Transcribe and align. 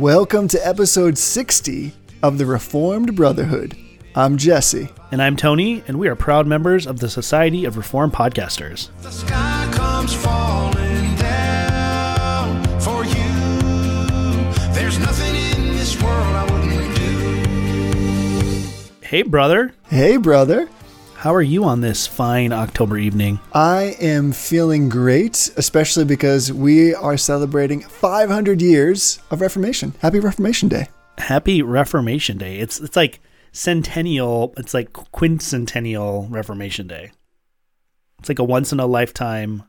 Welcome 0.00 0.48
to 0.48 0.66
episode 0.66 1.18
60 1.18 1.92
of 2.22 2.38
the 2.38 2.46
Reformed 2.46 3.14
Brotherhood. 3.14 3.76
I'm 4.14 4.38
Jesse. 4.38 4.88
And 5.12 5.20
I'm 5.20 5.36
Tony, 5.36 5.84
and 5.86 5.98
we 5.98 6.08
are 6.08 6.16
proud 6.16 6.46
members 6.46 6.86
of 6.86 7.00
the 7.00 7.10
Society 7.10 7.66
of 7.66 7.76
Reformed 7.76 8.14
Podcasters. 8.14 8.88
The 9.02 9.10
sky 9.10 9.70
comes 9.74 10.14
falling 10.14 11.16
down 11.16 12.64
for 12.80 13.04
you. 13.04 13.12
There's 14.72 14.98
nothing 14.98 15.34
in 15.34 15.76
this 15.76 16.02
world 16.02 16.34
I 16.34 16.44
wouldn't 16.50 16.96
do. 16.96 17.42
Hey, 19.06 19.20
brother. 19.20 19.74
Hey, 19.90 20.16
brother. 20.16 20.70
How 21.20 21.34
are 21.34 21.42
you 21.42 21.64
on 21.64 21.82
this 21.82 22.06
fine 22.06 22.50
October 22.50 22.96
evening? 22.96 23.40
I 23.52 23.94
am 24.00 24.32
feeling 24.32 24.88
great, 24.88 25.50
especially 25.58 26.06
because 26.06 26.50
we 26.50 26.94
are 26.94 27.18
celebrating 27.18 27.82
500 27.82 28.62
years 28.62 29.18
of 29.30 29.42
Reformation. 29.42 29.92
Happy 30.00 30.18
Reformation 30.18 30.70
Day. 30.70 30.88
Happy 31.18 31.60
Reformation 31.60 32.38
Day. 32.38 32.56
It's 32.56 32.80
it's 32.80 32.96
like 32.96 33.20
centennial, 33.52 34.54
it's 34.56 34.72
like 34.72 34.94
quincentennial 34.94 36.26
Reformation 36.30 36.86
Day. 36.86 37.12
It's 38.20 38.30
like 38.30 38.38
a 38.38 38.44
once 38.44 38.72
in 38.72 38.80
a 38.80 38.86
lifetime 38.86 39.64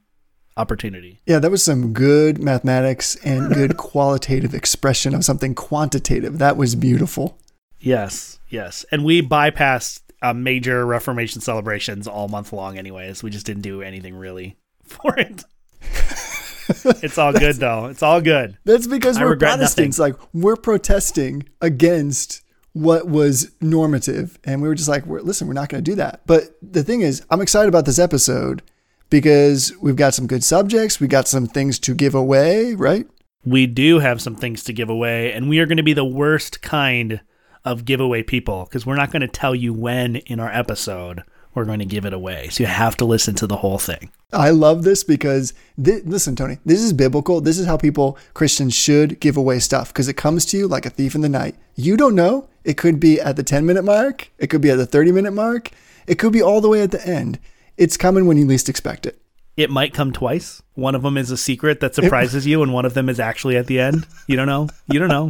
opportunity. 0.56 1.20
Yeah, 1.26 1.40
that 1.40 1.52
was 1.52 1.66
some 1.66 1.92
good 1.92 2.42
mathematics 2.42 3.18
and 3.26 3.54
good 3.54 3.76
qualitative 3.92 4.54
expression 4.54 5.14
of 5.14 5.26
something 5.26 5.54
quantitative. 5.54 6.38
That 6.38 6.56
was 6.56 6.76
beautiful. 6.76 7.38
Yes, 7.78 8.40
yes. 8.48 8.86
And 8.90 9.04
we 9.04 9.22
bypassed 9.22 10.04
uh, 10.22 10.34
major 10.34 10.86
Reformation 10.86 11.42
celebrations 11.42 12.08
all 12.08 12.28
month 12.28 12.54
long, 12.54 12.78
anyways. 12.78 13.24
We 13.24 13.30
just 13.30 13.46
didn't 13.46 13.64
do 13.64 13.82
anything 13.82 14.16
really 14.16 14.58
for 14.84 15.18
it. 15.18 15.44
it's 17.04 17.18
all 17.18 17.34
good 17.34 17.56
though. 17.56 17.88
It's 17.88 18.04
all 18.04 18.22
good. 18.22 18.58
That's 18.64 18.88
because 18.88 19.18
I 19.18 19.26
we're 19.26 19.36
Protestants. 19.36 20.00
Like 20.00 20.16
we're 20.34 20.56
protesting 20.56 21.44
against 21.60 22.42
what 22.74 23.08
was 23.08 23.52
normative, 23.60 24.40
and 24.44 24.62
we 24.62 24.68
were 24.68 24.76
just 24.76 24.88
like, 24.88 25.06
we're, 25.06 25.22
"Listen, 25.22 25.48
we're 25.48 25.54
not 25.54 25.70
going 25.70 25.84
to 25.84 25.92
do 25.92 25.96
that." 25.96 26.22
But 26.26 26.56
the 26.62 26.84
thing 26.84 27.02
is, 27.02 27.24
I'm 27.30 27.42
excited 27.42 27.68
about 27.68 27.86
this 27.86 28.00
episode 28.00 28.62
because 29.10 29.74
we've 29.82 29.96
got 29.96 30.14
some 30.14 30.28
good 30.28 30.44
subjects. 30.44 31.00
We 31.00 31.08
got 31.08 31.28
some 31.28 31.48
things 31.48 31.80
to 31.80 31.94
give 31.94 32.16
away, 32.16 32.76
right? 32.76 33.08
We 33.44 33.66
do 33.66 34.00
have 34.00 34.22
some 34.22 34.36
things 34.36 34.64
to 34.66 34.74
give 34.74 34.90
away, 34.90 35.34
and 35.34 35.50
we 35.50 35.60
are 35.60 35.66
going 35.66 35.78
to 35.78 35.84
be 35.84 35.94
the 35.94 36.06
worst 36.06 36.62
kind 36.62 37.22
of 37.64 37.86
giveaway 37.86 38.24
people 38.24 38.66
because 38.66 38.86
we're 38.86 38.96
not 38.96 39.12
going 39.12 39.22
to 39.22 39.28
tell 39.28 39.54
you 39.56 39.74
when 39.74 40.18
in 40.18 40.40
our 40.40 40.52
episode 40.52 41.24
we're 41.54 41.66
going 41.66 41.80
to 41.80 41.86
give 41.86 42.06
it 42.06 42.14
away. 42.14 42.48
So 42.50 42.64
you 42.64 42.68
have 42.68 42.96
to 42.98 43.06
listen 43.06 43.36
to 43.36 43.48
the 43.48 43.58
whole 43.58 43.78
thing. 43.78 44.12
I 44.32 44.52
love 44.52 44.84
this 44.84 45.04
because 45.04 45.54
thi- 45.82 46.02
listen, 46.06 46.36
Tony, 46.36 46.60
this 46.66 46.82
is 46.82 46.94
biblical. 46.94 47.42
This 47.42 47.60
is 47.60 47.66
how 47.66 47.78
people 47.78 48.18
Christians 48.34 48.74
should 48.74 49.20
give 49.20 49.36
away 49.36 49.60
stuff 49.60 49.90
because 49.90 50.08
it 50.08 50.14
comes 50.14 50.46
to 50.48 50.58
you 50.58 50.68
like 50.68 50.86
a 50.86 50.90
thief 50.90 51.14
in 51.16 51.22
the 51.22 51.30
night. 51.30 51.56
You 51.76 51.98
don't 51.98 52.16
know. 52.16 52.48
It 52.64 52.78
could 52.78 53.00
be 53.00 53.20
at 53.20 53.36
the 53.36 53.44
10 53.44 53.66
minute 53.66 53.84
mark. 53.84 54.32
It 54.38 54.48
could 54.48 54.62
be 54.62 54.70
at 54.70 54.78
the 54.78 54.86
30 54.86 55.12
minute 55.12 55.32
mark. 55.34 55.72
It 56.08 56.16
could 56.16 56.32
be 56.32 56.42
all 56.42 56.62
the 56.62 56.70
way 56.70 56.82
at 56.82 56.92
the 56.92 57.06
end. 57.06 57.40
It's 57.78 57.98
coming 57.98 58.26
when 58.26 58.38
you 58.38 58.46
least 58.46 58.70
expect 58.70 59.06
it. 59.06 59.22
It 59.58 59.70
might 59.70 59.94
come 59.94 60.12
twice. 60.14 60.62
One 60.76 60.96
of 60.96 61.02
them 61.02 61.18
is 61.18 61.30
a 61.30 61.38
secret 61.38 61.82
that 61.82 61.94
surprises 61.94 62.48
you, 62.48 62.64
and 62.64 62.74
one 62.74 62.86
of 62.86 62.94
them 62.94 63.10
is 63.10 63.20
actually 63.20 63.58
at 63.58 63.68
the 63.68 63.80
end. 63.80 64.08
You 64.28 64.38
don't 64.38 64.48
know. 64.48 64.70
You 64.88 65.00
don't 65.00 65.10
know. 65.10 65.30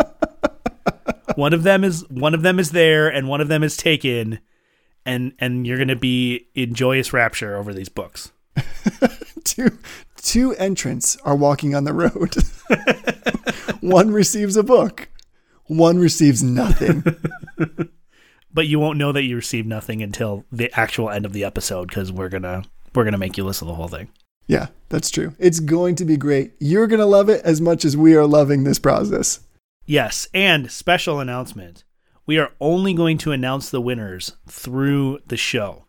One 1.41 1.53
of 1.53 1.63
them 1.63 1.83
is 1.83 2.07
one 2.09 2.35
of 2.35 2.43
them 2.43 2.59
is 2.59 2.69
there, 2.69 3.09
and 3.09 3.27
one 3.27 3.41
of 3.41 3.47
them 3.47 3.63
is 3.63 3.75
taken, 3.75 4.37
and 5.07 5.33
and 5.39 5.65
you're 5.65 5.79
gonna 5.79 5.95
be 5.95 6.47
in 6.53 6.75
joyous 6.75 7.13
rapture 7.13 7.57
over 7.57 7.73
these 7.73 7.89
books. 7.89 8.31
two 9.43 9.79
two 10.17 10.53
entrants 10.57 11.17
are 11.25 11.35
walking 11.35 11.73
on 11.73 11.83
the 11.83 11.93
road. 11.93 12.35
one 13.81 14.11
receives 14.11 14.55
a 14.55 14.61
book. 14.61 15.09
One 15.65 15.97
receives 15.97 16.43
nothing. 16.43 17.03
But 18.53 18.67
you 18.67 18.79
won't 18.81 18.97
know 18.97 19.13
that 19.13 19.23
you 19.23 19.37
received 19.37 19.65
nothing 19.65 20.03
until 20.03 20.43
the 20.51 20.69
actual 20.77 21.09
end 21.09 21.25
of 21.25 21.31
the 21.31 21.45
episode 21.45 21.87
because 21.87 22.11
we're 22.11 22.27
gonna 22.27 22.63
we're 22.93 23.05
gonna 23.05 23.17
make 23.17 23.37
you 23.37 23.45
listen 23.45 23.65
to 23.65 23.71
the 23.71 23.75
whole 23.77 23.87
thing. 23.87 24.09
yeah, 24.45 24.67
that's 24.89 25.09
true. 25.09 25.33
It's 25.39 25.61
going 25.61 25.95
to 25.95 26.05
be 26.05 26.17
great. 26.17 26.51
You're 26.59 26.87
going 26.87 26.99
to 26.99 27.05
love 27.05 27.29
it 27.29 27.41
as 27.45 27.61
much 27.61 27.85
as 27.85 27.95
we 27.95 28.13
are 28.13 28.27
loving 28.27 28.65
this 28.65 28.77
process. 28.77 29.39
Yes, 29.91 30.29
and 30.33 30.71
special 30.71 31.19
announcement. 31.19 31.83
We 32.25 32.37
are 32.37 32.53
only 32.61 32.93
going 32.93 33.17
to 33.17 33.33
announce 33.33 33.69
the 33.69 33.81
winners 33.81 34.37
through 34.47 35.19
the 35.27 35.35
show. 35.35 35.83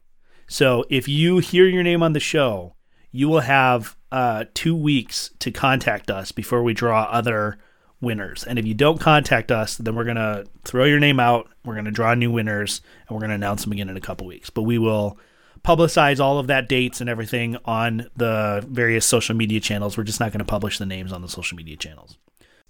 So 0.49 0.85
if 0.91 1.07
you 1.07 1.39
hear 1.39 1.67
your 1.67 1.85
name 1.85 2.03
on 2.03 2.13
the 2.13 2.19
show, 2.19 2.75
you 3.13 3.29
will 3.29 3.43
have 3.43 3.97
uh, 4.11 4.47
two 4.55 4.75
weeks 4.75 5.31
to 5.39 5.53
contact 5.53 6.11
us 6.11 6.33
before 6.33 6.65
we 6.65 6.75
draw 6.75 7.05
other 7.05 7.59
winners. 8.01 8.43
And 8.43 8.59
if 8.59 8.67
you 8.67 8.75
don't 8.75 8.99
contact 8.99 9.53
us, 9.53 9.77
then 9.77 9.95
we're 9.95 10.03
going 10.03 10.17
to 10.17 10.47
throw 10.65 10.83
your 10.83 10.99
name 10.99 11.21
out. 11.21 11.49
We're 11.65 11.75
going 11.75 11.85
to 11.85 11.93
draw 11.93 12.13
new 12.15 12.33
winners 12.33 12.81
and 13.07 13.15
we're 13.15 13.21
going 13.21 13.31
to 13.31 13.37
announce 13.37 13.63
them 13.63 13.71
again 13.71 13.89
in 13.89 13.97
a 13.97 14.01
couple 14.01 14.27
weeks. 14.27 14.51
But 14.51 14.63
we 14.63 14.79
will 14.79 15.17
publicize 15.65 16.19
all 16.19 16.41
of 16.41 16.49
that 16.49 16.69
dates 16.69 17.01
and 17.01 17.09
everything 17.09 17.57
on 17.67 18.11
the 18.17 18.67
various 18.69 19.07
social 19.07 19.37
media 19.37 19.61
channels. 19.61 19.97
We're 19.97 20.03
just 20.03 20.19
not 20.19 20.33
going 20.33 20.41
to 20.41 20.45
publish 20.45 20.79
the 20.79 20.87
names 20.87 21.13
on 21.13 21.23
the 21.23 21.29
social 21.29 21.57
media 21.57 21.77
channels. 21.77 22.19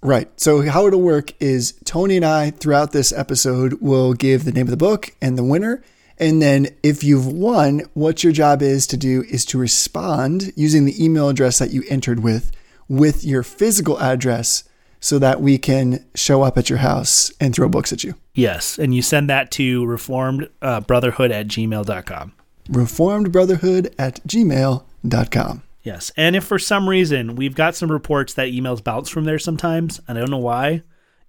Right. 0.02 0.28
So 0.38 0.62
how 0.62 0.86
it'll 0.86 1.00
work 1.00 1.32
is 1.40 1.74
Tony 1.84 2.16
and 2.16 2.24
I 2.24 2.50
throughout 2.50 2.90
this 2.90 3.12
episode 3.12 3.74
will 3.74 4.14
give 4.14 4.44
the 4.44 4.52
name 4.52 4.66
of 4.66 4.70
the 4.70 4.76
book 4.76 5.14
and 5.22 5.38
the 5.38 5.44
winner. 5.44 5.82
And 6.18 6.42
then 6.42 6.68
if 6.82 7.04
you've 7.04 7.26
won, 7.26 7.82
what 7.94 8.24
your 8.24 8.32
job 8.32 8.62
is 8.62 8.86
to 8.88 8.96
do 8.96 9.22
is 9.30 9.44
to 9.46 9.58
respond 9.58 10.52
using 10.56 10.84
the 10.84 11.02
email 11.02 11.28
address 11.28 11.58
that 11.58 11.70
you 11.70 11.84
entered 11.88 12.20
with 12.20 12.50
with 12.88 13.24
your 13.24 13.42
physical 13.42 13.98
address 14.00 14.64
so 15.00 15.18
that 15.18 15.40
we 15.40 15.58
can 15.58 16.04
show 16.14 16.42
up 16.42 16.58
at 16.58 16.68
your 16.68 16.78
house 16.78 17.32
and 17.40 17.54
throw 17.54 17.68
books 17.68 17.92
at 17.92 18.04
you. 18.04 18.14
Yes, 18.34 18.78
and 18.78 18.94
you 18.94 19.02
send 19.02 19.30
that 19.30 19.50
to 19.52 19.84
reformed 19.86 20.48
uh, 20.60 20.80
brotherhood 20.80 21.32
at 21.32 21.48
gmail.com. 21.48 22.32
reformedbrotherhood 22.68 23.94
at 23.98 24.22
gmail.com. 24.26 25.62
Yes, 25.82 26.12
and 26.16 26.36
if 26.36 26.44
for 26.44 26.58
some 26.58 26.88
reason 26.88 27.34
we've 27.34 27.54
got 27.54 27.74
some 27.74 27.90
reports 27.90 28.34
that 28.34 28.48
emails 28.48 28.82
bounce 28.82 29.08
from 29.08 29.24
there 29.24 29.38
sometimes, 29.38 30.00
and 30.06 30.16
I 30.16 30.20
don't 30.20 30.30
know 30.30 30.38
why. 30.38 30.82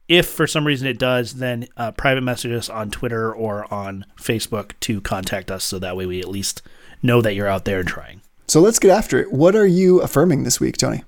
If 0.08 0.28
for 0.28 0.46
some 0.46 0.68
reason 0.68 0.88
it 0.88 1.00
does, 1.00 1.36
then 1.36 1.68
uh, 1.78 1.92
private 1.92 2.22
message 2.22 2.52
us 2.52 2.70
on 2.70 2.92
Twitter 2.92 3.34
or 3.34 3.72
on 3.74 4.06
Facebook 4.18 4.74
to 4.82 5.02
contact 5.02 5.50
us 5.50 5.64
so 5.64 5.80
that 5.80 5.96
way 5.96 6.06
we 6.06 6.20
at 6.20 6.28
least 6.28 6.62
know 7.02 7.22
that 7.22 7.36
you're 7.36 7.48
out 7.48 7.66
there 7.66 7.80
and 7.80 7.88
trying. 7.88 8.22
So 8.48 8.60
let's 8.60 8.80
get 8.80 8.92
after 8.92 9.20
it. 9.20 9.32
What 9.32 9.56
are 9.56 9.66
you 9.66 10.02
affirming 10.02 10.44
this 10.44 10.60
week, 10.60 10.78
Tony? 10.78 11.04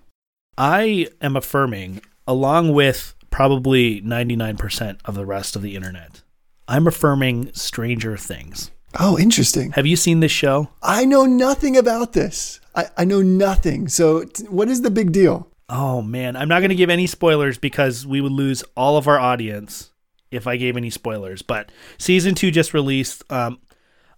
I 0.57 1.07
am 1.21 1.35
affirming, 1.35 2.01
along 2.25 2.73
with 2.73 3.13
probably 3.29 4.01
99% 4.01 4.99
of 5.03 5.13
the 5.13 5.25
rest 5.25 5.57
of 5.57 5.61
the 5.61 5.75
internet, 5.75 6.21
I'm 6.69 6.87
affirming 6.87 7.51
Stranger 7.53 8.15
Things. 8.15 8.71
Oh, 8.99 9.17
interesting. 9.17 9.71
Have 9.71 9.85
you 9.85 9.95
seen 9.95 10.19
this 10.19 10.31
show? 10.31 10.69
I 10.81 11.05
know 11.05 11.25
nothing 11.25 11.75
about 11.77 12.13
this. 12.13 12.59
I, 12.75 12.87
I 12.97 13.05
know 13.05 13.21
nothing. 13.21 13.87
So, 13.87 14.23
t- 14.23 14.45
what 14.45 14.69
is 14.69 14.81
the 14.81 14.91
big 14.91 15.11
deal? 15.11 15.49
Oh 15.67 16.01
man, 16.01 16.35
I'm 16.35 16.47
not 16.47 16.59
going 16.59 16.69
to 16.69 16.75
give 16.75 16.91
any 16.91 17.07
spoilers 17.07 17.57
because 17.57 18.05
we 18.05 18.21
would 18.21 18.31
lose 18.31 18.63
all 18.75 18.97
of 18.97 19.07
our 19.07 19.19
audience 19.19 19.89
if 20.29 20.45
I 20.45 20.57
gave 20.57 20.77
any 20.77 20.89
spoilers. 20.89 21.41
But 21.41 21.71
season 21.97 22.35
two 22.35 22.51
just 22.51 22.73
released. 22.73 23.23
Um, 23.31 23.59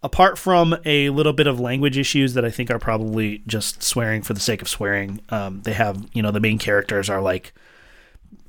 apart 0.04 0.38
from 0.38 0.76
a 0.86 1.10
little 1.10 1.34
bit 1.34 1.48
of 1.48 1.60
language 1.60 1.98
issues 1.98 2.34
that 2.34 2.46
I 2.46 2.50
think 2.50 2.70
are 2.70 2.80
probably 2.80 3.44
just 3.48 3.82
swearing 3.82 4.22
for 4.22 4.34
the 4.34 4.40
sake 4.40 4.62
of 4.62 4.68
swearing, 4.68 5.22
um, 5.30 5.62
they 5.62 5.74
have 5.74 6.06
you 6.14 6.22
know 6.22 6.32
the 6.32 6.40
main 6.42 6.58
characters 6.58 7.10
are 7.10 7.22
like 7.22 7.54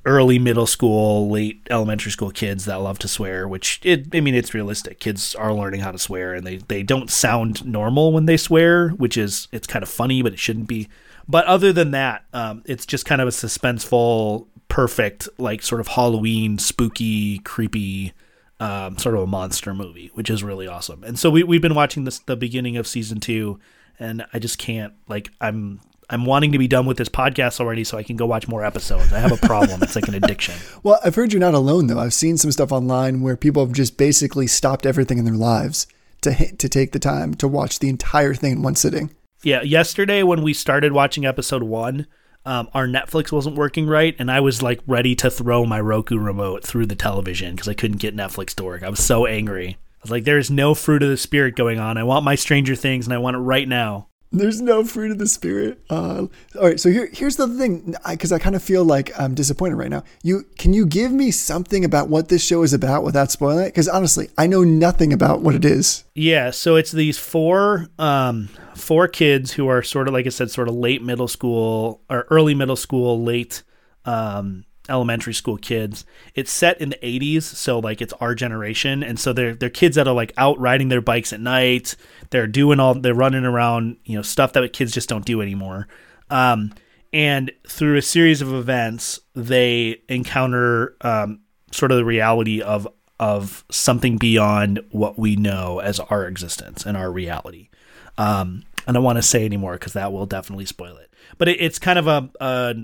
early 0.04 0.38
middle 0.38 0.66
school, 0.66 1.28
late 1.30 1.66
elementary 1.70 2.10
school 2.10 2.30
kids 2.30 2.64
that 2.64 2.76
love 2.76 2.98
to 3.00 3.08
swear. 3.08 3.46
Which 3.46 3.80
it, 3.84 4.06
I 4.14 4.20
mean, 4.20 4.34
it's 4.34 4.54
realistic. 4.54 5.00
Kids 5.00 5.34
are 5.34 5.52
learning 5.52 5.80
how 5.80 5.92
to 5.92 5.98
swear, 5.98 6.34
and 6.34 6.46
they 6.46 6.56
they 6.56 6.82
don't 6.82 7.10
sound 7.10 7.64
normal 7.64 8.12
when 8.12 8.26
they 8.26 8.36
swear, 8.36 8.90
which 8.90 9.16
is 9.16 9.48
it's 9.52 9.66
kind 9.66 9.82
of 9.82 9.88
funny, 9.88 10.22
but 10.22 10.32
it 10.32 10.38
shouldn't 10.38 10.68
be. 10.68 10.88
But 11.28 11.44
other 11.44 11.72
than 11.72 11.90
that, 11.90 12.24
um, 12.32 12.62
it's 12.64 12.86
just 12.86 13.04
kind 13.04 13.20
of 13.20 13.28
a 13.28 13.32
suspenseful, 13.32 14.46
perfect, 14.68 15.28
like 15.36 15.62
sort 15.62 15.80
of 15.80 15.88
Halloween, 15.88 16.56
spooky, 16.56 17.40
creepy, 17.40 18.14
um, 18.60 18.96
sort 18.96 19.14
of 19.14 19.22
a 19.22 19.26
monster 19.26 19.74
movie, 19.74 20.10
which 20.14 20.30
is 20.30 20.42
really 20.42 20.66
awesome. 20.66 21.04
And 21.04 21.18
so 21.18 21.30
we 21.30 21.42
we've 21.42 21.62
been 21.62 21.74
watching 21.74 22.04
this 22.04 22.18
the 22.20 22.36
beginning 22.36 22.78
of 22.78 22.86
season 22.86 23.20
two, 23.20 23.60
and 23.98 24.24
I 24.32 24.38
just 24.38 24.58
can't 24.58 24.94
like 25.06 25.30
I'm 25.40 25.80
I'm 26.10 26.24
wanting 26.24 26.52
to 26.52 26.58
be 26.58 26.68
done 26.68 26.86
with 26.86 26.96
this 26.96 27.08
podcast 27.08 27.60
already 27.60 27.84
so 27.84 27.98
I 27.98 28.02
can 28.02 28.16
go 28.16 28.26
watch 28.26 28.48
more 28.48 28.64
episodes. 28.64 29.12
I 29.12 29.18
have 29.18 29.32
a 29.32 29.46
problem. 29.46 29.82
it's 29.82 29.94
like 29.94 30.08
an 30.08 30.14
addiction. 30.14 30.54
Well, 30.82 31.00
I've 31.04 31.16
heard 31.16 31.32
you're 31.32 31.40
not 31.40 31.54
alone 31.54 31.88
though. 31.88 31.98
I've 31.98 32.14
seen 32.14 32.36
some 32.38 32.52
stuff 32.52 32.72
online 32.72 33.20
where 33.20 33.36
people 33.36 33.64
have 33.64 33.74
just 33.74 33.96
basically 33.96 34.46
stopped 34.46 34.86
everything 34.86 35.18
in 35.18 35.24
their 35.24 35.34
lives 35.34 35.86
to 36.22 36.32
hit, 36.32 36.58
to 36.60 36.68
take 36.68 36.92
the 36.92 36.98
time 36.98 37.34
to 37.34 37.48
watch 37.48 37.78
the 37.78 37.88
entire 37.88 38.32
thing 38.32 38.52
in 38.52 38.62
one 38.62 38.74
sitting. 38.76 39.10
Yeah, 39.42 39.62
yesterday 39.62 40.22
when 40.22 40.42
we 40.42 40.54
started 40.54 40.92
watching 40.92 41.26
episode 41.26 41.62
one, 41.62 42.06
um, 42.44 42.68
our 42.74 42.86
Netflix 42.86 43.30
wasn't 43.30 43.56
working 43.56 43.86
right, 43.86 44.16
and 44.18 44.30
I 44.30 44.40
was 44.40 44.62
like 44.62 44.80
ready 44.86 45.14
to 45.16 45.30
throw 45.30 45.64
my 45.64 45.80
Roku 45.80 46.18
remote 46.18 46.64
through 46.64 46.86
the 46.86 46.96
television 46.96 47.54
because 47.54 47.68
I 47.68 47.74
couldn't 47.74 47.98
get 47.98 48.16
Netflix 48.16 48.54
to 48.54 48.64
work. 48.64 48.82
I 48.82 48.88
was 48.88 49.04
so 49.04 49.26
angry. 49.26 49.70
I 49.70 50.02
was 50.02 50.10
like, 50.10 50.24
"There's 50.24 50.50
no 50.50 50.74
fruit 50.74 51.02
of 51.02 51.10
the 51.10 51.16
spirit 51.16 51.56
going 51.56 51.78
on. 51.78 51.98
I 51.98 52.04
want 52.04 52.24
my 52.24 52.34
Stranger 52.36 52.74
Things, 52.74 53.06
and 53.06 53.12
I 53.12 53.18
want 53.18 53.36
it 53.36 53.40
right 53.40 53.68
now." 53.68 54.07
There's 54.30 54.60
no 54.60 54.84
fruit 54.84 55.10
of 55.10 55.18
the 55.18 55.26
spirit. 55.26 55.80
Uh, 55.88 56.26
all 56.56 56.62
right, 56.62 56.78
so 56.78 56.90
here, 56.90 57.08
here's 57.12 57.36
the 57.36 57.48
thing, 57.48 57.94
because 58.08 58.30
I, 58.30 58.38
kind 58.38 58.54
of 58.54 58.62
feel 58.62 58.84
like 58.84 59.10
I'm 59.18 59.34
disappointed 59.34 59.76
right 59.76 59.88
now. 59.88 60.04
You 60.22 60.44
can 60.58 60.74
you 60.74 60.84
give 60.84 61.12
me 61.12 61.30
something 61.30 61.84
about 61.84 62.08
what 62.08 62.28
this 62.28 62.44
show 62.44 62.62
is 62.62 62.74
about 62.74 63.04
without 63.04 63.30
spoiling 63.30 63.64
it? 63.64 63.68
Because 63.68 63.88
honestly, 63.88 64.28
I 64.36 64.46
know 64.46 64.64
nothing 64.64 65.12
about 65.14 65.40
what 65.40 65.54
it 65.54 65.64
is. 65.64 66.04
Yeah, 66.14 66.50
so 66.50 66.76
it's 66.76 66.92
these 66.92 67.18
four 67.18 67.88
um 67.98 68.50
four 68.74 69.08
kids 69.08 69.52
who 69.52 69.66
are 69.68 69.82
sort 69.82 70.08
of 70.08 70.14
like 70.14 70.26
I 70.26 70.30
said, 70.30 70.50
sort 70.50 70.68
of 70.68 70.74
late 70.74 71.02
middle 71.02 71.28
school 71.28 72.02
or 72.10 72.26
early 72.30 72.54
middle 72.54 72.76
school, 72.76 73.22
late 73.22 73.62
um 74.04 74.64
elementary 74.88 75.34
school 75.34 75.56
kids. 75.56 76.04
It's 76.34 76.50
set 76.50 76.80
in 76.80 76.90
the 76.90 76.96
80s, 76.96 77.42
so 77.42 77.78
like 77.78 78.00
it's 78.00 78.12
our 78.14 78.34
generation 78.34 79.02
and 79.02 79.18
so 79.18 79.32
they're 79.32 79.54
they're 79.54 79.70
kids 79.70 79.96
that 79.96 80.08
are 80.08 80.14
like 80.14 80.32
out 80.36 80.58
riding 80.58 80.88
their 80.88 81.00
bikes 81.00 81.32
at 81.32 81.40
night. 81.40 81.96
They're 82.30 82.46
doing 82.46 82.80
all 82.80 82.94
they're 82.94 83.14
running 83.14 83.44
around, 83.44 83.96
you 84.04 84.16
know, 84.16 84.22
stuff 84.22 84.52
that 84.52 84.72
kids 84.72 84.92
just 84.92 85.08
don't 85.08 85.24
do 85.24 85.40
anymore. 85.40 85.88
Um 86.30 86.72
and 87.12 87.50
through 87.66 87.96
a 87.96 88.02
series 88.02 88.42
of 88.42 88.52
events, 88.52 89.20
they 89.34 90.02
encounter 90.08 90.96
um 91.00 91.40
sort 91.72 91.92
of 91.92 91.98
the 91.98 92.04
reality 92.04 92.60
of 92.62 92.88
of 93.20 93.64
something 93.70 94.16
beyond 94.16 94.80
what 94.90 95.18
we 95.18 95.36
know 95.36 95.80
as 95.80 95.98
our 96.00 96.26
existence 96.26 96.86
and 96.86 96.96
our 96.96 97.10
reality. 97.10 97.68
Um, 98.16 98.64
I 98.86 98.92
don't 98.92 99.02
want 99.02 99.16
to 99.18 99.22
say 99.22 99.44
anymore 99.44 99.72
because 99.72 99.92
that 99.94 100.12
will 100.12 100.26
definitely 100.26 100.66
spoil 100.66 100.96
it. 100.96 101.12
But 101.36 101.48
it, 101.48 101.60
it's 101.60 101.78
kind 101.78 101.98
of 101.98 102.06
a, 102.06 102.30
a 102.40 102.74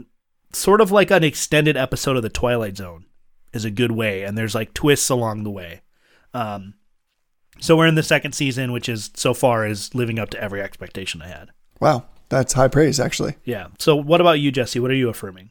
sort 0.55 0.81
of 0.81 0.91
like 0.91 1.11
an 1.11 1.25
extended 1.25 1.77
episode 1.77 2.17
of 2.17 2.23
the 2.23 2.29
Twilight 2.29 2.77
Zone 2.77 3.06
is 3.53 3.65
a 3.65 3.71
good 3.71 3.93
way, 3.93 4.23
and 4.23 4.37
there's 4.37 4.55
like 4.55 4.75
twists 4.75 5.11
along 5.11 5.45
the 5.45 5.51
way. 5.51 5.83
Um, 6.33 6.75
so 7.61 7.77
we're 7.77 7.87
in 7.87 7.95
the 7.95 8.03
second 8.03 8.33
season, 8.33 8.73
which 8.73 8.89
is 8.89 9.11
so 9.15 9.33
far 9.35 9.67
is 9.67 9.95
living 9.95 10.19
up 10.19 10.31
to 10.31 10.41
every 10.41 10.61
expectation 10.61 11.23
I 11.23 11.29
had. 11.29 11.51
Wow, 11.81 12.05
that's 12.29 12.55
high 12.55 12.69
praise, 12.69 12.99
actually. 12.99 13.37
Yeah. 13.45 13.69
So 13.79 13.95
what 13.97 14.21
about 14.21 14.41
you, 14.41 14.51
Jesse? 14.51 14.81
What 14.81 14.91
are 14.91 14.95
you 14.95 15.09
affirming? 15.09 15.51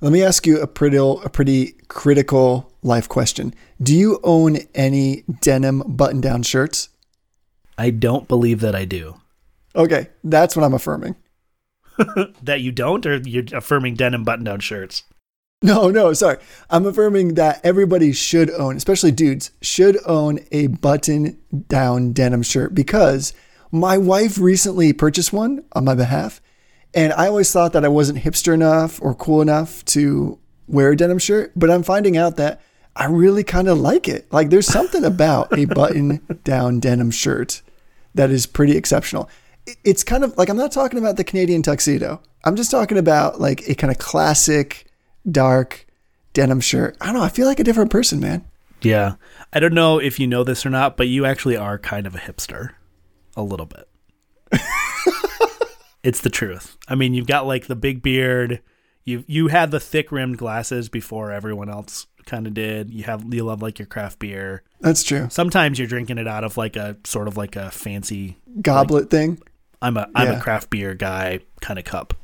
Let 0.00 0.12
me 0.12 0.22
ask 0.22 0.46
you 0.46 0.60
a 0.60 0.66
pretty, 0.66 0.96
a 0.96 1.28
pretty 1.28 1.72
critical 1.88 2.72
life 2.82 3.08
question. 3.08 3.54
Do 3.82 3.94
you 3.94 4.18
own 4.24 4.58
any 4.74 5.24
denim 5.40 5.80
button 5.86 6.20
down 6.20 6.42
shirts? 6.42 6.88
I 7.76 7.90
don't 7.90 8.26
believe 8.26 8.60
that 8.60 8.74
I 8.74 8.86
do. 8.86 9.20
Okay, 9.76 10.08
that's 10.24 10.56
what 10.56 10.64
I'm 10.64 10.74
affirming. 10.74 11.16
that 12.42 12.60
you 12.60 12.72
don't, 12.72 13.04
or 13.06 13.16
you're 13.18 13.44
affirming 13.52 13.94
denim 13.94 14.24
button 14.24 14.44
down 14.44 14.60
shirts? 14.60 15.04
No, 15.62 15.90
no, 15.90 16.12
sorry. 16.14 16.38
I'm 16.70 16.86
affirming 16.86 17.34
that 17.34 17.60
everybody 17.62 18.12
should 18.12 18.50
own, 18.50 18.76
especially 18.76 19.12
dudes, 19.12 19.50
should 19.60 19.98
own 20.06 20.40
a 20.50 20.68
button 20.68 21.38
down 21.68 22.12
denim 22.12 22.42
shirt 22.42 22.74
because 22.74 23.34
my 23.70 23.98
wife 23.98 24.38
recently 24.38 24.92
purchased 24.94 25.32
one 25.32 25.64
on 25.72 25.84
my 25.84 25.94
behalf. 25.94 26.40
And 26.94 27.12
I 27.12 27.26
always 27.26 27.52
thought 27.52 27.74
that 27.74 27.84
I 27.84 27.88
wasn't 27.88 28.20
hipster 28.20 28.54
enough 28.54 29.00
or 29.02 29.14
cool 29.14 29.42
enough 29.42 29.84
to 29.86 30.38
wear 30.66 30.92
a 30.92 30.96
denim 30.96 31.18
shirt, 31.18 31.52
but 31.54 31.70
I'm 31.70 31.82
finding 31.82 32.16
out 32.16 32.36
that 32.36 32.60
I 32.96 33.06
really 33.06 33.44
kind 33.44 33.68
of 33.68 33.78
like 33.78 34.08
it. 34.08 34.32
Like 34.32 34.50
there's 34.50 34.66
something 34.66 35.04
about 35.04 35.56
a 35.56 35.64
button 35.66 36.20
down 36.42 36.80
denim 36.80 37.10
shirt 37.10 37.60
that 38.14 38.30
is 38.30 38.46
pretty 38.46 38.76
exceptional. 38.76 39.28
It- 39.70 39.76
It's 39.84 40.04
kind 40.04 40.24
of 40.24 40.36
like 40.36 40.48
I'm 40.48 40.56
not 40.56 40.72
talking 40.72 40.98
about 40.98 41.16
the 41.16 41.24
Canadian 41.24 41.62
tuxedo. 41.62 42.20
I'm 42.44 42.56
just 42.56 42.70
talking 42.70 42.98
about 42.98 43.40
like 43.40 43.68
a 43.68 43.74
kind 43.74 43.90
of 43.90 43.98
classic 43.98 44.86
dark 45.30 45.86
denim 46.32 46.60
shirt. 46.60 46.96
I 47.00 47.06
don't 47.06 47.14
know. 47.16 47.22
I 47.22 47.28
feel 47.28 47.46
like 47.46 47.60
a 47.60 47.64
different 47.64 47.90
person, 47.90 48.20
man. 48.20 48.44
Yeah. 48.82 49.14
I 49.52 49.60
don't 49.60 49.74
know 49.74 49.98
if 49.98 50.18
you 50.18 50.26
know 50.26 50.42
this 50.44 50.64
or 50.64 50.70
not, 50.70 50.96
but 50.96 51.08
you 51.08 51.26
actually 51.26 51.56
are 51.56 51.76
kind 51.78 52.06
of 52.06 52.14
a 52.14 52.18
hipster. 52.18 52.70
A 53.36 53.42
little 53.42 53.66
bit. 53.66 53.88
it's 56.02 56.20
the 56.20 56.30
truth. 56.30 56.76
I 56.88 56.94
mean, 56.94 57.14
you've 57.14 57.26
got 57.26 57.46
like 57.46 57.66
the 57.66 57.76
big 57.76 58.02
beard. 58.02 58.60
You 59.04 59.24
you 59.26 59.48
had 59.48 59.70
the 59.70 59.80
thick 59.80 60.10
rimmed 60.12 60.38
glasses 60.38 60.88
before 60.88 61.30
everyone 61.30 61.68
else 61.70 62.06
kind 62.26 62.46
of 62.46 62.54
did. 62.54 62.90
You 62.92 63.04
have 63.04 63.32
you 63.32 63.44
love 63.44 63.62
like 63.62 63.78
your 63.78 63.86
craft 63.86 64.18
beer. 64.18 64.62
That's 64.80 65.02
true. 65.02 65.28
Sometimes 65.30 65.78
you're 65.78 65.88
drinking 65.88 66.18
it 66.18 66.28
out 66.28 66.44
of 66.44 66.56
like 66.56 66.76
a 66.76 66.96
sort 67.04 67.28
of 67.28 67.36
like 67.36 67.56
a 67.56 67.70
fancy 67.70 68.36
Goblet 68.60 69.10
thing. 69.10 69.40
I'm 69.82 69.96
a 69.96 70.08
I'm 70.14 70.28
Yeah. 70.28 70.38
a 70.38 70.40
craft 70.42 70.70
beer 70.70 70.94
guy 70.94 71.40
kind 71.60 71.78
of 71.78 71.84
cup. 71.84 72.14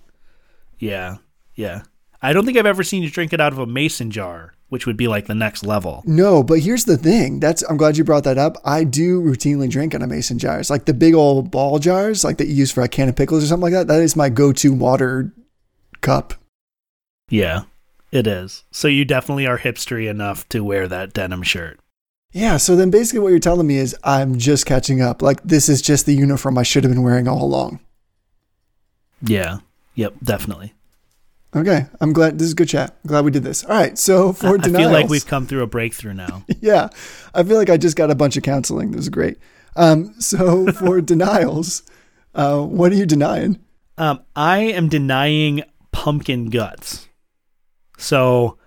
Yeah. 0.78 1.16
Yeah. 1.54 1.82
I 2.22 2.32
don't 2.32 2.44
think 2.44 2.58
I've 2.58 2.66
ever 2.66 2.82
seen 2.82 3.02
you 3.02 3.10
drink 3.10 3.32
it 3.32 3.40
out 3.40 3.52
of 3.52 3.58
a 3.58 3.66
mason 3.66 4.10
jar, 4.10 4.54
which 4.68 4.86
would 4.86 4.96
be 4.96 5.06
like 5.08 5.26
the 5.26 5.34
next 5.34 5.64
level. 5.64 6.02
No, 6.06 6.42
but 6.42 6.60
here's 6.60 6.84
the 6.84 6.96
thing. 6.96 7.40
That's 7.40 7.62
I'm 7.62 7.76
glad 7.76 7.96
you 7.96 8.04
brought 8.04 8.24
that 8.24 8.38
up. 8.38 8.56
I 8.64 8.84
do 8.84 9.22
routinely 9.22 9.70
drink 9.70 9.94
out 9.94 10.02
of 10.02 10.08
mason 10.08 10.38
jars, 10.38 10.68
like 10.70 10.86
the 10.86 10.94
big 10.94 11.14
old 11.14 11.50
ball 11.50 11.78
jars, 11.78 12.24
like 12.24 12.38
that 12.38 12.48
you 12.48 12.54
use 12.54 12.72
for 12.72 12.82
a 12.82 12.88
can 12.88 13.08
of 13.08 13.16
pickles 13.16 13.44
or 13.44 13.46
something 13.46 13.72
like 13.72 13.72
that. 13.72 13.86
That 13.86 14.02
is 14.02 14.16
my 14.16 14.28
go-to 14.28 14.72
water 14.72 15.32
cup. 16.00 16.34
Yeah, 17.28 17.62
it 18.12 18.26
is. 18.26 18.64
So 18.70 18.88
you 18.88 19.04
definitely 19.04 19.46
are 19.46 19.58
hipstery 19.58 20.08
enough 20.08 20.48
to 20.50 20.62
wear 20.64 20.88
that 20.88 21.12
denim 21.12 21.42
shirt. 21.42 21.78
Yeah. 22.32 22.56
So 22.56 22.76
then 22.76 22.90
basically 22.90 23.20
what 23.20 23.30
you're 23.30 23.38
telling 23.38 23.66
me 23.66 23.78
is 23.78 23.96
I'm 24.04 24.38
just 24.38 24.66
catching 24.66 25.00
up. 25.00 25.22
Like 25.22 25.42
this 25.42 25.68
is 25.68 25.80
just 25.80 26.06
the 26.06 26.14
uniform 26.14 26.58
I 26.58 26.62
should 26.62 26.84
have 26.84 26.92
been 26.92 27.02
wearing 27.02 27.28
all 27.28 27.42
along. 27.42 27.80
Yeah. 29.22 29.58
Yep, 29.94 30.14
definitely. 30.22 30.74
Okay. 31.54 31.86
I'm 32.00 32.12
glad 32.12 32.38
this 32.38 32.48
is 32.48 32.54
good 32.54 32.68
chat. 32.68 32.94
I'm 33.04 33.08
glad 33.08 33.24
we 33.24 33.30
did 33.30 33.42
this. 33.42 33.64
All 33.64 33.70
right. 33.70 33.96
So 33.96 34.32
for 34.32 34.48
I 34.48 34.56
denials, 34.58 34.74
I 34.74 34.78
feel 34.78 34.90
like 34.90 35.08
we've 35.08 35.26
come 35.26 35.46
through 35.46 35.62
a 35.62 35.66
breakthrough 35.66 36.12
now. 36.12 36.44
yeah, 36.60 36.88
I 37.34 37.42
feel 37.42 37.56
like 37.56 37.70
I 37.70 37.76
just 37.78 37.96
got 37.96 38.10
a 38.10 38.14
bunch 38.14 38.36
of 38.36 38.42
counseling. 38.42 38.90
This 38.90 39.02
is 39.02 39.08
great. 39.08 39.38
Um, 39.74 40.14
so 40.20 40.70
for 40.72 41.00
denials, 41.00 41.82
uh, 42.34 42.60
what 42.60 42.92
are 42.92 42.96
you 42.96 43.06
denying? 43.06 43.60
Um, 43.96 44.22
I 44.34 44.58
am 44.58 44.88
denying 44.88 45.62
pumpkin 45.92 46.50
guts. 46.50 47.08
So 47.96 48.58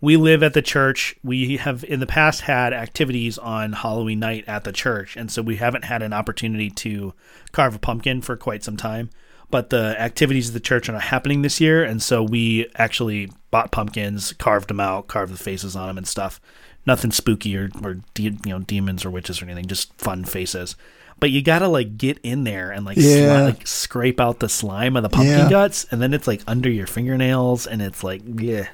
we 0.00 0.16
live 0.16 0.42
at 0.42 0.54
the 0.54 0.62
church. 0.62 1.16
We 1.22 1.56
have 1.58 1.84
in 1.84 2.00
the 2.00 2.06
past 2.06 2.42
had 2.42 2.72
activities 2.72 3.36
on 3.38 3.72
Halloween 3.72 4.20
night 4.20 4.44
at 4.46 4.64
the 4.64 4.72
church, 4.72 5.16
and 5.16 5.30
so 5.30 5.42
we 5.42 5.56
haven't 5.56 5.84
had 5.84 6.02
an 6.02 6.12
opportunity 6.12 6.70
to 6.70 7.14
carve 7.52 7.74
a 7.74 7.78
pumpkin 7.78 8.20
for 8.22 8.36
quite 8.36 8.62
some 8.64 8.76
time. 8.76 9.10
But 9.50 9.70
the 9.70 9.98
activities 9.98 10.48
of 10.48 10.54
the 10.54 10.60
church 10.60 10.88
are 10.88 10.92
not 10.92 11.02
happening 11.02 11.42
this 11.42 11.60
year, 11.60 11.82
and 11.82 12.02
so 12.02 12.22
we 12.22 12.68
actually 12.76 13.32
bought 13.50 13.72
pumpkins, 13.72 14.34
carved 14.34 14.68
them 14.68 14.78
out, 14.80 15.08
carved 15.08 15.32
the 15.32 15.38
faces 15.38 15.74
on 15.74 15.88
them 15.88 15.96
and 15.98 16.06
stuff. 16.06 16.38
Nothing 16.86 17.10
spooky 17.10 17.56
or, 17.56 17.70
or 17.82 17.94
de- 18.14 18.22
you 18.24 18.36
know 18.46 18.58
demons 18.60 19.04
or 19.04 19.10
witches 19.10 19.40
or 19.40 19.46
anything, 19.46 19.66
just 19.66 19.92
fun 19.98 20.24
faces. 20.24 20.76
But 21.20 21.30
you 21.30 21.42
gotta 21.42 21.66
like 21.66 21.96
get 21.98 22.18
in 22.22 22.44
there 22.44 22.70
and 22.70 22.84
like 22.86 22.98
sli- 22.98 23.44
like 23.56 23.66
scrape 23.66 24.20
out 24.20 24.38
the 24.38 24.48
slime 24.48 24.96
of 24.96 25.02
the 25.02 25.08
pumpkin 25.08 25.38
Yeah. 25.38 25.50
guts, 25.50 25.86
and 25.90 26.00
then 26.00 26.12
it's 26.14 26.26
like 26.28 26.42
under 26.46 26.70
your 26.70 26.86
fingernails, 26.86 27.66
and 27.66 27.80
it's 27.82 28.04
like 28.04 28.20
yeah. 28.36 28.68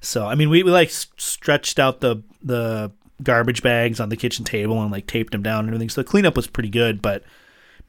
So 0.00 0.26
I 0.26 0.34
mean, 0.34 0.50
we, 0.50 0.62
we 0.62 0.70
like 0.70 0.90
stretched 0.90 1.78
out 1.78 2.00
the 2.00 2.22
the 2.42 2.92
garbage 3.22 3.62
bags 3.62 3.98
on 3.98 4.08
the 4.08 4.16
kitchen 4.16 4.44
table 4.44 4.82
and 4.82 4.92
like 4.92 5.06
taped 5.06 5.32
them 5.32 5.42
down 5.42 5.60
and 5.60 5.68
everything. 5.68 5.88
So 5.88 6.02
the 6.02 6.08
cleanup 6.08 6.36
was 6.36 6.46
pretty 6.46 6.68
good, 6.68 7.00
but 7.00 7.22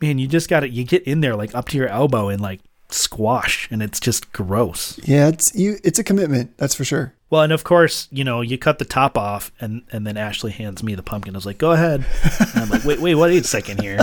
man, 0.01 0.19
you 0.19 0.27
just 0.27 0.49
got 0.49 0.61
to 0.61 0.69
you 0.69 0.83
get 0.83 1.03
in 1.03 1.21
there 1.21 1.35
like 1.35 1.53
up 1.55 1.67
to 1.69 1.77
your 1.77 1.87
elbow 1.87 2.29
and 2.29 2.41
like 2.41 2.61
squash, 2.89 3.67
and 3.71 3.81
it's 3.81 3.99
just 3.99 4.31
gross. 4.31 4.99
Yeah, 5.03 5.27
it's 5.27 5.53
you. 5.55 5.77
It's 5.83 5.99
a 5.99 6.03
commitment. 6.03 6.57
That's 6.57 6.75
for 6.75 6.85
sure. 6.85 7.13
Well, 7.29 7.41
and 7.41 7.51
of 7.51 7.63
course, 7.63 8.07
you 8.11 8.23
know, 8.23 8.41
you 8.41 8.57
cut 8.57 8.79
the 8.79 8.85
top 8.85 9.17
off, 9.17 9.51
and 9.59 9.83
and 9.91 10.07
then 10.07 10.17
Ashley 10.17 10.51
hands 10.51 10.83
me 10.83 10.95
the 10.95 11.03
pumpkin. 11.03 11.35
I 11.35 11.37
was 11.37 11.45
like, 11.45 11.57
"Go 11.57 11.71
ahead." 11.71 12.05
And 12.39 12.63
I'm 12.63 12.69
like, 12.69 12.85
"Wait, 12.85 12.99
wait, 12.99 13.15
wait 13.15 13.43
a 13.43 13.47
second 13.47 13.81
here." 13.81 13.99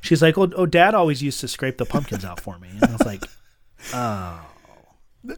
She's 0.00 0.20
like, 0.20 0.36
"Oh, 0.36 0.50
oh, 0.54 0.66
Dad 0.66 0.94
always 0.94 1.22
used 1.22 1.40
to 1.40 1.48
scrape 1.48 1.78
the 1.78 1.86
pumpkins 1.86 2.24
out 2.24 2.40
for 2.40 2.58
me," 2.58 2.68
and 2.70 2.84
I 2.84 2.92
was 2.92 3.06
like, 3.06 3.24
oh. 3.94 4.46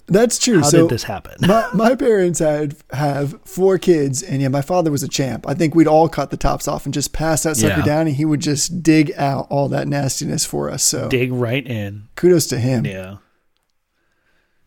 That's 0.06 0.38
true. 0.38 0.60
"How 0.60 0.68
so 0.68 0.78
did 0.82 0.90
this 0.90 1.04
happen?" 1.04 1.34
my, 1.46 1.68
my 1.72 1.94
parents 1.94 2.40
had 2.40 2.76
have 2.92 3.40
four 3.44 3.78
kids, 3.78 4.22
and 4.22 4.42
yeah, 4.42 4.48
my 4.48 4.62
father 4.62 4.90
was 4.90 5.02
a 5.04 5.08
champ. 5.08 5.46
I 5.48 5.54
think 5.54 5.74
we'd 5.74 5.86
all 5.86 6.08
cut 6.08 6.30
the 6.30 6.36
tops 6.36 6.66
off 6.66 6.84
and 6.86 6.92
just 6.94 7.12
pass 7.12 7.44
that 7.44 7.56
sucker 7.56 7.78
Yeah. 7.80 7.84
down, 7.84 8.06
and 8.08 8.16
he 8.16 8.24
would 8.24 8.40
just 8.40 8.82
dig 8.82 9.12
out 9.16 9.46
all 9.48 9.68
that 9.68 9.86
nastiness 9.86 10.44
for 10.44 10.70
us. 10.70 10.82
So 10.82 11.08
Dig 11.08 11.32
right 11.32 11.64
in. 11.66 12.08
kudos 12.16 12.46
to 12.48 12.58
him. 12.58 12.84
Yeah. 12.84 13.16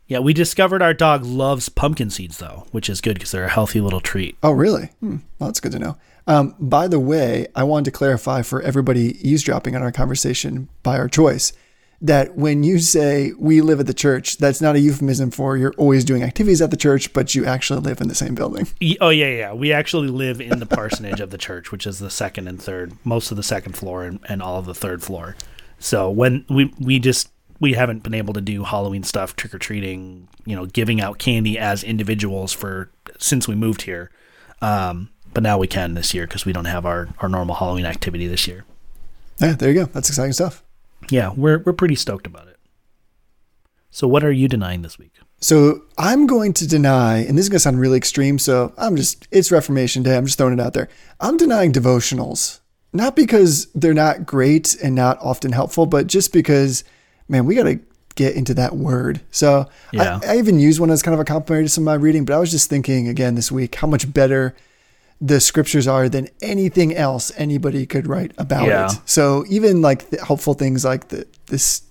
Yeah, 0.08 0.20
we 0.20 0.34
discovered 0.34 0.82
our 0.82 0.94
dog 0.96 1.24
loves 1.24 1.70
pumpkin 1.70 2.10
seeds 2.10 2.38
though, 2.40 2.66
which 2.72 2.90
is 2.90 3.00
good 3.02 3.14
because 3.16 3.32
they're 3.32 3.44
a 3.46 3.50
healthy 3.50 3.80
little 3.80 4.00
treat. 4.02 4.38
Oh, 4.42 4.52
really? 4.52 4.86
Hmm. 5.02 5.18
Well, 5.38 5.50
that's 5.50 5.60
good 5.60 5.72
to 5.74 5.80
know. 5.80 5.98
Um, 6.26 6.56
by 6.60 6.88
the 6.88 7.00
way, 7.00 7.48
I 7.56 7.64
wanted 7.64 7.86
to 7.86 7.92
clarify 7.92 8.42
for 8.42 8.62
everybody 8.62 9.18
eavesdropping 9.28 9.76
on 9.76 9.84
our 9.84 9.92
conversation 9.92 10.68
by 10.82 10.98
our 10.98 11.08
choice 11.08 11.54
that 12.02 12.36
when 12.36 12.64
you 12.64 12.80
say 12.80 13.34
we 13.38 13.62
live 13.62 13.80
at 13.80 13.88
the 13.88 13.94
church, 13.94 14.38
that's 14.38 14.62
not 14.62 14.76
a 14.76 14.80
euphemism 14.80 15.32
for 15.32 15.58
you're 15.58 15.74
always 15.78 16.06
doing 16.06 16.24
activities 16.24 16.62
at 16.62 16.72
the 16.72 16.78
church, 16.78 17.12
but 17.12 17.36
you 17.36 17.46
actually 17.46 17.82
live 17.82 18.00
in 18.00 18.08
the 18.08 18.16
same 18.16 18.36
building. 18.36 18.68
Oh 19.02 19.10
yeah, 19.10 19.28
yeah. 19.28 19.54
We 19.54 19.74
actually 19.74 20.08
live 20.08 20.40
in 20.40 20.60
the 20.60 20.66
parsonage 20.66 21.20
of 21.20 21.30
the 21.30 21.38
church, 21.38 21.72
which 21.72 21.86
is 21.86 22.00
the 22.00 22.10
second 22.10 22.48
and 22.48 22.62
third, 22.62 22.94
most 23.04 23.32
of 23.32 23.38
the 23.38 23.44
second 23.44 23.74
floor 23.74 24.06
and, 24.06 24.20
and 24.30 24.42
all 24.42 24.58
of 24.58 24.66
the 24.66 24.74
third 24.74 25.04
floor. 25.04 25.36
So 25.80 26.10
when 26.10 26.46
we 26.50 26.74
we 26.80 27.00
just 27.00 27.30
we 27.60 27.74
haven't 27.74 28.04
been 28.04 28.14
able 28.14 28.34
to 28.34 28.42
do 28.42 28.64
Halloween 28.64 29.04
stuff, 29.04 29.36
trick 29.36 29.54
or 29.54 29.60
treating, 29.60 30.30
you 30.46 30.56
know, 30.56 30.66
giving 30.66 31.02
out 31.02 31.20
candy 31.20 31.60
as 31.60 31.84
individuals 31.84 32.54
for 32.54 32.90
since 33.18 33.48
we 33.48 33.56
moved 33.56 33.82
here. 33.82 34.12
Um, 34.62 35.10
but 35.34 35.44
now 35.44 35.58
we 35.58 35.68
can 35.68 35.94
this 35.94 36.14
year 36.14 36.26
because 36.26 36.46
we 36.46 36.54
don't 36.54 36.66
have 36.66 36.86
our 36.86 37.10
our 37.20 37.28
normal 37.28 37.56
Halloween 37.56 37.86
activity 37.86 38.28
this 38.28 38.48
year. 38.48 38.64
Yeah, 39.40 39.54
there 39.54 39.70
you 39.70 39.76
go. 39.76 39.86
That's 39.86 40.10
exciting 40.10 40.34
stuff. 40.34 40.64
Yeah, 41.10 41.32
we're 41.36 41.60
we're 41.60 41.74
pretty 41.74 41.96
stoked 41.96 42.28
about 42.28 42.48
it. 42.48 42.58
So 43.92 44.08
what 44.08 44.24
are 44.24 44.32
you 44.32 44.48
denying 44.48 44.82
this 44.82 45.00
week? 45.00 45.14
So 45.42 45.82
I'm 45.98 46.28
going 46.28 46.54
to 46.54 46.68
deny, 46.68 47.20
and 47.20 47.38
this 47.38 47.46
is 47.46 47.50
going 47.50 47.56
to 47.56 47.62
sound 47.62 47.80
really 47.80 47.98
extreme. 47.98 48.38
So 48.38 48.74
I'm 48.78 48.96
just, 48.96 49.28
it's 49.32 49.52
Reformation 49.52 50.04
Day. 50.04 50.16
I'm 50.18 50.26
just 50.26 50.38
throwing 50.38 50.54
it 50.54 50.60
out 50.60 50.74
there. 50.74 50.90
I'm 51.20 51.38
denying 51.38 51.72
devotionals, 51.72 52.60
not 52.94 53.16
because 53.16 53.68
they're 53.74 53.94
not 53.94 54.26
great 54.26 54.76
and 54.84 54.96
not 54.96 55.18
often 55.22 55.54
helpful, 55.54 55.86
but 55.86 56.08
just 56.08 56.34
because, 56.34 56.84
man, 57.30 57.46
we 57.46 57.56
got 57.56 57.64
to 57.64 57.80
get 58.16 58.36
into 58.36 58.54
that 58.56 58.76
word. 58.76 59.22
So 59.32 59.68
Yeah. 59.94 60.20
I, 60.24 60.34
I 60.34 60.38
even 60.38 60.60
use 60.60 60.80
one 60.80 60.92
as 60.92 61.02
kind 61.02 61.14
of 61.14 61.22
a 61.22 61.26
complimentary 61.26 61.66
to 61.66 61.70
some 61.70 61.84
of 61.84 61.86
my 61.86 61.94
reading, 61.96 62.26
but 62.26 62.36
I 62.36 62.40
was 62.40 62.52
just 62.52 62.70
thinking 62.70 63.08
again 63.08 63.36
this 63.36 63.52
week 63.52 63.76
how 63.76 63.88
much 63.88 64.12
better 64.14 64.56
the 65.22 65.40
scriptures 65.42 65.86
are 65.88 66.08
than 66.08 66.28
anything 66.42 66.96
else 66.96 67.32
anybody 67.38 67.86
could 67.86 68.08
write 68.08 68.32
about 68.38 68.68
Yeah. 68.68 68.86
it. 68.92 69.00
So 69.06 69.44
even 69.50 69.82
like 69.82 70.10
the 70.12 70.24
helpful 70.26 70.54
things 70.54 70.86
like 70.86 71.10
the 71.10 71.26
this 71.48 71.82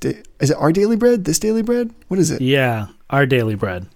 is 0.41 0.51
it 0.51 0.57
our 0.57 0.73
daily 0.73 0.97
bread? 0.97 1.25
This 1.25 1.39
daily 1.39 1.63
bread? 1.63 1.91
What 2.09 2.19
is 2.19 2.31
it? 2.31 2.41
Yeah, 2.41 2.87
our 3.11 3.27
daily 3.27 3.55
bread. 3.55 3.87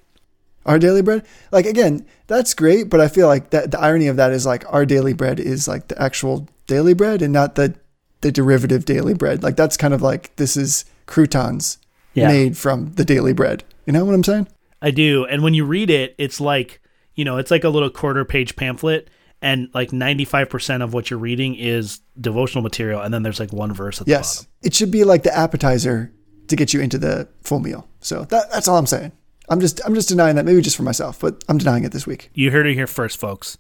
Our 0.67 0.79
daily 0.79 1.03
bread? 1.03 1.25
Like 1.51 1.67
again, 1.67 2.05
that's 2.27 2.53
great, 2.55 2.89
but 2.91 3.01
I 3.01 3.09
feel 3.09 3.27
like 3.27 3.51
that 3.51 3.71
the 3.71 3.81
irony 3.81 4.07
of 4.09 4.17
that 4.17 4.33
is 4.33 4.45
like 4.47 4.65
our 4.73 4.85
daily 4.85 5.13
bread 5.15 5.41
is 5.41 5.67
like 5.67 5.89
the 5.89 6.01
actual 6.01 6.47
daily 6.67 6.95
bread 6.95 7.23
and 7.23 7.33
not 7.33 7.55
the 7.55 7.75
the 8.21 8.31
derivative 8.31 8.85
daily 8.85 9.15
bread. 9.15 9.43
Like 9.43 9.57
that's 9.57 9.77
kind 9.77 9.95
of 9.95 10.03
like 10.03 10.37
this 10.37 10.57
is 10.57 10.85
croutons 11.07 11.79
Yeah. 12.15 12.29
made 12.29 12.57
from 12.59 12.93
the 12.95 13.05
daily 13.05 13.33
bread. 13.33 13.65
You 13.87 13.93
know 13.93 14.05
what 14.05 14.15
I'm 14.15 14.23
saying? 14.25 14.47
I 14.81 14.91
do. 14.91 15.25
And 15.25 15.43
when 15.43 15.55
you 15.55 15.65
read 15.65 15.91
it, 15.91 16.15
it's 16.19 16.41
like, 16.41 16.81
you 17.15 17.25
know, 17.25 17.39
it's 17.39 17.51
like 17.51 17.65
a 17.65 17.69
little 17.69 17.91
quarter 17.91 18.25
page 18.25 18.55
pamphlet 18.57 19.09
and 19.43 19.69
like 19.75 19.91
95% 19.91 20.83
of 20.83 20.95
what 20.95 21.11
you're 21.11 21.19
reading 21.19 21.55
is 21.57 22.01
devotional 22.21 22.63
material 22.63 23.01
and 23.03 23.13
then 23.13 23.23
there's 23.23 23.41
like 23.41 23.53
one 23.53 23.73
verse 23.75 24.01
at 24.01 24.07
the 24.07 24.11
Yes. 24.13 24.37
bottom. 24.39 24.51
It 24.63 24.75
should 24.75 24.91
be 24.91 25.05
like 25.05 25.23
the 25.25 25.37
appetizer 25.37 26.13
to 26.49 26.57
get 26.57 26.73
you 26.73 26.81
into 26.81 26.97
the 26.99 27.29
full 27.43 27.61
meal. 27.61 27.89
So 28.01 28.25
that, 28.25 28.51
that's 28.53 28.69
all 28.69 28.79
I'm 28.79 28.87
saying. 28.87 29.13
I'm 29.49 29.61
just 29.61 29.81
I'm 29.85 29.95
just 29.95 30.09
denying 30.09 30.37
that 30.37 30.45
maybe 30.45 30.63
just 30.63 30.77
for 30.77 30.83
myself, 30.85 31.19
but 31.21 31.45
I'm 31.49 31.59
denying 31.59 31.85
it 31.85 31.93
this 31.93 32.07
week. 32.07 32.31
You 32.33 32.51
heard 32.53 32.67
it 32.67 32.75
here 32.75 32.87
first, 32.87 33.19
folks. 33.19 33.59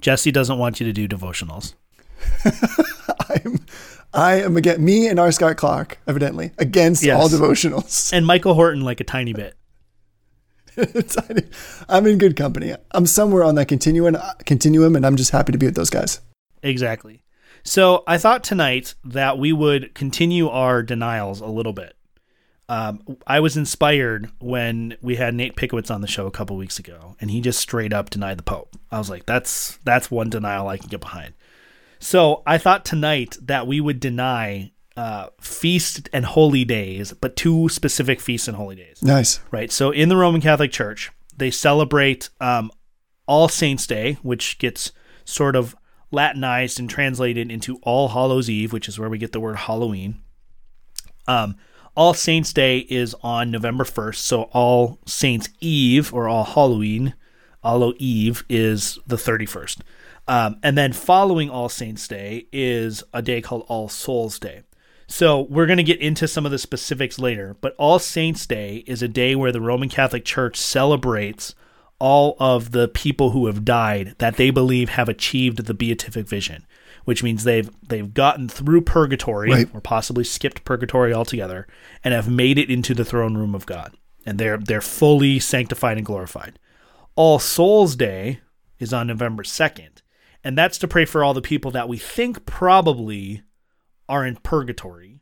Jesse 0.00 0.32
doesn't 0.32 0.58
want 0.58 0.80
you 0.80 0.86
to 0.86 0.92
do 0.92 1.06
devotionals. 1.06 1.74
I'm 3.30 3.60
I 4.14 4.40
am 4.40 4.56
against 4.56 4.80
me 4.80 5.06
and 5.08 5.20
R. 5.20 5.30
Scott 5.30 5.56
Clark, 5.58 5.98
evidently, 6.06 6.52
against 6.58 7.02
Yes. 7.04 7.20
all 7.20 7.28
devotionals. 7.28 8.12
And 8.12 8.26
Michael 8.26 8.54
Horton 8.54 8.80
like 8.82 9.00
a 9.00 9.04
tiny 9.04 9.32
bit. 9.34 9.54
I'm 11.88 12.06
in 12.06 12.18
good 12.18 12.36
company. 12.36 12.74
I'm 12.92 13.06
somewhere 13.06 13.44
on 13.44 13.54
that 13.56 13.66
continuum, 13.66 14.16
continuum, 14.44 14.96
and 14.96 15.04
I'm 15.04 15.16
just 15.16 15.32
happy 15.32 15.52
to 15.52 15.58
be 15.58 15.66
with 15.66 15.74
those 15.74 15.90
guys. 15.90 16.20
Exactly. 16.62 17.22
So 17.64 18.04
I 18.06 18.18
thought 18.18 18.44
tonight 18.44 18.94
that 19.04 19.38
we 19.38 19.52
would 19.52 19.94
continue 19.94 20.48
our 20.48 20.82
denials 20.82 21.40
a 21.40 21.46
little 21.46 21.72
bit. 21.72 21.96
Um, 22.68 23.18
I 23.26 23.40
was 23.40 23.56
inspired 23.56 24.30
when 24.40 24.96
we 25.00 25.16
had 25.16 25.34
Nate 25.34 25.56
Pickowicz 25.56 25.92
on 25.92 26.02
the 26.02 26.06
show 26.06 26.26
a 26.26 26.30
couple 26.30 26.56
weeks 26.56 26.78
ago, 26.78 27.16
and 27.20 27.30
he 27.30 27.40
just 27.40 27.58
straight 27.58 27.92
up 27.92 28.10
denied 28.10 28.38
the 28.38 28.42
Pope. 28.42 28.76
I 28.90 28.98
was 28.98 29.08
like, 29.08 29.26
that's 29.26 29.78
that's 29.84 30.10
one 30.10 30.28
denial 30.28 30.68
I 30.68 30.76
can 30.76 30.88
get 30.88 31.00
behind. 31.00 31.34
So 31.98 32.42
I 32.46 32.58
thought 32.58 32.84
tonight 32.84 33.36
that 33.42 33.66
we 33.66 33.80
would 33.80 34.00
deny 34.00 34.72
uh, 34.98 35.28
feast 35.40 36.08
and 36.12 36.24
holy 36.24 36.64
days, 36.64 37.12
but 37.12 37.36
two 37.36 37.68
specific 37.68 38.18
feasts 38.20 38.48
and 38.48 38.56
holy 38.56 38.74
days 38.74 39.00
Nice. 39.00 39.38
right? 39.52 39.70
So 39.70 39.92
in 39.92 40.08
the 40.08 40.16
Roman 40.16 40.40
Catholic 40.40 40.72
Church, 40.72 41.12
they 41.36 41.52
celebrate 41.52 42.30
um, 42.40 42.72
All 43.28 43.48
Saints' 43.48 43.86
Day, 43.86 44.18
which 44.22 44.58
gets 44.58 44.90
sort 45.24 45.54
of 45.54 45.76
Latinized 46.10 46.80
and 46.80 46.90
translated 46.90 47.48
into 47.52 47.76
All 47.82 48.08
Hallows 48.08 48.50
Eve, 48.50 48.72
which 48.72 48.88
is 48.88 48.98
where 48.98 49.08
we 49.08 49.18
get 49.18 49.30
the 49.30 49.38
word 49.38 49.56
Halloween. 49.56 50.20
Um, 51.28 51.54
All 51.94 52.12
Saints' 52.12 52.52
Day 52.52 52.78
is 52.78 53.14
on 53.22 53.52
November 53.52 53.84
1st, 53.84 54.16
so 54.16 54.42
All 54.52 54.98
Saints' 55.06 55.48
Eve 55.60 56.12
or 56.12 56.26
All 56.26 56.44
Halloween, 56.44 57.14
Hallow 57.62 57.92
Eve 57.98 58.42
is 58.48 58.98
the 59.06 59.16
31st. 59.16 59.82
Um, 60.26 60.56
and 60.64 60.76
then 60.76 60.92
following 60.92 61.50
All 61.50 61.68
Saints' 61.68 62.08
Day 62.08 62.48
is 62.50 63.04
a 63.14 63.22
day 63.22 63.40
called 63.40 63.64
All 63.68 63.88
Souls' 63.88 64.40
Day. 64.40 64.62
So 65.10 65.40
we're 65.40 65.66
going 65.66 65.78
to 65.78 65.82
get 65.82 66.00
into 66.00 66.28
some 66.28 66.44
of 66.44 66.52
the 66.52 66.58
specifics 66.58 67.18
later, 67.18 67.56
but 67.62 67.74
All 67.78 67.98
Saints' 67.98 68.46
Day 68.46 68.84
is 68.86 69.02
a 69.02 69.08
day 69.08 69.34
where 69.34 69.50
the 69.52 69.60
Roman 69.60 69.88
Catholic 69.88 70.24
Church 70.24 70.56
celebrates 70.56 71.54
all 71.98 72.36
of 72.38 72.70
the 72.72 72.88
people 72.88 73.30
who 73.30 73.46
have 73.46 73.64
died 73.64 74.14
that 74.18 74.36
they 74.36 74.50
believe 74.50 74.90
have 74.90 75.08
achieved 75.08 75.64
the 75.64 75.74
beatific 75.74 76.28
vision, 76.28 76.64
which 77.06 77.22
means 77.24 77.42
they've 77.42 77.70
they've 77.88 78.12
gotten 78.14 78.48
through 78.48 78.82
purgatory 78.82 79.50
Right. 79.50 79.68
or 79.74 79.80
possibly 79.80 80.22
skipped 80.24 80.62
purgatory 80.64 81.12
altogether 81.12 81.66
and 82.04 82.14
have 82.14 82.28
made 82.30 82.58
it 82.58 82.70
into 82.70 82.94
the 82.94 83.04
throne 83.04 83.36
room 83.36 83.54
of 83.54 83.66
God. 83.66 83.94
And 84.26 84.38
they're 84.38 84.58
they're 84.58 84.80
fully 84.82 85.40
sanctified 85.40 85.96
and 85.96 86.06
glorified. 86.06 86.58
All 87.16 87.38
Souls 87.40 87.96
Day 87.96 88.40
is 88.78 88.92
on 88.92 89.08
November 89.08 89.42
2nd, 89.42 90.02
and 90.44 90.56
that's 90.56 90.78
to 90.78 90.86
pray 90.86 91.04
for 91.06 91.24
all 91.24 91.34
the 91.34 91.40
people 91.42 91.72
that 91.72 91.88
we 91.88 91.96
think 91.98 92.44
probably 92.46 93.42
are 94.08 94.26
in 94.26 94.36
purgatory 94.36 95.20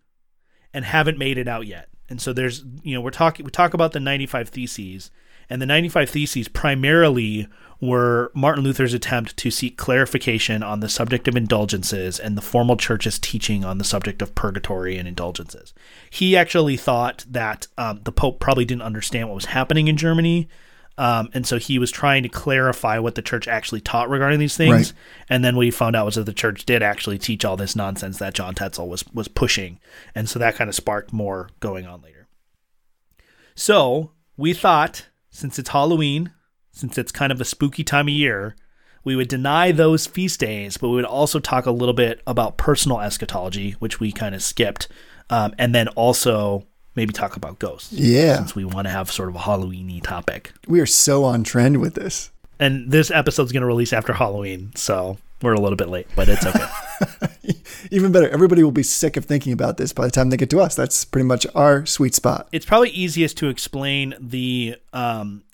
and 0.73 0.85
haven't 0.85 1.19
made 1.19 1.39
it 1.39 1.49
out 1.49 1.67
yet. 1.67 1.89
And 2.09 2.21
so 2.21 2.33
there's, 2.33 2.65
you 2.83 2.95
know, 2.95 3.01
we're 3.01 3.11
talking 3.11 3.45
we 3.45 3.51
talk 3.51 3.75
about 3.75 3.93
the 3.93 4.01
95 4.01 4.49
theses, 4.49 5.11
and 5.51 5.61
the 5.61 5.67
95 5.67 6.11
theses 6.11 6.49
primarily 6.49 7.49
were 7.81 8.31
Martin 8.35 8.65
Luther's 8.65 8.95
attempt 8.95 9.37
to 9.37 9.51
seek 9.51 9.77
clarification 9.77 10.63
on 10.63 10.81
the 10.81 10.89
subject 10.89 11.29
of 11.29 11.37
indulgences 11.37 12.19
and 12.19 12.37
the 12.37 12.43
formal 12.43 12.77
church's 12.77 13.19
teaching 13.19 13.65
on 13.65 13.79
the 13.79 13.85
subject 13.85 14.23
of 14.23 14.35
purgatory 14.35 14.97
and 14.97 15.07
indulgences. 15.07 15.75
He 16.09 16.37
actually 16.37 16.77
thought 16.77 17.25
that 17.29 17.67
um, 17.77 18.01
the 18.05 18.13
Pope 18.13 18.41
probably 18.41 18.65
didn't 18.65 18.83
understand 18.83 19.29
what 19.29 19.35
was 19.35 19.47
happening 19.47 19.89
in 19.89 19.97
Germany. 19.97 20.49
Um, 20.99 21.29
and 21.35 21.47
so 21.47 21.59
he 21.59 21.79
was 21.79 21.91
trying 21.91 22.23
to 22.23 22.29
clarify 22.29 22.99
what 22.99 23.17
the 23.17 23.23
church 23.23 23.47
actually 23.47 23.83
taught 23.83 24.09
regarding 24.09 24.39
these 24.39 24.57
things. 24.57 24.73
Right. 24.73 24.93
And 25.29 25.45
then 25.45 25.57
what 25.57 25.67
he 25.67 25.71
found 25.71 25.95
out 25.95 26.07
was 26.07 26.15
that 26.15 26.25
the 26.25 26.33
church 26.33 26.65
did 26.65 26.83
actually 26.83 27.19
teach 27.19 27.45
all 27.45 27.57
this 27.57 27.77
nonsense 27.77 28.19
that 28.19 28.35
John 28.35 28.55
Tetzel 28.55 28.89
was 28.89 29.05
was 29.13 29.29
pushing, 29.29 29.79
and 30.15 30.29
so 30.29 30.39
that 30.39 30.57
kind 30.57 30.69
of 30.69 30.75
sparked 30.75 31.13
more 31.13 31.51
going 31.61 31.87
on 31.87 32.01
later. 32.03 32.29
So 33.55 34.13
we 34.37 34.53
thought, 34.53 35.07
since 35.31 35.59
it's 35.59 35.71
Halloween, 35.71 36.33
since 36.73 36.99
it's 36.99 37.13
kind 37.13 37.33
of 37.33 37.41
a 37.41 37.45
spooky 37.45 37.85
time 37.85 38.09
of 38.09 38.15
year, 38.15 38.57
we 39.05 39.17
would 39.17 39.29
deny 39.29 39.73
those 39.73 40.07
feast 40.07 40.41
days, 40.41 40.77
but 40.77 40.89
we 40.89 40.97
would 40.97 41.05
also 41.05 41.39
talk 41.39 41.65
a 41.65 41.71
little 41.71 41.95
bit 41.95 42.23
about 42.27 42.59
personal 42.59 43.01
eschatology, 43.01 43.73
which 43.79 44.01
we 44.01 44.13
kind 44.13 44.35
of 44.35 44.43
skipped, 44.43 44.89
um, 45.31 45.55
and 45.59 45.75
then 45.75 45.89
also 45.89 46.67
maybe 46.97 47.13
talk 47.13 47.37
about 47.37 47.59
ghosts. 47.59 47.93
Yeah. 47.93 48.37
Since 48.37 48.55
we 48.55 48.65
want 48.65 48.87
to 48.87 48.91
have 48.91 49.13
sort 49.13 49.29
of 49.29 49.37
a 49.37 49.41
Halloweeny 49.41 50.03
topic. 50.03 50.53
We 50.67 50.81
are 50.81 50.87
so 50.87 51.25
on 51.25 51.45
trend 51.45 51.81
with 51.81 51.95
this. 51.95 52.31
And 52.59 52.91
this 52.91 53.11
episode's 53.11 53.53
going 53.53 53.61
to 53.61 53.67
release 53.67 53.93
after 53.93 54.15
Halloween, 54.15 54.73
so 54.75 55.19
we're 55.43 55.53
a 55.53 55.61
little 55.61 55.77
bit 55.77 55.91
late, 55.91 56.07
but 56.17 56.29
it's 56.29 56.47
okay. 56.47 57.55
Even 57.91 58.11
better, 58.11 58.29
everybody 58.31 58.65
will 58.65 58.73
be 58.73 58.83
sick 58.83 59.17
of 59.19 59.27
thinking 59.27 59.53
about 59.53 59.77
this 59.77 59.93
by 59.93 60.07
the 60.07 60.11
time 60.11 60.31
they 60.31 60.39
get 60.39 60.49
to 60.51 60.61
us. 60.61 60.75
That's 60.75 61.05
pretty 61.05 61.27
much 61.27 61.47
our 61.55 61.85
sweet 61.85 62.15
spot. 62.15 62.49
it's 62.53 62.65
probably 62.65 62.91
easiest 62.91 63.37
to 63.39 63.49
explain 63.49 64.15
the 64.19 64.77
um, 64.95 65.45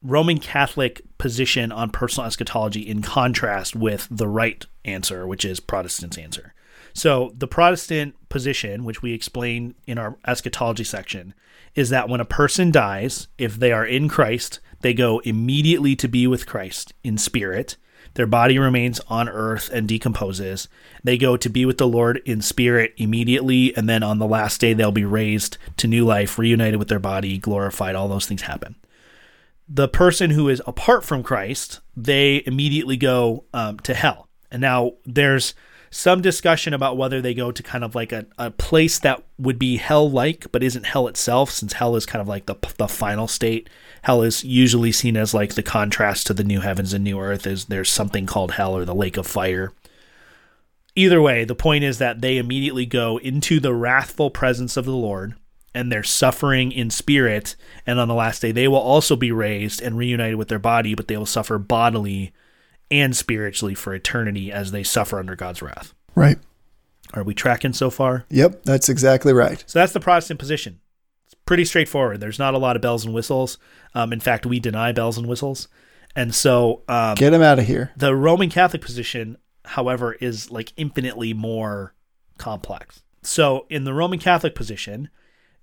Roman 0.00 0.38
Catholic 0.38 1.02
position 1.18 1.72
on 1.72 1.90
personal 1.90 2.26
eschatology 2.26 2.82
in 2.82 3.02
contrast 3.02 3.74
with 3.74 4.06
the 4.10 4.28
right 4.28 4.64
answer, 4.84 5.26
which 5.26 5.44
is 5.44 5.58
Protestant's 5.58 6.16
answer. 6.16 6.53
So, 6.94 7.32
the 7.36 7.48
Protestant 7.48 8.14
position, 8.28 8.84
which 8.84 9.02
we 9.02 9.12
explain 9.12 9.74
in 9.84 9.98
our 9.98 10.16
eschatology 10.26 10.84
section, 10.84 11.34
is 11.74 11.90
that 11.90 12.08
when 12.08 12.20
a 12.20 12.24
person 12.24 12.70
dies, 12.70 13.26
if 13.36 13.56
they 13.56 13.72
are 13.72 13.84
in 13.84 14.08
Christ, 14.08 14.60
they 14.80 14.94
go 14.94 15.18
immediately 15.20 15.96
to 15.96 16.06
be 16.06 16.28
with 16.28 16.46
Christ 16.46 16.94
in 17.02 17.18
spirit. 17.18 17.76
Their 18.14 18.28
body 18.28 18.60
remains 18.60 19.00
on 19.08 19.28
earth 19.28 19.70
and 19.72 19.88
decomposes. 19.88 20.68
They 21.02 21.18
go 21.18 21.36
to 21.36 21.48
be 21.48 21.66
with 21.66 21.78
the 21.78 21.88
Lord 21.88 22.22
in 22.24 22.40
spirit 22.40 22.94
immediately, 22.96 23.76
and 23.76 23.88
then 23.88 24.04
on 24.04 24.20
the 24.20 24.26
last 24.26 24.60
day, 24.60 24.72
they'll 24.72 24.92
be 24.92 25.04
raised 25.04 25.58
to 25.78 25.88
new 25.88 26.04
life, 26.04 26.38
reunited 26.38 26.78
with 26.78 26.88
their 26.88 27.00
body, 27.00 27.38
glorified. 27.38 27.96
All 27.96 28.06
those 28.06 28.26
things 28.26 28.42
happen. 28.42 28.76
The 29.68 29.88
person 29.88 30.30
who 30.30 30.48
is 30.48 30.62
apart 30.64 31.02
from 31.02 31.24
Christ, 31.24 31.80
they 31.96 32.44
immediately 32.46 32.96
go 32.96 33.46
um, 33.52 33.80
to 33.80 33.94
hell. 33.94 34.28
And 34.48 34.60
now 34.60 34.92
there's 35.04 35.54
some 35.94 36.20
discussion 36.20 36.74
about 36.74 36.96
whether 36.96 37.20
they 37.20 37.34
go 37.34 37.52
to 37.52 37.62
kind 37.62 37.84
of 37.84 37.94
like 37.94 38.10
a, 38.10 38.26
a 38.36 38.50
place 38.50 38.98
that 38.98 39.22
would 39.38 39.60
be 39.60 39.76
hell 39.76 40.10
like, 40.10 40.50
but 40.50 40.60
isn't 40.60 40.86
hell 40.86 41.06
itself, 41.06 41.50
since 41.50 41.74
hell 41.74 41.94
is 41.94 42.04
kind 42.04 42.20
of 42.20 42.26
like 42.26 42.46
the, 42.46 42.56
the 42.78 42.88
final 42.88 43.28
state. 43.28 43.70
Hell 44.02 44.20
is 44.22 44.42
usually 44.42 44.90
seen 44.90 45.16
as 45.16 45.32
like 45.32 45.54
the 45.54 45.62
contrast 45.62 46.26
to 46.26 46.34
the 46.34 46.42
new 46.42 46.60
heavens 46.60 46.92
and 46.92 47.04
new 47.04 47.20
earth, 47.20 47.46
is 47.46 47.66
there's 47.66 47.92
something 47.92 48.26
called 48.26 48.52
hell 48.52 48.76
or 48.76 48.84
the 48.84 48.92
lake 48.92 49.16
of 49.16 49.24
fire. 49.24 49.72
Either 50.96 51.22
way, 51.22 51.44
the 51.44 51.54
point 51.54 51.84
is 51.84 51.98
that 51.98 52.20
they 52.20 52.38
immediately 52.38 52.86
go 52.86 53.18
into 53.18 53.60
the 53.60 53.72
wrathful 53.72 54.30
presence 54.30 54.76
of 54.76 54.86
the 54.86 54.96
Lord 54.96 55.34
and 55.74 55.92
they're 55.92 56.02
suffering 56.02 56.72
in 56.72 56.90
spirit. 56.90 57.54
And 57.86 58.00
on 58.00 58.08
the 58.08 58.14
last 58.14 58.42
day, 58.42 58.50
they 58.50 58.66
will 58.66 58.78
also 58.78 59.14
be 59.14 59.30
raised 59.30 59.80
and 59.80 59.96
reunited 59.96 60.36
with 60.36 60.48
their 60.48 60.58
body, 60.58 60.96
but 60.96 61.06
they 61.06 61.16
will 61.16 61.24
suffer 61.24 61.56
bodily 61.56 62.32
and 62.90 63.16
spiritually 63.16 63.74
for 63.74 63.94
eternity 63.94 64.52
as 64.52 64.70
they 64.72 64.82
suffer 64.82 65.18
under 65.18 65.34
God's 65.36 65.62
wrath. 65.62 65.94
Right. 66.14 66.38
Are 67.12 67.22
we 67.22 67.34
tracking 67.34 67.72
so 67.72 67.90
far? 67.90 68.24
Yep, 68.30 68.64
that's 68.64 68.88
exactly 68.88 69.32
right. 69.32 69.62
So 69.66 69.78
that's 69.78 69.92
the 69.92 70.00
Protestant 70.00 70.38
position. 70.40 70.80
It's 71.26 71.34
pretty 71.46 71.64
straightforward. 71.64 72.20
There's 72.20 72.38
not 72.38 72.54
a 72.54 72.58
lot 72.58 72.76
of 72.76 72.82
bells 72.82 73.04
and 73.04 73.14
whistles. 73.14 73.58
Um, 73.94 74.12
in 74.12 74.20
fact, 74.20 74.46
we 74.46 74.58
deny 74.60 74.92
bells 74.92 75.16
and 75.18 75.26
whistles. 75.26 75.68
And 76.16 76.34
so 76.34 76.82
um, 76.88 77.14
Get 77.16 77.30
them 77.30 77.42
out 77.42 77.58
of 77.58 77.66
here. 77.66 77.92
the 77.96 78.14
Roman 78.14 78.50
Catholic 78.50 78.82
position, 78.82 79.36
however, 79.64 80.14
is 80.14 80.50
like 80.50 80.72
infinitely 80.76 81.32
more 81.34 81.94
complex. 82.38 83.02
So 83.22 83.66
in 83.70 83.84
the 83.84 83.94
Roman 83.94 84.18
Catholic 84.18 84.54
position, 84.54 85.08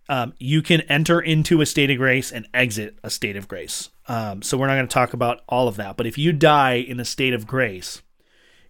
um, 0.10 0.34
you 0.40 0.62
can 0.62 0.82
enter 0.82 1.20
into 1.20 1.62
a 1.62 1.66
state 1.66 1.90
of 1.90 1.98
grace 1.98 2.32
and 2.32 2.48
exit 2.54 2.98
a 3.04 3.10
state 3.10 3.36
of 3.36 3.48
grace. 3.48 3.90
Um, 4.08 4.42
so 4.42 4.58
we're 4.58 4.68
not 4.68 4.76
going 4.76 4.88
to 4.88 4.94
talk 4.94 5.14
about 5.14 5.42
all 5.48 5.68
of 5.68 5.78
that. 5.78 5.98
But 5.98 6.08
if 6.08 6.18
you 6.18 6.34
die 6.34 6.74
in 6.76 7.00
a 7.00 7.06
state 7.06 7.34
of 7.34 7.48
grace, 7.48 8.02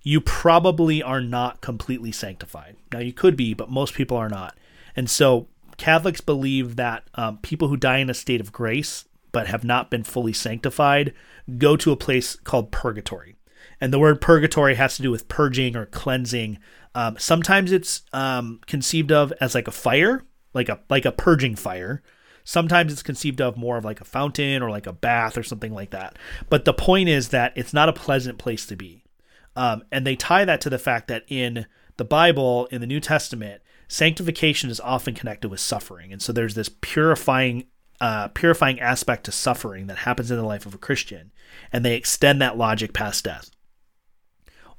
you 0.04 0.22
probably 0.22 1.02
are 1.02 1.22
not 1.22 1.62
completely 1.62 2.12
sanctified. 2.12 2.76
Now 2.92 3.00
you 3.00 3.14
could 3.14 3.36
be, 3.36 3.54
but 3.54 3.70
most 3.70 3.94
people 3.94 4.18
are 4.18 4.30
not. 4.30 4.58
And 4.96 5.10
so 5.10 5.48
Catholics 5.78 6.22
believe 6.22 6.76
that 6.76 7.04
um, 7.16 7.38
people 7.40 7.68
who 7.68 7.78
die 7.78 7.98
in 7.98 8.10
a 8.10 8.14
state 8.14 8.42
of 8.42 8.52
grace 8.52 9.06
but 9.32 9.48
have 9.48 9.64
not 9.64 9.90
been 9.90 10.04
fully 10.04 10.34
sanctified 10.34 11.14
go 11.58 11.76
to 11.78 11.92
a 11.92 11.98
place 11.98 12.36
called 12.36 12.72
purgatory. 12.72 13.36
And 13.80 13.92
the 13.92 14.00
word 14.00 14.22
purgatory 14.22 14.76
has 14.76 14.96
to 14.98 15.02
do 15.02 15.10
with 15.10 15.28
purging 15.28 15.76
or 15.76 15.88
cleansing. 15.88 16.60
Um, 16.94 17.18
sometimes 17.18 17.72
it's 17.72 18.04
um, 18.14 18.60
conceived 18.68 19.12
of 19.12 19.34
as 19.42 19.56
like 19.56 19.68
a 19.68 19.72
fire, 19.72 20.24
like 20.53 20.70
a 20.70 20.79
like 20.89 21.05
a 21.05 21.12
purging 21.12 21.55
fire. 21.55 22.01
Sometimes 22.43 22.91
it's 22.91 23.03
conceived 23.03 23.39
of 23.39 23.55
more 23.55 23.77
of 23.77 23.86
like 23.86 24.01
a 24.01 24.05
fountain 24.05 24.63
or 24.63 24.70
like 24.70 24.88
a 24.88 24.93
bath 24.93 25.38
or 25.38 25.43
something 25.43 25.74
like 25.74 25.91
that. 25.91 26.17
But 26.50 26.65
the 26.65 26.74
point 26.74 27.08
is 27.08 27.29
that 27.29 27.53
it's 27.55 27.74
not 27.74 27.89
a 27.89 27.93
pleasant 27.93 28.39
place 28.39 28.65
to 28.65 28.75
be. 28.75 29.03
Um, 29.55 29.84
and 29.91 30.08
they 30.08 30.15
tie 30.15 30.46
that 30.46 30.62
to 30.62 30.70
the 30.70 30.79
fact 30.79 31.08
that 31.10 31.24
in 31.27 31.67
the 31.98 32.05
Bible, 32.05 32.65
in 32.67 32.81
the 32.81 32.88
New 32.88 33.00
Testament, 33.00 33.62
sanctification 33.88 34.70
is 34.70 34.79
often 34.79 35.13
connected 35.13 35.50
with 35.50 35.60
suffering. 35.60 36.12
And 36.12 36.22
so 36.22 36.34
there's 36.34 36.55
this 36.55 36.70
purifying 36.81 37.65
uh, 38.00 38.29
purifying 38.29 38.79
aspect 38.79 39.25
to 39.25 39.31
suffering 39.31 39.86
that 39.86 40.00
happens 40.00 40.31
in 40.31 40.38
the 40.38 40.43
life 40.43 40.65
of 40.65 40.74
a 40.74 40.79
Christian, 40.79 41.31
and 41.72 41.86
they 41.86 41.96
extend 41.96 42.41
that 42.41 42.58
logic 42.58 42.93
past 42.93 43.25
death. 43.25 43.51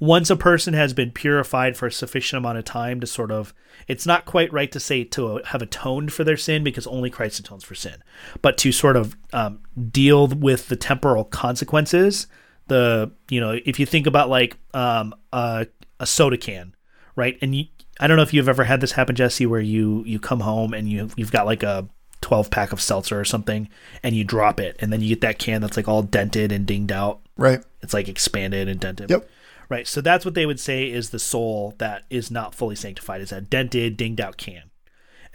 Once 0.03 0.31
a 0.31 0.37
person 0.37 0.75
has 0.75 0.93
been 0.93 1.13
purified 1.13 1.77
for 1.77 1.87
a 1.87 1.93
sufficient 1.93 2.39
amount 2.39 2.59
of 2.59 2.65
time 2.65 2.99
to 2.99 3.07
sort 3.07 3.31
of, 3.31 3.55
it's 3.87 4.05
not 4.05 4.25
quite 4.25 4.53
right 4.53 4.73
to 4.73 4.81
say 4.81 5.05
to 5.05 5.41
have 5.47 5.63
atoned 5.63 6.13
for 6.13 6.25
their 6.25 6.37
sin 6.37 6.65
because 6.65 6.89
only 6.89 7.09
Christ 7.09 7.39
atones 7.39 7.63
for 7.63 7.77
sin, 7.77 8.03
but 8.43 8.59
to 8.59 8.73
sort 8.73 8.97
of 8.97 9.17
um, 9.33 9.61
deal 9.93 10.27
with 10.27 10.67
the 10.67 10.75
temporal 10.75 11.25
consequences. 11.25 12.27
The 12.67 13.13
you 13.31 13.41
know 13.41 13.61
if 13.65 13.79
you 13.79 13.87
think 13.87 14.09
about 14.09 14.29
like 14.29 14.57
um, 14.75 15.15
a, 15.33 15.69
a 16.01 16.07
soda 16.07 16.37
can, 16.37 16.75
right? 17.15 17.39
And 17.41 17.55
you, 17.55 17.67
I 18.01 18.09
don't 18.09 18.17
know 18.17 18.25
if 18.25 18.35
you've 18.35 18.49
ever 18.49 18.65
had 18.65 18.81
this 18.81 18.93
happen, 18.93 19.15
Jesse, 19.15 19.47
where 19.47 19.61
you 19.61 20.03
you 20.05 20.19
come 20.19 20.41
home 20.41 20.75
and 20.75 20.89
you 20.89 21.11
you've 21.17 21.31
got 21.31 21.47
like 21.47 21.63
a 21.63 21.89
12 22.23 22.51
pack 22.51 22.73
of 22.73 22.81
seltzer 22.81 23.21
or 23.21 23.25
something 23.25 23.69
and 24.03 24.17
you 24.17 24.25
drop 24.25 24.59
it 24.59 24.77
and 24.81 24.93
then 24.93 25.01
you 25.01 25.09
get 25.11 25.21
that 25.21 25.39
can 25.39 25.61
that's 25.61 25.77
like 25.77 25.89
all 25.89 26.03
dented 26.03 26.51
and 26.53 26.67
dinged 26.67 26.93
out 26.93 27.19
Right. 27.37 27.61
it's 27.83 27.93
like 27.93 28.09
expanded 28.09 28.69
and 28.69 28.79
dented 28.79 29.11
Yep. 29.11 29.29
Right 29.69 29.87
so 29.87 30.01
that's 30.01 30.25
what 30.25 30.35
they 30.35 30.47
would 30.47 30.61
say 30.61 30.91
is 30.91 31.11
the 31.11 31.19
soul 31.19 31.75
that 31.79 32.05
is 32.11 32.31
not 32.31 32.55
fully 32.55 32.75
sanctified 32.77 33.21
is 33.21 33.31
that 33.31 33.49
dented 33.51 33.97
dinged 33.97 34.21
out 34.21 34.37
can 34.37 34.65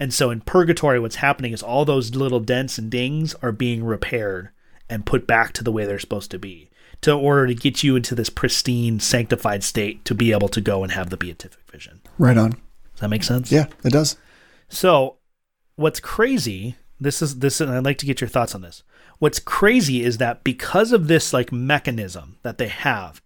and 0.00 0.12
so 0.14 0.30
in 0.30 0.40
purgatory 0.40 0.98
what's 1.00 1.16
happening 1.16 1.52
is 1.52 1.62
all 1.62 1.84
those 1.84 2.14
little 2.14 2.40
dents 2.40 2.78
and 2.78 2.90
dings 2.90 3.34
are 3.42 3.52
being 3.52 3.84
repaired 3.84 4.50
and 4.88 5.04
put 5.06 5.26
back 5.26 5.52
to 5.52 5.64
the 5.64 5.72
way 5.72 5.84
they're 5.84 5.98
supposed 5.98 6.30
to 6.30 6.38
be 6.38 6.70
to 7.00 7.12
order 7.12 7.46
to 7.46 7.54
get 7.54 7.82
you 7.82 7.94
into 7.96 8.14
this 8.14 8.30
pristine 8.30 8.98
sanctified 8.98 9.62
state 9.62 10.04
to 10.04 10.14
be 10.14 10.32
able 10.32 10.48
to 10.48 10.60
go 10.60 10.82
and 10.82 10.92
have 10.92 11.10
the 11.10 11.16
beatific 11.16 11.60
vision 11.70 12.00
Right 12.18 12.36
on. 12.38 12.50
does 12.50 13.00
that 13.00 13.08
make 13.08 13.22
sense 13.24 13.52
Yeah, 13.52 13.66
it 13.84 13.92
does. 13.92 14.16
so, 14.68 15.16
what's 15.76 16.00
crazy, 16.00 16.74
this 17.00 17.22
is 17.22 17.38
this 17.38 17.60
and 17.60 17.70
I'd 17.70 17.84
like 17.84 17.98
to 17.98 18.06
get 18.06 18.20
your 18.20 18.28
thoughts 18.28 18.54
on 18.54 18.62
this. 18.62 18.82
What's 19.20 19.38
crazy 19.38 20.02
is 20.02 20.18
that 20.18 20.42
because 20.44 20.92
of 20.92 21.06
this 21.08 21.32
like 21.32 21.52
mechanism 21.52 22.38
that 22.42 22.58
they 22.58 22.68
have, 22.68 23.20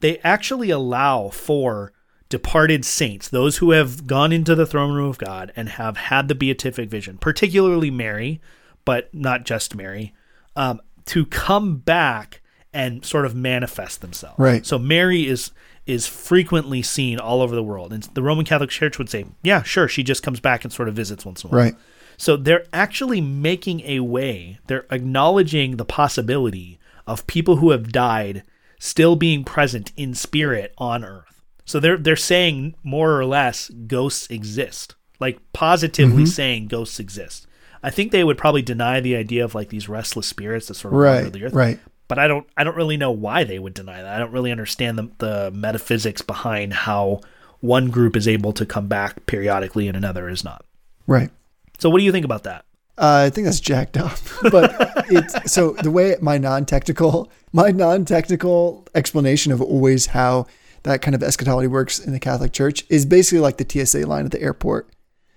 they 0.00 0.18
actually 0.18 0.70
allow 0.70 1.28
for 1.28 1.92
departed 2.28 2.84
saints, 2.84 3.28
those 3.28 3.58
who 3.58 3.70
have 3.70 4.06
gone 4.06 4.32
into 4.32 4.54
the 4.54 4.66
throne 4.66 4.92
room 4.94 5.08
of 5.08 5.18
God 5.18 5.52
and 5.54 5.68
have 5.70 5.96
had 5.96 6.28
the 6.28 6.34
beatific 6.34 6.88
vision, 6.88 7.18
particularly 7.18 7.90
Mary, 7.90 8.40
but 8.84 9.12
not 9.14 9.44
just 9.44 9.74
Mary, 9.74 10.12
um, 10.56 10.80
to 11.06 11.24
come 11.26 11.76
back 11.76 12.40
and 12.72 13.04
sort 13.04 13.24
of 13.24 13.34
manifest 13.34 14.00
themselves. 14.00 14.38
Right. 14.38 14.66
So 14.66 14.78
Mary 14.78 15.26
is 15.26 15.50
is 15.86 16.04
frequently 16.06 16.82
seen 16.82 17.16
all 17.20 17.40
over 17.40 17.54
the 17.54 17.62
world, 17.62 17.92
and 17.92 18.02
the 18.14 18.22
Roman 18.22 18.44
Catholic 18.44 18.70
Church 18.70 18.98
would 18.98 19.08
say, 19.08 19.24
"Yeah, 19.42 19.62
sure, 19.62 19.86
she 19.86 20.02
just 20.02 20.22
comes 20.22 20.40
back 20.40 20.64
and 20.64 20.72
sort 20.72 20.88
of 20.88 20.96
visits 20.96 21.24
once 21.24 21.44
in 21.44 21.48
a 21.48 21.50
while." 21.52 21.62
Right. 21.62 21.74
So 22.16 22.36
they're 22.36 22.66
actually 22.72 23.20
making 23.20 23.82
a 23.82 24.00
way. 24.00 24.58
They're 24.66 24.86
acknowledging 24.90 25.76
the 25.76 25.84
possibility 25.84 26.78
of 27.06 27.26
people 27.26 27.56
who 27.56 27.70
have 27.70 27.92
died 27.92 28.42
still 28.78 29.16
being 29.16 29.44
present 29.44 29.92
in 29.96 30.14
spirit 30.14 30.72
on 30.78 31.04
Earth. 31.04 31.42
So 31.64 31.80
they're 31.80 31.96
they're 31.96 32.16
saying 32.16 32.74
more 32.84 33.18
or 33.18 33.24
less 33.24 33.68
ghosts 33.70 34.28
exist, 34.30 34.94
like 35.18 35.38
positively 35.52 36.22
Mm-hmm. 36.22 36.24
saying 36.26 36.66
ghosts 36.68 37.00
exist. 37.00 37.46
I 37.82 37.90
think 37.90 38.10
they 38.12 38.24
would 38.24 38.38
probably 38.38 38.62
deny 38.62 39.00
the 39.00 39.16
idea 39.16 39.44
of 39.44 39.54
like 39.54 39.68
these 39.68 39.88
restless 39.88 40.26
spirits 40.26 40.68
that 40.68 40.74
sort 40.74 40.92
of 40.94 40.98
Right, 41.00 41.14
wander 41.22 41.30
the 41.30 41.44
earth. 41.44 41.52
right. 41.52 41.78
But 42.08 42.18
I 42.20 42.28
don't 42.28 42.46
I 42.56 42.62
don't 42.64 42.76
really 42.76 42.96
know 42.96 43.10
why 43.10 43.42
they 43.44 43.58
would 43.58 43.74
deny 43.74 44.00
that. 44.02 44.14
I 44.14 44.18
don't 44.18 44.30
really 44.32 44.52
understand 44.52 44.96
the 44.98 45.10
the 45.18 45.50
metaphysics 45.52 46.22
behind 46.22 46.72
how 46.72 47.20
one 47.60 47.90
group 47.90 48.14
is 48.16 48.28
able 48.28 48.52
to 48.52 48.64
come 48.66 48.86
back 48.86 49.26
periodically 49.26 49.88
and 49.88 49.96
another 49.96 50.28
is 50.28 50.44
not. 50.44 50.64
Right. 51.08 51.30
So 51.78 51.90
what 51.90 51.98
do 51.98 52.04
you 52.04 52.12
think 52.12 52.24
about 52.24 52.44
that? 52.44 52.64
Uh, 52.98 53.24
I 53.26 53.30
think 53.30 53.44
that's 53.44 53.60
jacked 53.60 53.96
up. 53.96 54.18
but 54.50 54.74
it's 55.08 55.52
so 55.52 55.72
the 55.72 55.90
way 55.90 56.16
my 56.20 56.38
non-technical, 56.38 57.30
my 57.52 57.70
non-technical 57.70 58.86
explanation 58.94 59.52
of 59.52 59.60
always 59.60 60.06
how 60.06 60.46
that 60.84 61.02
kind 61.02 61.14
of 61.14 61.22
eschatology 61.22 61.66
works 61.66 61.98
in 61.98 62.12
the 62.12 62.20
Catholic 62.20 62.52
Church 62.52 62.84
is 62.88 63.04
basically 63.04 63.40
like 63.40 63.58
the 63.58 63.84
TSA 63.86 64.06
line 64.06 64.24
at 64.24 64.30
the 64.30 64.40
airport. 64.40 64.88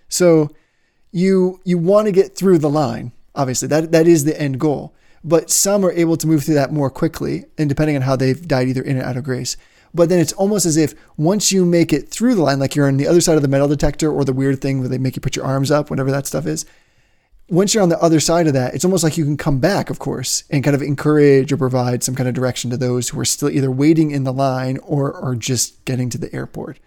So 0.07 0.51
you 1.11 1.59
you 1.63 1.77
want 1.77 2.05
to 2.05 2.11
get 2.11 2.35
through 2.35 2.59
the 2.59 2.69
line. 2.69 3.11
Obviously, 3.35 3.67
that 3.67 3.91
that 3.91 4.07
is 4.07 4.23
the 4.23 4.39
end 4.39 4.59
goal. 4.59 4.93
But 5.23 5.49
some 5.49 5.83
are 5.83 5.91
able 5.91 6.15
to 6.17 6.27
move 6.27 6.43
through 6.43 6.55
that 6.55 6.71
more 6.71 6.89
quickly, 6.89 7.45
and 7.57 7.67
depending 7.67 7.97
on 7.97 8.03
how 8.03 8.15
they've 8.15 8.47
died 8.47 8.69
either 8.69 8.81
in 8.81 8.97
or 8.97 9.03
out 9.03 9.17
of 9.17 9.25
grace. 9.25 9.57
But 9.93 10.07
then 10.07 10.19
it's 10.19 10.33
almost 10.33 10.65
as 10.65 10.77
if 10.77 10.93
once 11.17 11.51
you 11.51 11.65
make 11.65 11.91
it 11.91 12.09
through 12.09 12.35
the 12.35 12.43
line, 12.43 12.59
like 12.59 12.75
you're 12.75 12.87
on 12.87 12.97
the 12.97 13.07
other 13.07 13.21
side 13.21 13.35
of 13.35 13.41
the 13.41 13.47
metal 13.47 13.67
detector 13.67 14.11
or 14.11 14.23
the 14.23 14.33
weird 14.33 14.61
thing 14.61 14.79
where 14.79 14.87
they 14.87 14.97
make 14.97 15.15
you 15.15 15.21
put 15.21 15.35
your 15.35 15.45
arms 15.45 15.71
up, 15.71 15.89
whatever 15.89 16.11
that 16.11 16.27
stuff 16.27 16.45
is, 16.45 16.65
once 17.49 17.73
you're 17.73 17.83
on 17.83 17.89
the 17.89 18.01
other 18.01 18.19
side 18.19 18.47
of 18.47 18.53
that, 18.53 18.73
it's 18.73 18.85
almost 18.85 19.03
like 19.03 19.17
you 19.17 19.25
can 19.25 19.38
come 19.38 19.59
back, 19.59 19.89
of 19.89 19.99
course, 19.99 20.43
and 20.49 20.63
kind 20.63 20.75
of 20.75 20.81
encourage 20.81 21.51
or 21.51 21.57
provide 21.57 22.03
some 22.03 22.15
kind 22.15 22.29
of 22.29 22.35
direction 22.35 22.69
to 22.69 22.77
those 22.77 23.09
who 23.09 23.19
are 23.19 23.25
still 23.25 23.49
either 23.49 23.71
waiting 23.71 24.12
in 24.12 24.23
the 24.23 24.33
line 24.33 24.77
or 24.79 25.13
are 25.15 25.35
just 25.35 25.83
getting 25.85 26.09
to 26.09 26.17
the 26.17 26.33
airport. 26.33 26.79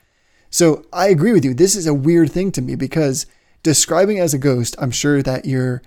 So 0.50 0.84
I 0.92 1.08
agree 1.08 1.32
with 1.32 1.44
you. 1.44 1.54
This 1.54 1.74
is 1.74 1.86
a 1.86 1.94
weird 1.94 2.30
thing 2.30 2.52
to 2.52 2.62
me 2.62 2.74
because 2.74 3.26
describing 3.62 4.18
as 4.18 4.34
a 4.34 4.38
ghost, 4.38 4.76
I'm 4.78 4.90
sure 4.90 5.22
that 5.22 5.44
you're 5.44 5.82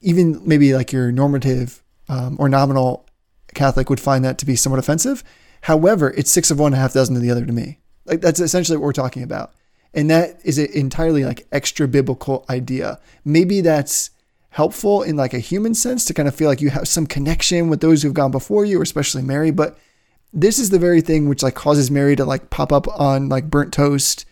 even 0.00 0.40
maybe 0.46 0.74
like 0.74 0.92
your 0.92 1.10
normative 1.10 1.82
um, 2.08 2.36
or 2.38 2.48
nominal 2.48 3.06
Catholic 3.54 3.90
would 3.90 4.00
find 4.00 4.24
that 4.24 4.38
to 4.38 4.46
be 4.46 4.56
somewhat 4.56 4.78
offensive. 4.78 5.24
However, 5.62 6.12
it's 6.16 6.30
six 6.30 6.50
of 6.50 6.58
one, 6.58 6.72
half 6.72 6.92
dozen 6.92 7.16
of 7.16 7.22
the 7.22 7.30
other 7.30 7.44
to 7.44 7.52
me. 7.52 7.78
Like 8.04 8.20
that's 8.20 8.40
essentially 8.40 8.76
what 8.76 8.84
we're 8.84 8.92
talking 8.92 9.22
about. 9.22 9.52
And 9.94 10.10
that 10.10 10.40
is 10.44 10.58
an 10.58 10.68
entirely 10.74 11.24
like 11.24 11.46
extra 11.52 11.88
biblical 11.88 12.44
idea. 12.50 13.00
Maybe 13.24 13.60
that's 13.60 14.10
helpful 14.54 15.02
in 15.02 15.16
like 15.16 15.34
a 15.34 15.40
human 15.40 15.74
sense 15.74 16.04
to 16.04 16.14
kind 16.14 16.28
of 16.28 16.34
feel 16.34 16.48
like 16.48 16.60
you 16.60 16.70
have 16.70 16.86
some 16.86 17.08
connection 17.08 17.68
with 17.68 17.80
those 17.80 18.02
who've 18.02 18.14
gone 18.14 18.30
before 18.30 18.64
you, 18.64 18.80
especially 18.80 19.20
Mary. 19.20 19.50
But 19.50 19.76
this 20.32 20.60
is 20.60 20.70
the 20.70 20.78
very 20.78 21.00
thing 21.00 21.28
which 21.28 21.42
like 21.42 21.56
causes 21.56 21.90
Mary 21.90 22.14
to 22.14 22.24
like 22.24 22.50
pop 22.50 22.72
up 22.72 22.86
on 22.96 23.28
like 23.28 23.50
burnt 23.50 23.72
toast 23.72 24.24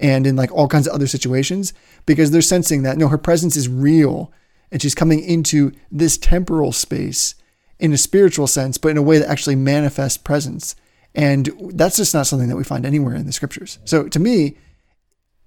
and 0.00 0.26
in 0.26 0.34
like 0.34 0.50
all 0.50 0.66
kinds 0.66 0.88
of 0.88 0.94
other 0.94 1.06
situations 1.06 1.72
because 2.06 2.32
they're 2.32 2.42
sensing 2.42 2.82
that 2.82 2.98
no, 2.98 3.06
her 3.06 3.16
presence 3.16 3.56
is 3.56 3.68
real 3.68 4.32
and 4.72 4.82
she's 4.82 4.96
coming 4.96 5.20
into 5.20 5.70
this 5.92 6.18
temporal 6.18 6.72
space 6.72 7.36
in 7.78 7.92
a 7.92 7.98
spiritual 7.98 8.48
sense, 8.48 8.78
but 8.78 8.88
in 8.88 8.96
a 8.96 9.02
way 9.02 9.18
that 9.18 9.30
actually 9.30 9.54
manifests 9.54 10.18
presence. 10.18 10.74
And 11.14 11.50
that's 11.74 11.98
just 11.98 12.14
not 12.14 12.26
something 12.26 12.48
that 12.48 12.56
we 12.56 12.64
find 12.64 12.84
anywhere 12.84 13.14
in 13.14 13.26
the 13.26 13.32
scriptures. 13.32 13.78
So 13.84 14.08
to 14.08 14.18
me, 14.18 14.56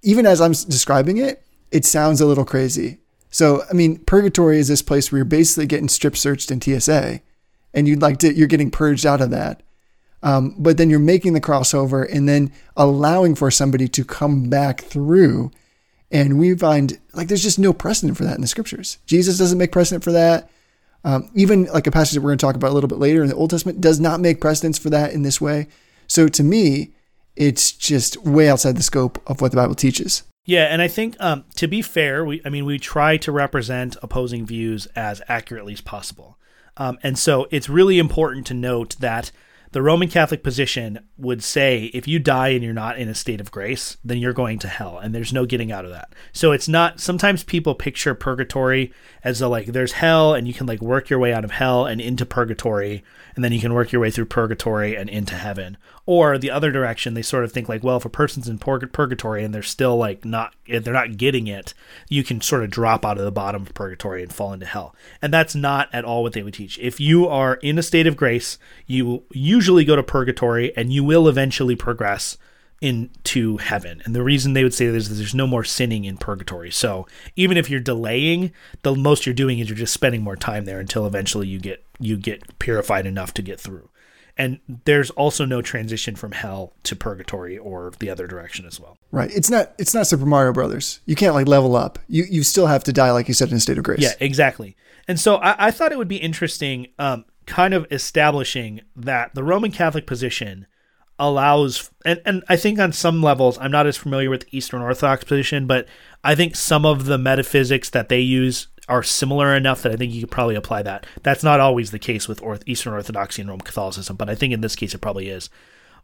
even 0.02 0.24
as 0.24 0.40
I'm 0.40 0.52
describing 0.52 1.18
it, 1.18 1.44
it 1.70 1.84
sounds 1.84 2.22
a 2.22 2.26
little 2.26 2.46
crazy. 2.46 3.01
So, 3.32 3.64
I 3.68 3.72
mean, 3.72 3.98
purgatory 4.04 4.58
is 4.58 4.68
this 4.68 4.82
place 4.82 5.10
where 5.10 5.18
you're 5.18 5.24
basically 5.24 5.66
getting 5.66 5.88
strip 5.88 6.16
searched 6.16 6.50
in 6.50 6.60
TSA 6.60 7.20
and 7.72 7.88
you'd 7.88 8.02
like 8.02 8.18
to, 8.18 8.32
you're 8.32 8.46
getting 8.46 8.70
purged 8.70 9.06
out 9.06 9.22
of 9.22 9.30
that. 9.30 9.62
Um, 10.22 10.54
but 10.58 10.76
then 10.76 10.90
you're 10.90 11.00
making 11.00 11.32
the 11.32 11.40
crossover 11.40 12.06
and 12.12 12.28
then 12.28 12.52
allowing 12.76 13.34
for 13.34 13.50
somebody 13.50 13.88
to 13.88 14.04
come 14.04 14.50
back 14.50 14.82
through. 14.82 15.50
And 16.10 16.38
we 16.38 16.54
find 16.54 16.98
like 17.14 17.28
there's 17.28 17.42
just 17.42 17.58
no 17.58 17.72
precedent 17.72 18.18
for 18.18 18.24
that 18.24 18.36
in 18.36 18.42
the 18.42 18.46
scriptures. 18.46 18.98
Jesus 19.06 19.38
doesn't 19.38 19.58
make 19.58 19.72
precedent 19.72 20.04
for 20.04 20.12
that. 20.12 20.50
Um, 21.02 21.30
even 21.34 21.64
like 21.64 21.86
a 21.86 21.90
passage 21.90 22.14
that 22.14 22.20
we're 22.20 22.30
going 22.30 22.38
to 22.38 22.46
talk 22.46 22.54
about 22.54 22.70
a 22.70 22.74
little 22.74 22.86
bit 22.86 22.98
later 22.98 23.22
in 23.22 23.28
the 23.28 23.34
Old 23.34 23.50
Testament 23.50 23.80
does 23.80 23.98
not 23.98 24.20
make 24.20 24.42
precedence 24.42 24.78
for 24.78 24.90
that 24.90 25.12
in 25.12 25.22
this 25.22 25.40
way. 25.40 25.68
So 26.06 26.28
to 26.28 26.44
me, 26.44 26.92
it's 27.34 27.72
just 27.72 28.18
way 28.18 28.48
outside 28.48 28.76
the 28.76 28.82
scope 28.82 29.20
of 29.26 29.40
what 29.40 29.50
the 29.50 29.56
Bible 29.56 29.74
teaches. 29.74 30.22
Yeah, 30.44 30.64
and 30.64 30.82
I 30.82 30.88
think 30.88 31.16
um, 31.20 31.44
to 31.56 31.68
be 31.68 31.82
fair, 31.82 32.24
we 32.24 32.40
I 32.44 32.48
mean 32.48 32.64
we 32.64 32.78
try 32.78 33.16
to 33.18 33.32
represent 33.32 33.96
opposing 34.02 34.44
views 34.44 34.86
as 34.96 35.22
accurately 35.28 35.72
as 35.74 35.80
possible, 35.80 36.38
um, 36.76 36.98
and 37.02 37.18
so 37.18 37.46
it's 37.50 37.68
really 37.68 37.98
important 37.98 38.46
to 38.48 38.54
note 38.54 38.96
that 38.98 39.30
the 39.72 39.82
Roman 39.82 40.08
Catholic 40.08 40.42
position 40.42 41.00
would 41.16 41.42
say 41.42 41.84
if 41.94 42.06
you 42.06 42.18
die 42.18 42.48
and 42.48 42.62
you're 42.62 42.72
not 42.72 42.98
in 42.98 43.08
a 43.08 43.14
state 43.14 43.40
of 43.40 43.50
grace, 43.50 43.96
then 44.04 44.18
you're 44.18 44.32
going 44.32 44.58
to 44.60 44.68
hell, 44.68 44.98
and 44.98 45.14
there's 45.14 45.32
no 45.32 45.46
getting 45.46 45.72
out 45.72 45.84
of 45.84 45.90
that. 45.90 46.14
So 46.32 46.52
it's 46.52 46.68
not. 46.68 47.00
Sometimes 47.00 47.42
people 47.42 47.74
picture 47.74 48.14
purgatory 48.14 48.92
as 49.24 49.40
a 49.40 49.48
like 49.48 49.66
there's 49.66 49.92
hell, 49.92 50.34
and 50.34 50.46
you 50.46 50.54
can 50.54 50.66
like 50.66 50.80
work 50.80 51.10
your 51.10 51.18
way 51.18 51.32
out 51.32 51.44
of 51.44 51.52
hell 51.52 51.86
and 51.86 52.00
into 52.00 52.26
purgatory, 52.26 53.02
and 53.34 53.44
then 53.44 53.52
you 53.52 53.60
can 53.60 53.74
work 53.74 53.92
your 53.92 54.00
way 54.00 54.10
through 54.10 54.26
purgatory 54.26 54.96
and 54.96 55.08
into 55.08 55.34
heaven. 55.34 55.78
Or 56.04 56.36
the 56.36 56.50
other 56.50 56.72
direction, 56.72 57.14
they 57.14 57.22
sort 57.22 57.44
of 57.44 57.52
think 57.52 57.68
like, 57.68 57.84
well, 57.84 57.96
if 57.96 58.04
a 58.04 58.10
person's 58.10 58.48
in 58.48 58.58
purg- 58.58 58.92
purgatory 58.92 59.44
and 59.44 59.54
they're 59.54 59.62
still 59.62 59.96
like 59.96 60.24
not, 60.24 60.54
they're 60.66 60.92
not 60.92 61.16
getting 61.16 61.46
it, 61.46 61.74
you 62.08 62.24
can 62.24 62.40
sort 62.40 62.64
of 62.64 62.70
drop 62.70 63.06
out 63.06 63.18
of 63.18 63.24
the 63.24 63.30
bottom 63.30 63.62
of 63.62 63.72
purgatory 63.72 64.22
and 64.22 64.34
fall 64.34 64.52
into 64.52 64.66
hell. 64.66 64.96
And 65.22 65.32
that's 65.32 65.54
not 65.54 65.88
at 65.92 66.04
all 66.04 66.24
what 66.24 66.32
they 66.32 66.42
would 66.42 66.54
teach. 66.54 66.76
If 66.80 66.98
you 66.98 67.28
are 67.28 67.54
in 67.62 67.78
a 67.78 67.84
state 67.84 68.08
of 68.08 68.16
grace, 68.16 68.58
you 68.86 69.22
usually 69.30 69.61
go 69.84 69.96
to 69.96 70.02
purgatory 70.02 70.76
and 70.76 70.92
you 70.92 71.04
will 71.04 71.28
eventually 71.28 71.76
progress 71.76 72.36
into 72.82 73.58
heaven. 73.58 74.02
And 74.04 74.14
the 74.14 74.24
reason 74.24 74.54
they 74.54 74.64
would 74.64 74.74
say 74.74 74.88
this 74.88 75.08
is 75.08 75.18
there's 75.18 75.36
no 75.36 75.46
more 75.46 75.62
sinning 75.62 76.04
in 76.04 76.16
purgatory. 76.16 76.72
So 76.72 77.06
even 77.36 77.56
if 77.56 77.70
you're 77.70 77.80
delaying, 77.80 78.52
the 78.82 78.96
most 78.96 79.24
you're 79.24 79.34
doing 79.34 79.60
is 79.60 79.68
you're 79.68 79.78
just 79.78 79.94
spending 79.94 80.22
more 80.22 80.36
time 80.36 80.64
there 80.64 80.80
until 80.80 81.06
eventually 81.06 81.46
you 81.46 81.60
get 81.60 81.84
you 82.00 82.16
get 82.16 82.58
purified 82.58 83.06
enough 83.06 83.32
to 83.34 83.42
get 83.42 83.60
through. 83.60 83.88
And 84.36 84.58
there's 84.84 85.10
also 85.10 85.44
no 85.44 85.62
transition 85.62 86.16
from 86.16 86.32
hell 86.32 86.74
to 86.84 86.96
purgatory 86.96 87.56
or 87.56 87.92
the 88.00 88.10
other 88.10 88.26
direction 88.26 88.66
as 88.66 88.80
well. 88.80 88.98
Right. 89.12 89.30
It's 89.32 89.50
not 89.50 89.74
it's 89.78 89.94
not 89.94 90.08
Super 90.08 90.26
Mario 90.26 90.52
Brothers. 90.52 91.00
You 91.06 91.14
can't 91.14 91.34
like 91.34 91.46
level 91.46 91.76
up. 91.76 92.00
You 92.08 92.24
you 92.28 92.42
still 92.42 92.66
have 92.66 92.82
to 92.84 92.92
die, 92.92 93.12
like 93.12 93.28
you 93.28 93.34
said, 93.34 93.50
in 93.50 93.56
a 93.56 93.60
state 93.60 93.78
of 93.78 93.84
grace. 93.84 94.00
Yeah, 94.00 94.14
exactly. 94.18 94.76
And 95.06 95.20
so 95.20 95.36
I, 95.36 95.68
I 95.68 95.70
thought 95.70 95.92
it 95.92 95.98
would 95.98 96.08
be 96.08 96.16
interesting, 96.16 96.88
um, 96.98 97.24
kind 97.46 97.74
of 97.74 97.86
establishing 97.90 98.80
that 98.96 99.34
the 99.34 99.44
Roman 99.44 99.72
Catholic 99.72 100.06
position 100.06 100.66
allows, 101.18 101.90
and, 102.04 102.20
and 102.24 102.42
I 102.48 102.56
think 102.56 102.78
on 102.78 102.92
some 102.92 103.22
levels, 103.22 103.58
I'm 103.58 103.70
not 103.70 103.86
as 103.86 103.96
familiar 103.96 104.30
with 104.30 104.42
the 104.42 104.56
Eastern 104.56 104.82
Orthodox 104.82 105.24
position, 105.24 105.66
but 105.66 105.86
I 106.24 106.34
think 106.34 106.56
some 106.56 106.84
of 106.84 107.04
the 107.04 107.18
metaphysics 107.18 107.90
that 107.90 108.08
they 108.08 108.20
use 108.20 108.68
are 108.88 109.02
similar 109.02 109.54
enough 109.54 109.82
that 109.82 109.92
I 109.92 109.96
think 109.96 110.12
you 110.12 110.22
could 110.22 110.30
probably 110.30 110.56
apply 110.56 110.82
that. 110.82 111.06
That's 111.22 111.44
not 111.44 111.60
always 111.60 111.90
the 111.90 111.98
case 111.98 112.26
with 112.26 112.42
Orth- 112.42 112.64
Eastern 112.66 112.92
Orthodoxy 112.92 113.42
and 113.42 113.48
Roman 113.48 113.64
Catholicism, 113.64 114.16
but 114.16 114.28
I 114.28 114.34
think 114.34 114.52
in 114.52 114.60
this 114.60 114.76
case 114.76 114.94
it 114.94 114.98
probably 114.98 115.28
is. 115.28 115.48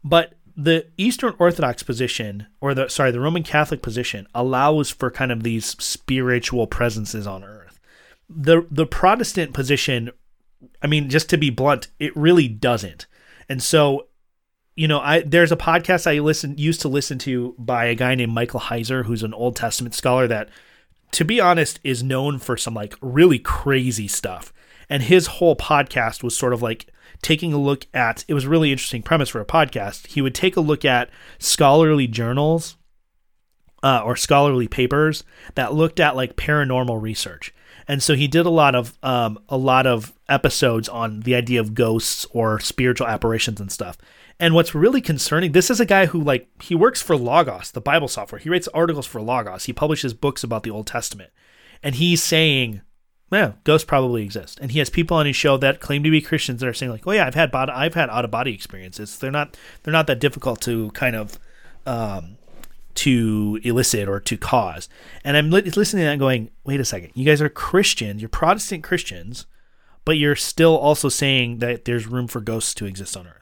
But 0.03 0.33
the 0.55 0.87
Eastern 0.97 1.35
Orthodox 1.39 1.83
position, 1.83 2.47
or 2.61 2.73
the 2.73 2.89
sorry, 2.89 3.11
the 3.11 3.19
Roman 3.19 3.43
Catholic 3.43 3.81
position, 3.81 4.27
allows 4.33 4.89
for 4.89 5.11
kind 5.11 5.31
of 5.31 5.43
these 5.43 5.65
spiritual 5.65 6.67
presences 6.67 7.27
on 7.27 7.43
earth. 7.43 7.79
The 8.29 8.65
the 8.69 8.85
Protestant 8.85 9.53
position, 9.53 10.11
I 10.81 10.87
mean, 10.87 11.09
just 11.09 11.29
to 11.29 11.37
be 11.37 11.49
blunt, 11.49 11.87
it 11.99 12.15
really 12.15 12.47
doesn't. 12.47 13.05
And 13.47 13.61
so, 13.61 14.07
you 14.75 14.87
know, 14.87 14.99
I 14.99 15.21
there's 15.21 15.51
a 15.51 15.57
podcast 15.57 16.07
I 16.07 16.19
listen 16.19 16.57
used 16.57 16.81
to 16.81 16.87
listen 16.87 17.17
to 17.19 17.55
by 17.57 17.85
a 17.85 17.95
guy 17.95 18.15
named 18.15 18.33
Michael 18.33 18.59
Heiser, 18.59 19.05
who's 19.05 19.23
an 19.23 19.33
Old 19.33 19.55
Testament 19.55 19.95
scholar 19.95 20.27
that, 20.27 20.49
to 21.11 21.25
be 21.25 21.41
honest, 21.41 21.79
is 21.83 22.03
known 22.03 22.39
for 22.39 22.57
some 22.57 22.73
like 22.73 22.95
really 23.01 23.39
crazy 23.39 24.07
stuff. 24.07 24.53
And 24.89 25.03
his 25.03 25.27
whole 25.27 25.55
podcast 25.55 26.23
was 26.23 26.37
sort 26.37 26.53
of 26.53 26.61
like 26.61 26.87
taking 27.21 27.53
a 27.53 27.57
look 27.57 27.85
at 27.93 28.23
it 28.27 28.33
was 28.33 28.45
a 28.45 28.49
really 28.49 28.71
interesting 28.71 29.03
premise 29.03 29.29
for 29.29 29.41
a 29.41 29.45
podcast. 29.45 30.07
He 30.07 30.21
would 30.21 30.35
take 30.35 30.55
a 30.55 30.61
look 30.61 30.85
at 30.85 31.09
scholarly 31.37 32.07
journals 32.07 32.77
uh, 33.83 34.01
or 34.03 34.15
scholarly 34.15 34.67
papers 34.67 35.23
that 35.55 35.73
looked 35.73 35.99
at 35.99 36.15
like 36.15 36.35
paranormal 36.35 37.01
research. 37.01 37.53
And 37.87 38.03
so 38.03 38.15
he 38.15 38.27
did 38.27 38.45
a 38.45 38.51
lot 38.51 38.75
of 38.75 38.97
um, 39.03 39.39
a 39.49 39.57
lot 39.57 39.87
of 39.87 40.13
episodes 40.29 40.87
on 40.87 41.21
the 41.21 41.35
idea 41.35 41.59
of 41.59 41.73
ghosts 41.73 42.25
or 42.31 42.59
spiritual 42.59 43.07
apparitions 43.07 43.59
and 43.59 43.71
stuff. 43.71 43.97
And 44.39 44.53
what's 44.53 44.73
really 44.73 45.01
concerning, 45.01 45.51
this 45.51 45.69
is 45.69 45.79
a 45.79 45.85
guy 45.85 46.05
who 46.05 46.21
like 46.21 46.47
he 46.61 46.75
works 46.75 47.01
for 47.01 47.17
Logos, 47.17 47.71
the 47.71 47.81
Bible 47.81 48.07
software. 48.07 48.39
He 48.39 48.49
writes 48.49 48.69
articles 48.69 49.05
for 49.05 49.21
Logos. 49.21 49.65
He 49.65 49.73
publishes 49.73 50.13
books 50.13 50.43
about 50.43 50.63
the 50.63 50.71
Old 50.71 50.87
Testament. 50.87 51.31
And 51.83 51.95
he's 51.95 52.23
saying, 52.23 52.81
yeah, 53.31 53.53
ghosts 53.63 53.85
probably 53.85 54.23
exist. 54.23 54.59
And 54.61 54.71
he 54.71 54.79
has 54.79 54.89
people 54.89 55.17
on 55.17 55.25
his 55.25 55.35
show 55.35 55.57
that 55.57 55.79
claim 55.79 56.03
to 56.03 56.09
be 56.09 56.21
Christians 56.21 56.61
that 56.61 56.67
are 56.67 56.73
saying 56.73 56.91
like, 56.91 57.05
"Oh 57.05 57.11
yeah, 57.11 57.27
I've 57.27 57.35
had 57.35 57.53
I've 57.53 57.93
had 57.93 58.09
out 58.09 58.25
of 58.25 58.31
body 58.31 58.53
experiences. 58.53 59.17
They're 59.17 59.31
not 59.31 59.57
they're 59.83 59.91
not 59.91 60.07
that 60.07 60.19
difficult 60.19 60.61
to 60.61 60.89
kind 60.91 61.15
of 61.15 61.37
um, 61.85 62.37
to 62.95 63.59
elicit 63.63 64.09
or 64.09 64.19
to 64.21 64.37
cause." 64.37 64.89
And 65.23 65.37
I'm 65.37 65.51
li- 65.51 65.61
listening 65.61 66.03
to 66.03 66.09
that 66.09 66.19
going, 66.19 66.49
"Wait 66.63 66.79
a 66.79 66.85
second. 66.85 67.11
You 67.13 67.25
guys 67.25 67.41
are 67.41 67.49
Christians. 67.49 68.21
You're 68.21 68.29
Protestant 68.29 68.83
Christians, 68.83 69.45
but 70.09 70.17
you're 70.17 70.35
still 70.35 70.75
also 70.75 71.07
saying 71.07 71.59
that 71.59 71.85
there's 71.85 72.07
room 72.07 72.27
for 72.27 72.41
ghosts 72.41 72.73
to 72.73 72.85
exist 72.85 73.15
on 73.15 73.27
earth." 73.27 73.35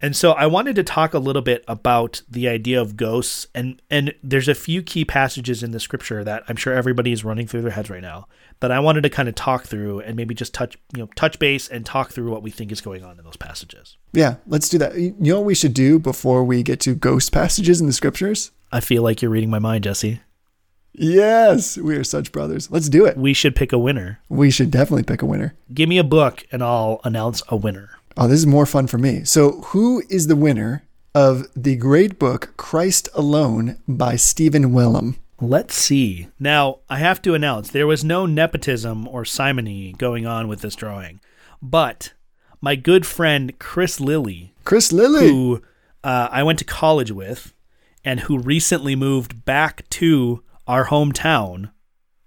And 0.00 0.14
so 0.14 0.32
I 0.32 0.46
wanted 0.46 0.76
to 0.76 0.82
talk 0.82 1.14
a 1.14 1.18
little 1.18 1.40
bit 1.40 1.64
about 1.66 2.20
the 2.28 2.48
idea 2.48 2.80
of 2.80 2.96
ghosts 2.96 3.46
and 3.54 3.80
and 3.88 4.12
there's 4.22 4.48
a 4.48 4.54
few 4.54 4.82
key 4.82 5.04
passages 5.04 5.62
in 5.62 5.70
the 5.70 5.80
scripture 5.80 6.22
that 6.24 6.42
I'm 6.48 6.56
sure 6.56 6.74
everybody 6.74 7.12
is 7.12 7.24
running 7.24 7.46
through 7.46 7.62
their 7.62 7.70
heads 7.70 7.88
right 7.88 8.02
now 8.02 8.26
that 8.60 8.70
I 8.70 8.80
wanted 8.80 9.02
to 9.04 9.08
kind 9.08 9.28
of 9.28 9.34
talk 9.34 9.64
through 9.64 10.00
and 10.00 10.16
maybe 10.16 10.34
just 10.34 10.52
touch 10.52 10.76
you 10.94 11.02
know 11.02 11.08
touch 11.16 11.38
base 11.38 11.68
and 11.68 11.86
talk 11.86 12.10
through 12.10 12.30
what 12.30 12.42
we 12.42 12.50
think 12.50 12.72
is 12.72 12.82
going 12.82 13.02
on 13.04 13.18
in 13.18 13.24
those 13.24 13.38
passages. 13.38 13.96
Yeah, 14.12 14.36
let's 14.46 14.68
do 14.68 14.76
that. 14.78 14.94
You 14.94 15.14
know 15.18 15.36
what 15.36 15.46
we 15.46 15.54
should 15.54 15.74
do 15.74 15.98
before 15.98 16.44
we 16.44 16.62
get 16.62 16.80
to 16.80 16.94
ghost 16.94 17.32
passages 17.40 17.80
in 17.80 17.86
the 17.86 17.92
scriptures? 17.92 18.50
I 18.72 18.80
feel 18.80 19.02
like 19.02 19.22
you're 19.22 19.30
reading 19.30 19.50
my 19.50 19.58
mind, 19.58 19.84
Jesse. 19.84 20.20
Yes, 20.94 21.76
we 21.76 21.96
are 21.96 22.04
such 22.04 22.32
brothers. 22.32 22.70
Let's 22.70 22.88
do 22.88 23.04
it. 23.04 23.16
We 23.16 23.34
should 23.34 23.56
pick 23.56 23.72
a 23.72 23.78
winner. 23.78 24.20
We 24.28 24.50
should 24.50 24.70
definitely 24.70 25.02
pick 25.02 25.22
a 25.22 25.26
winner. 25.26 25.54
Give 25.72 25.88
me 25.88 25.98
a 25.98 26.04
book 26.04 26.46
and 26.52 26.62
I'll 26.62 27.00
announce 27.04 27.42
a 27.48 27.56
winner. 27.56 27.90
Oh, 28.16 28.28
this 28.28 28.38
is 28.38 28.46
more 28.46 28.66
fun 28.66 28.86
for 28.86 28.98
me. 28.98 29.24
So, 29.24 29.62
who 29.62 30.04
is 30.08 30.28
the 30.28 30.36
winner 30.36 30.84
of 31.14 31.48
the 31.56 31.74
great 31.74 32.18
book 32.18 32.54
Christ 32.56 33.08
Alone 33.14 33.78
by 33.88 34.14
Stephen 34.14 34.72
Wellum? 34.72 35.16
Let's 35.40 35.74
see. 35.74 36.28
Now, 36.38 36.78
I 36.88 36.98
have 36.98 37.20
to 37.22 37.34
announce 37.34 37.70
there 37.70 37.88
was 37.88 38.04
no 38.04 38.24
nepotism 38.24 39.08
or 39.08 39.24
simony 39.24 39.94
going 39.98 40.26
on 40.26 40.46
with 40.46 40.60
this 40.60 40.76
drawing, 40.76 41.20
but 41.60 42.12
my 42.60 42.76
good 42.76 43.04
friend 43.04 43.58
Chris 43.58 43.98
Lilly, 43.98 44.54
Chris 44.62 44.92
Lilly. 44.92 45.28
who 45.28 45.60
uh, 46.04 46.28
I 46.30 46.44
went 46.44 46.60
to 46.60 46.64
college 46.64 47.10
with 47.10 47.52
and 48.04 48.20
who 48.20 48.38
recently 48.38 48.94
moved 48.94 49.44
back 49.44 49.88
to 49.90 50.43
our 50.66 50.86
hometown 50.86 51.70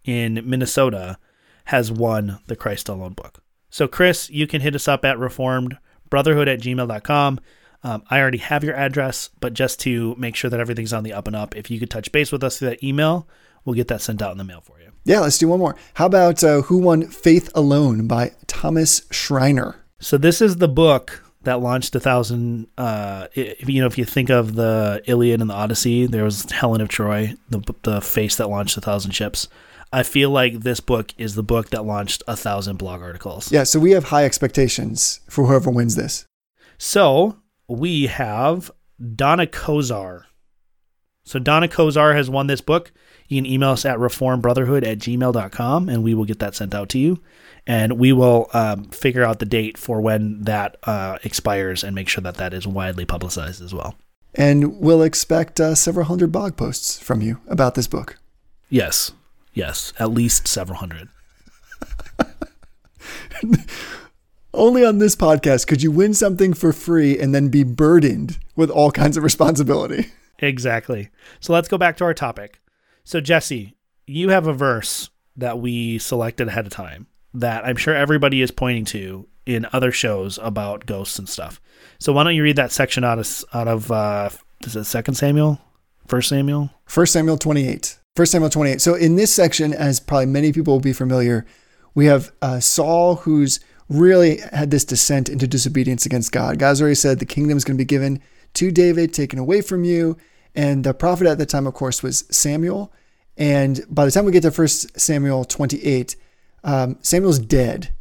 in 0.04 0.42
Minnesota, 0.46 1.18
has 1.66 1.92
won 1.92 2.40
the 2.48 2.56
Christ 2.56 2.88
Alone 2.88 3.14
book. 3.14 3.44
So, 3.70 3.88
Chris, 3.88 4.30
you 4.30 4.48
can 4.48 4.62
hit 4.62 4.76
us 4.76 4.88
up 4.88 5.04
at 5.04 5.18
reformedbrotherhood 5.18 6.48
at 6.48 6.62
gmail.com. 6.62 7.40
Um, 7.84 8.04
I 8.10 8.20
already 8.20 8.38
have 8.40 8.64
your 8.64 8.76
address, 8.76 9.30
but 9.40 9.54
just 9.54 9.80
to 9.82 10.16
make 10.18 10.36
sure 10.36 10.50
that 10.50 10.60
everything's 10.60 10.94
on 10.94 11.04
the 11.04 11.14
up 11.14 11.28
and 11.28 11.36
up, 11.36 11.56
if 11.56 11.70
you 11.70 11.80
could 11.80 11.90
touch 11.90 12.12
base 12.12 12.32
with 12.32 12.44
us 12.44 12.58
through 12.58 12.70
that 12.70 12.84
email, 12.84 13.28
we'll 13.66 13.76
get 13.76 13.88
that 13.90 14.02
sent 14.02 14.22
out 14.22 14.32
in 14.32 14.38
the 14.38 14.44
mail 14.44 14.62
for 14.62 14.80
you. 14.80 14.92
Yeah, 15.04 15.20
let's 15.20 15.38
do 15.38 15.48
one 15.48 15.60
more. 15.60 15.76
How 15.96 16.06
about 16.06 16.44
uh, 16.44 16.62
Who 16.64 16.80
Won 16.80 17.08
Faith 17.08 17.50
Alone 17.54 18.08
by 18.08 18.32
Thomas 18.48 19.04
Schreiner? 19.12 19.84
So, 20.00 20.18
this 20.18 20.42
is 20.42 20.58
the 20.58 20.68
book 20.68 21.24
that 21.44 21.62
launched 21.62 21.96
a 21.96 22.00
thousand. 22.00 22.68
Uh, 22.78 23.28
if, 23.34 23.70
you 23.70 23.82
know, 23.82 23.88
if 23.88 23.98
you 23.98 24.06
think 24.06 24.30
of 24.30 24.56
the 24.56 25.02
Iliad 25.06 25.42
and 25.42 25.50
the 25.50 25.54
Odyssey, 25.54 26.06
there 26.06 26.24
was 26.24 26.50
Helen 26.52 26.82
of 26.82 26.90
Troy, 26.90 27.34
the 27.50 27.62
the 27.84 28.02
face 28.02 28.36
that 28.38 28.50
launched 28.50 28.78
a 28.78 28.82
thousand 28.82 29.12
ships. 29.12 29.48
I 29.92 30.04
feel 30.04 30.30
like 30.30 30.62
this 30.62 30.80
book 30.80 31.14
is 31.18 31.36
the 31.36 31.44
book 31.44 31.70
that 31.70 31.86
launched 31.86 32.22
a 32.28 32.36
thousand 32.36 32.78
blog 32.78 33.02
articles. 33.02 33.52
Yeah, 33.52 33.64
so 33.64 33.80
we 33.80 33.92
have 33.92 34.06
high 34.06 34.26
expectations 34.26 35.22
for 35.30 35.46
whoever 35.46 35.72
wins 35.72 35.96
this. 35.96 36.26
So 36.78 37.38
we 37.68 38.08
have 38.08 38.70
Donna 39.16 39.48
Kozar. 39.48 40.24
So 41.24 41.40
Donna 41.40 41.68
Kozar 41.68 42.16
has 42.16 42.30
won 42.30 42.48
this 42.48 42.62
book. 42.62 42.92
You 43.28 43.42
can 43.42 43.46
email 43.46 43.72
us 43.72 43.86
at 43.86 43.98
reformbrotherhood 43.98 44.86
at 44.86 45.00
gmail.com 45.00 45.90
and 45.90 46.04
we 46.04 46.14
will 46.14 46.26
get 46.26 46.40
that 46.40 46.56
sent 46.56 46.74
out 46.74 46.90
to 46.90 47.00
you. 47.00 47.22
And 47.68 48.00
we 48.00 48.14
will 48.14 48.50
um, 48.54 48.86
figure 48.86 49.24
out 49.26 49.40
the 49.40 49.46
date 49.46 49.78
for 49.78 50.00
when 50.00 50.42
that 50.44 50.78
uh, 50.84 51.18
expires 51.24 51.84
and 51.84 51.94
make 51.94 52.08
sure 52.08 52.22
that 52.22 52.36
that 52.36 52.54
is 52.54 52.66
widely 52.66 53.04
publicized 53.04 53.62
as 53.62 53.74
well. 53.74 53.96
And 54.34 54.80
we'll 54.80 55.04
expect 55.04 55.60
uh, 55.60 55.76
several 55.76 56.06
hundred 56.06 56.32
blog 56.32 56.56
posts 56.56 56.98
from 56.98 57.22
you 57.22 57.42
about 57.48 57.76
this 57.76 57.88
book. 57.88 58.18
Yes. 58.70 59.12
Yes. 59.54 59.92
At 60.00 60.12
least 60.12 60.48
several 60.48 60.78
hundred. 60.78 61.10
Only 64.54 64.86
on 64.86 65.00
this 65.00 65.16
podcast 65.16 65.68
could 65.68 65.84
you 65.84 65.92
win 65.92 66.14
something 66.14 66.54
for 66.54 66.72
free 66.72 67.20
and 67.20 67.36
then 67.36 67.50
be 67.50 67.64
burdened 67.64 68.40
with 68.56 68.70
all 68.70 68.92
kinds 68.92 69.18
of 69.18 69.24
responsibility. 69.24 70.12
Exactly. 70.40 71.10
So 71.40 71.52
let's 71.52 71.68
go 71.68 71.78
back 71.78 71.98
to 71.98 72.04
our 72.04 72.14
topic. 72.14 72.62
So, 73.04 73.20
Jesse, 73.20 73.76
you 74.06 74.30
have 74.30 74.48
a 74.48 74.54
verse 74.54 75.10
that 75.36 75.60
we 75.60 75.98
selected 75.98 76.48
ahead 76.48 76.66
of 76.66 76.72
time 76.72 77.08
that 77.34 77.66
I'm 77.66 77.76
sure 77.76 77.96
everybody 77.96 78.42
is 78.42 78.52
pointing 78.52 78.86
to 78.86 79.28
in 79.46 79.68
other 79.72 79.92
shows 79.92 80.38
about 80.42 80.86
ghosts 80.86 81.18
and 81.20 81.28
stuff. 81.30 81.62
So, 82.00 82.14
why 82.14 82.24
don't 82.24 82.36
you 82.36 82.44
read 82.44 82.56
that 82.58 82.72
section 82.72 83.04
out 83.04 83.20
of 83.20 83.46
out 83.54 83.68
of 83.68 83.92
uh, 83.92 84.30
is 84.64 84.76
it 84.76 84.86
Second 84.86 85.16
Samuel, 85.16 85.60
First 86.08 86.30
Samuel? 86.30 86.72
First 86.86 87.14
Samuel 87.14 87.38
28. 87.38 88.00
1 88.18 88.26
Samuel 88.26 88.50
28. 88.50 88.82
So 88.82 88.96
in 88.96 89.16
this 89.16 89.32
section, 89.32 89.74
as 89.74 90.00
probably 90.00 90.26
many 90.26 90.52
people 90.52 90.74
will 90.74 90.82
be 90.82 90.94
familiar, 90.94 91.46
we 91.94 92.08
have 92.08 92.32
uh, 92.42 92.60
Saul 92.60 93.18
who's 93.18 93.60
really 93.90 94.40
had 94.40 94.72
this 94.72 94.84
descent 94.84 95.30
into 95.30 95.48
disobedience 95.48 96.06
against 96.06 96.32
God. 96.32 96.58
God's 96.58 96.82
already 96.82 96.96
said 96.96 97.20
the 97.20 97.26
kingdom 97.26 97.58
is 97.58 97.64
going 97.64 97.78
to 97.78 97.82
be 97.82 97.86
given 97.86 98.20
to 98.56 98.72
David, 98.72 99.14
taken 99.14 99.38
away 99.38 99.62
from 99.62 99.84
you. 99.84 100.18
And 100.56 100.84
the 100.84 100.96
prophet 100.96 101.28
at 101.28 101.38
the 101.38 101.46
time, 101.46 101.68
of 101.68 101.76
course, 101.76 102.02
was 102.02 102.26
Samuel. 102.32 102.92
And 103.38 103.82
by 103.88 104.06
the 104.06 104.12
time 104.12 104.26
we 104.26 104.32
get 104.32 104.42
to 104.42 104.52
First 104.52 105.00
Samuel 105.00 105.46
28, 105.46 106.16
um, 106.68 107.00
Samuel's 107.02 107.40
dead. 107.40 107.94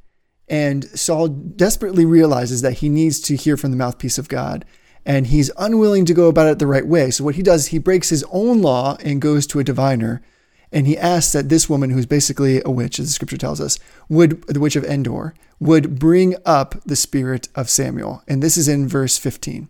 And 0.49 0.85
Saul 0.99 1.29
desperately 1.29 2.05
realizes 2.05 2.61
that 2.63 2.75
he 2.75 2.89
needs 2.89 3.21
to 3.21 3.37
hear 3.37 3.57
from 3.57 3.71
the 3.71 3.77
mouthpiece 3.77 4.19
of 4.19 4.29
God. 4.29 4.65
And 5.07 5.29
he's 5.29 5.51
unwilling 5.57 6.05
to 6.07 6.15
go 6.15 6.29
about 6.29 6.49
it 6.49 6.59
the 6.59 6.67
right 6.67 6.87
way. 6.87 7.11
So 7.11 7.25
what 7.25 7.37
he 7.37 7.43
does, 7.43 7.69
he 7.69 7.79
breaks 7.79 8.11
his 8.11 8.25
own 8.31 8.61
law 8.61 8.97
and 9.05 9.23
goes 9.23 9.47
to 9.49 9.61
a 9.61 9.65
diviner. 9.65 10.21
And 10.73 10.87
he 10.87 10.99
asks 10.99 11.33
that 11.33 11.49
this 11.49 11.71
woman, 11.71 11.91
who's 11.91 12.07
basically 12.07 12.61
a 12.65 12.71
witch, 12.71 12.99
as 12.99 13.07
the 13.07 13.13
scripture 13.13 13.37
tells 13.37 13.61
us, 13.61 13.79
would 14.09 14.43
the 14.43 14.61
witch 14.61 14.75
of 14.75 14.85
Endor, 14.85 15.33
would 15.61 15.99
bring 15.99 16.35
up 16.45 16.75
the 16.85 16.97
spirit 16.97 17.49
of 17.55 17.71
Samuel. 17.71 18.23
And 18.27 18.43
this 18.43 18.57
is 18.57 18.67
in 18.67 18.89
verse 18.89 19.17
15. 19.17 19.69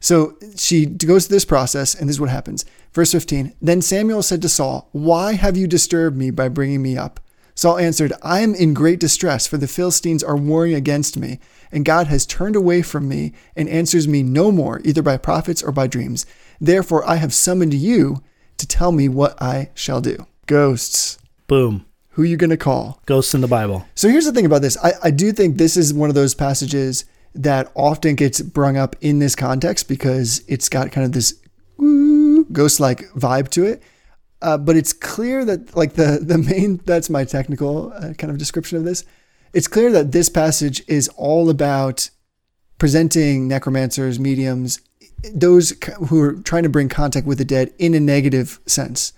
So 0.00 0.36
she 0.56 0.86
goes 0.86 1.26
through 1.26 1.36
this 1.36 1.44
process, 1.44 1.94
and 1.94 2.08
this 2.08 2.16
is 2.16 2.20
what 2.20 2.28
happens. 2.28 2.64
Verse 2.92 3.12
15 3.12 3.54
Then 3.62 3.80
Samuel 3.80 4.24
said 4.24 4.42
to 4.42 4.48
Saul, 4.48 4.88
Why 4.90 5.34
have 5.34 5.56
you 5.56 5.68
disturbed 5.68 6.16
me 6.16 6.32
by 6.32 6.48
bringing 6.48 6.82
me 6.82 6.96
up? 6.96 7.20
Saul 7.54 7.78
answered, 7.78 8.12
I 8.22 8.40
am 8.40 8.54
in 8.54 8.74
great 8.74 8.98
distress, 8.98 9.46
for 9.46 9.56
the 9.56 9.68
Philistines 9.68 10.24
are 10.24 10.36
warring 10.36 10.74
against 10.74 11.16
me, 11.16 11.38
and 11.70 11.84
God 11.84 12.06
has 12.06 12.26
turned 12.26 12.56
away 12.56 12.82
from 12.82 13.08
me 13.08 13.32
and 13.54 13.68
answers 13.68 14.08
me 14.08 14.22
no 14.22 14.50
more, 14.50 14.80
either 14.84 15.02
by 15.02 15.16
prophets 15.16 15.62
or 15.62 15.72
by 15.72 15.86
dreams. 15.86 16.26
Therefore 16.60 17.08
I 17.08 17.16
have 17.16 17.34
summoned 17.34 17.74
you 17.74 18.22
to 18.58 18.66
tell 18.66 18.92
me 18.92 19.08
what 19.08 19.40
I 19.40 19.70
shall 19.74 20.00
do. 20.00 20.26
Ghosts. 20.46 21.18
Boom. 21.46 21.86
Who 22.10 22.22
you 22.22 22.36
going 22.36 22.50
to 22.50 22.56
call? 22.56 23.00
Ghosts 23.06 23.34
in 23.34 23.40
the 23.40 23.48
Bible. 23.48 23.86
So 23.94 24.08
here's 24.08 24.26
the 24.26 24.32
thing 24.32 24.46
about 24.46 24.62
this. 24.62 24.76
I, 24.82 24.92
I 25.04 25.10
do 25.10 25.32
think 25.32 25.56
this 25.56 25.76
is 25.76 25.94
one 25.94 26.08
of 26.08 26.14
those 26.14 26.34
passages 26.34 27.04
that 27.34 27.72
often 27.74 28.14
gets 28.14 28.40
brung 28.40 28.76
up 28.76 28.96
in 29.00 29.18
this 29.18 29.34
context 29.34 29.88
because 29.88 30.42
it's 30.46 30.68
got 30.68 30.92
kind 30.92 31.06
of 31.06 31.12
this 31.12 31.40
ghost 32.52 32.80
like 32.80 33.08
vibe 33.12 33.48
to 33.50 33.64
it. 33.64 33.82
Uh, 34.42 34.58
but 34.58 34.76
it's 34.76 34.92
clear 34.92 35.44
that 35.44 35.74
like 35.76 35.94
the 35.94 36.18
the 36.20 36.36
main 36.36 36.80
that's 36.84 37.08
my 37.08 37.24
technical 37.24 37.92
uh, 37.92 38.12
kind 38.14 38.30
of 38.30 38.38
description 38.38 38.76
of 38.76 38.84
this. 38.84 39.04
It's 39.52 39.68
clear 39.68 39.92
that 39.92 40.12
this 40.12 40.28
passage 40.28 40.82
is 40.88 41.08
all 41.16 41.48
about 41.48 42.10
presenting 42.78 43.46
necromancers, 43.46 44.18
mediums, 44.18 44.80
those 45.32 45.74
who 46.08 46.20
are 46.20 46.32
trying 46.32 46.64
to 46.64 46.68
bring 46.68 46.88
contact 46.88 47.26
with 47.26 47.38
the 47.38 47.44
dead 47.44 47.72
in 47.78 47.94
a 47.94 48.00
negative 48.00 48.58
sense. 48.66 49.12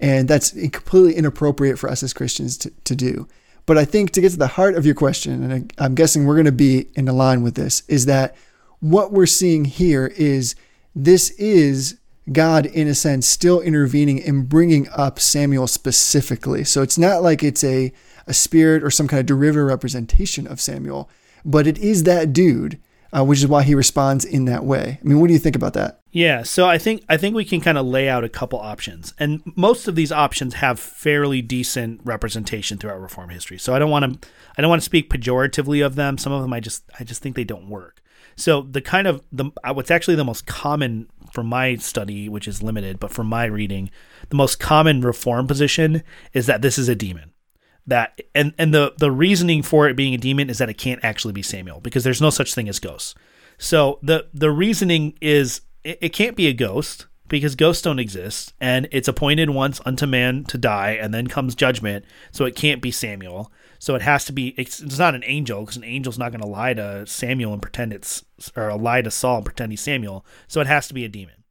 And 0.00 0.26
that's 0.26 0.50
completely 0.50 1.14
inappropriate 1.14 1.78
for 1.78 1.88
us 1.88 2.02
as 2.02 2.12
Christians 2.12 2.58
to, 2.58 2.70
to 2.70 2.96
do. 2.96 3.28
But 3.66 3.78
I 3.78 3.84
think 3.84 4.10
to 4.10 4.20
get 4.20 4.32
to 4.32 4.36
the 4.36 4.48
heart 4.48 4.74
of 4.74 4.84
your 4.84 4.94
question, 4.94 5.44
and 5.44 5.70
I, 5.78 5.84
I'm 5.84 5.94
guessing 5.94 6.24
we're 6.24 6.34
going 6.34 6.46
to 6.46 6.52
be 6.52 6.88
in 6.94 7.06
line 7.06 7.42
with 7.42 7.54
this, 7.54 7.82
is 7.88 8.06
that 8.06 8.34
what 8.80 9.12
we're 9.12 9.26
seeing 9.26 9.64
here 9.64 10.12
is 10.16 10.56
this 10.94 11.30
is 11.30 11.98
God, 12.32 12.66
in 12.66 12.88
a 12.88 12.94
sense, 12.94 13.26
still 13.26 13.60
intervening 13.60 14.22
and 14.22 14.48
bringing 14.48 14.88
up 14.90 15.20
Samuel 15.20 15.66
specifically. 15.66 16.64
So 16.64 16.82
it's 16.82 16.98
not 16.98 17.22
like 17.22 17.42
it's 17.42 17.62
a, 17.64 17.92
a 18.26 18.34
spirit 18.34 18.82
or 18.82 18.90
some 18.90 19.08
kind 19.08 19.20
of 19.20 19.26
derivative 19.26 19.66
representation 19.66 20.46
of 20.46 20.60
Samuel, 20.60 21.10
but 21.44 21.66
it 21.66 21.76
is 21.78 22.04
that 22.04 22.32
dude, 22.32 22.80
uh, 23.14 23.24
which 23.24 23.40
is 23.40 23.46
why 23.46 23.62
he 23.62 23.74
responds 23.74 24.24
in 24.24 24.46
that 24.46 24.64
way. 24.64 24.98
I 25.00 25.06
mean, 25.06 25.20
what 25.20 25.26
do 25.26 25.34
you 25.34 25.38
think 25.38 25.56
about 25.56 25.74
that? 25.74 26.00
Yeah, 26.10 26.44
so 26.44 26.66
I 26.66 26.78
think 26.78 27.04
I 27.08 27.16
think 27.16 27.34
we 27.34 27.44
can 27.44 27.60
kind 27.60 27.76
of 27.76 27.84
lay 27.84 28.08
out 28.08 28.22
a 28.22 28.28
couple 28.28 28.58
options, 28.58 29.14
and 29.18 29.42
most 29.56 29.88
of 29.88 29.96
these 29.96 30.12
options 30.12 30.54
have 30.54 30.78
fairly 30.78 31.42
decent 31.42 32.00
representation 32.04 32.78
throughout 32.78 33.00
Reform 33.00 33.30
history. 33.30 33.58
So 33.58 33.74
I 33.74 33.80
don't 33.80 33.90
want 33.90 34.22
to 34.22 34.28
I 34.56 34.62
don't 34.62 34.70
want 34.70 34.80
to 34.80 34.86
speak 34.86 35.10
pejoratively 35.10 35.84
of 35.84 35.96
them. 35.96 36.16
Some 36.16 36.32
of 36.32 36.40
them 36.40 36.52
I 36.52 36.60
just 36.60 36.84
I 36.98 37.04
just 37.04 37.20
think 37.20 37.34
they 37.34 37.44
don't 37.44 37.68
work. 37.68 38.00
So 38.36 38.62
the 38.62 38.80
kind 38.80 39.06
of 39.06 39.22
the 39.32 39.50
uh, 39.62 39.72
what's 39.74 39.90
actually 39.90 40.16
the 40.16 40.24
most 40.24 40.46
common 40.46 41.08
from 41.32 41.46
my 41.46 41.76
study, 41.76 42.28
which 42.28 42.48
is 42.48 42.62
limited, 42.62 43.00
but 43.00 43.10
from 43.10 43.26
my 43.26 43.44
reading, 43.44 43.90
the 44.28 44.36
most 44.36 44.60
common 44.60 45.00
reform 45.00 45.46
position 45.46 46.02
is 46.32 46.46
that 46.46 46.62
this 46.62 46.78
is 46.78 46.88
a 46.88 46.94
demon. 46.94 47.32
That 47.86 48.20
and 48.34 48.54
and 48.58 48.72
the 48.72 48.94
the 48.98 49.10
reasoning 49.10 49.62
for 49.62 49.88
it 49.88 49.96
being 49.96 50.14
a 50.14 50.18
demon 50.18 50.48
is 50.48 50.58
that 50.58 50.70
it 50.70 50.78
can't 50.78 51.04
actually 51.04 51.32
be 51.32 51.42
Samuel 51.42 51.80
because 51.80 52.04
there's 52.04 52.22
no 52.22 52.30
such 52.30 52.54
thing 52.54 52.68
as 52.68 52.78
ghosts. 52.78 53.14
So 53.58 53.98
the 54.02 54.28
the 54.32 54.50
reasoning 54.50 55.18
is 55.20 55.60
it, 55.82 55.98
it 56.00 56.08
can't 56.10 56.36
be 56.36 56.46
a 56.46 56.52
ghost 56.52 57.06
because 57.28 57.56
ghosts 57.56 57.82
don't 57.82 57.98
exist 57.98 58.52
and 58.60 58.88
it's 58.92 59.08
appointed 59.08 59.50
once 59.50 59.80
unto 59.84 60.06
man 60.06 60.44
to 60.44 60.58
die 60.58 60.92
and 60.92 61.12
then 61.12 61.26
comes 61.26 61.54
judgment 61.54 62.04
so 62.30 62.44
it 62.44 62.54
can't 62.54 62.82
be 62.82 62.90
samuel 62.90 63.50
so 63.84 63.94
it 63.94 64.00
has 64.00 64.24
to 64.24 64.32
be 64.32 64.54
it's, 64.56 64.80
it's 64.80 64.98
not 64.98 65.14
an 65.14 65.22
angel 65.26 65.60
because 65.60 65.76
an 65.76 65.84
angel's 65.84 66.18
not 66.18 66.30
going 66.30 66.40
to 66.40 66.46
lie 66.46 66.72
to 66.72 67.06
samuel 67.06 67.52
and 67.52 67.60
pretend 67.60 67.92
it's 67.92 68.24
or 68.56 68.74
lie 68.78 69.02
to 69.02 69.10
saul 69.10 69.36
and 69.36 69.44
pretend 69.44 69.70
he's 69.70 69.80
samuel 69.82 70.24
so 70.48 70.60
it 70.62 70.66
has 70.66 70.88
to 70.88 70.94
be 70.94 71.04
a 71.04 71.08
demon 71.08 71.44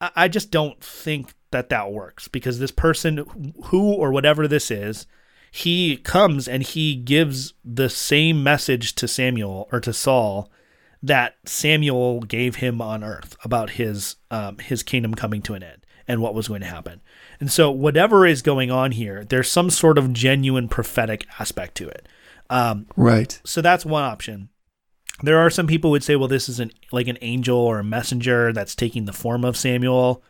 I, 0.00 0.10
I 0.16 0.28
just 0.28 0.50
don't 0.50 0.82
think 0.82 1.34
that 1.50 1.68
that 1.68 1.92
works 1.92 2.28
because 2.28 2.58
this 2.58 2.70
person 2.70 3.54
who 3.66 3.92
or 3.92 4.10
whatever 4.10 4.48
this 4.48 4.70
is 4.70 5.06
he 5.52 5.98
comes 5.98 6.48
and 6.48 6.62
he 6.62 6.94
gives 6.94 7.52
the 7.62 7.90
same 7.90 8.42
message 8.42 8.94
to 8.94 9.06
samuel 9.06 9.68
or 9.70 9.80
to 9.80 9.92
saul 9.92 10.50
that 11.02 11.36
Samuel 11.46 12.20
gave 12.20 12.56
him 12.56 12.82
on 12.82 13.02
earth 13.02 13.34
about 13.42 13.70
his 13.70 14.16
um, 14.30 14.58
his 14.58 14.82
kingdom 14.82 15.14
coming 15.14 15.40
to 15.42 15.54
an 15.54 15.62
end 15.62 15.86
and 16.06 16.20
what 16.20 16.34
was 16.34 16.48
going 16.48 16.60
to 16.60 16.66
happen. 16.66 17.00
And 17.40 17.50
so 17.50 17.70
whatever 17.70 18.26
is 18.26 18.42
going 18.42 18.70
on 18.70 18.92
here, 18.92 19.24
there's 19.24 19.50
some 19.50 19.70
sort 19.70 19.98
of 19.98 20.12
genuine 20.12 20.68
prophetic 20.68 21.26
aspect 21.38 21.74
to 21.76 21.88
it. 21.88 22.06
Um, 22.50 22.86
right. 22.96 23.40
So 23.44 23.62
that's 23.62 23.86
one 23.86 24.04
option. 24.04 24.50
There 25.22 25.38
are 25.38 25.50
some 25.50 25.66
people 25.66 25.88
who 25.88 25.92
would 25.92 26.04
say, 26.04 26.16
well, 26.16 26.28
this 26.28 26.48
is 26.48 26.60
an 26.60 26.70
like 26.92 27.08
an 27.08 27.18
angel 27.22 27.58
or 27.58 27.78
a 27.78 27.84
messenger 27.84 28.52
that's 28.52 28.74
taking 28.74 29.06
the 29.06 29.12
form 29.12 29.44
of 29.44 29.56
Samuel. 29.56 30.22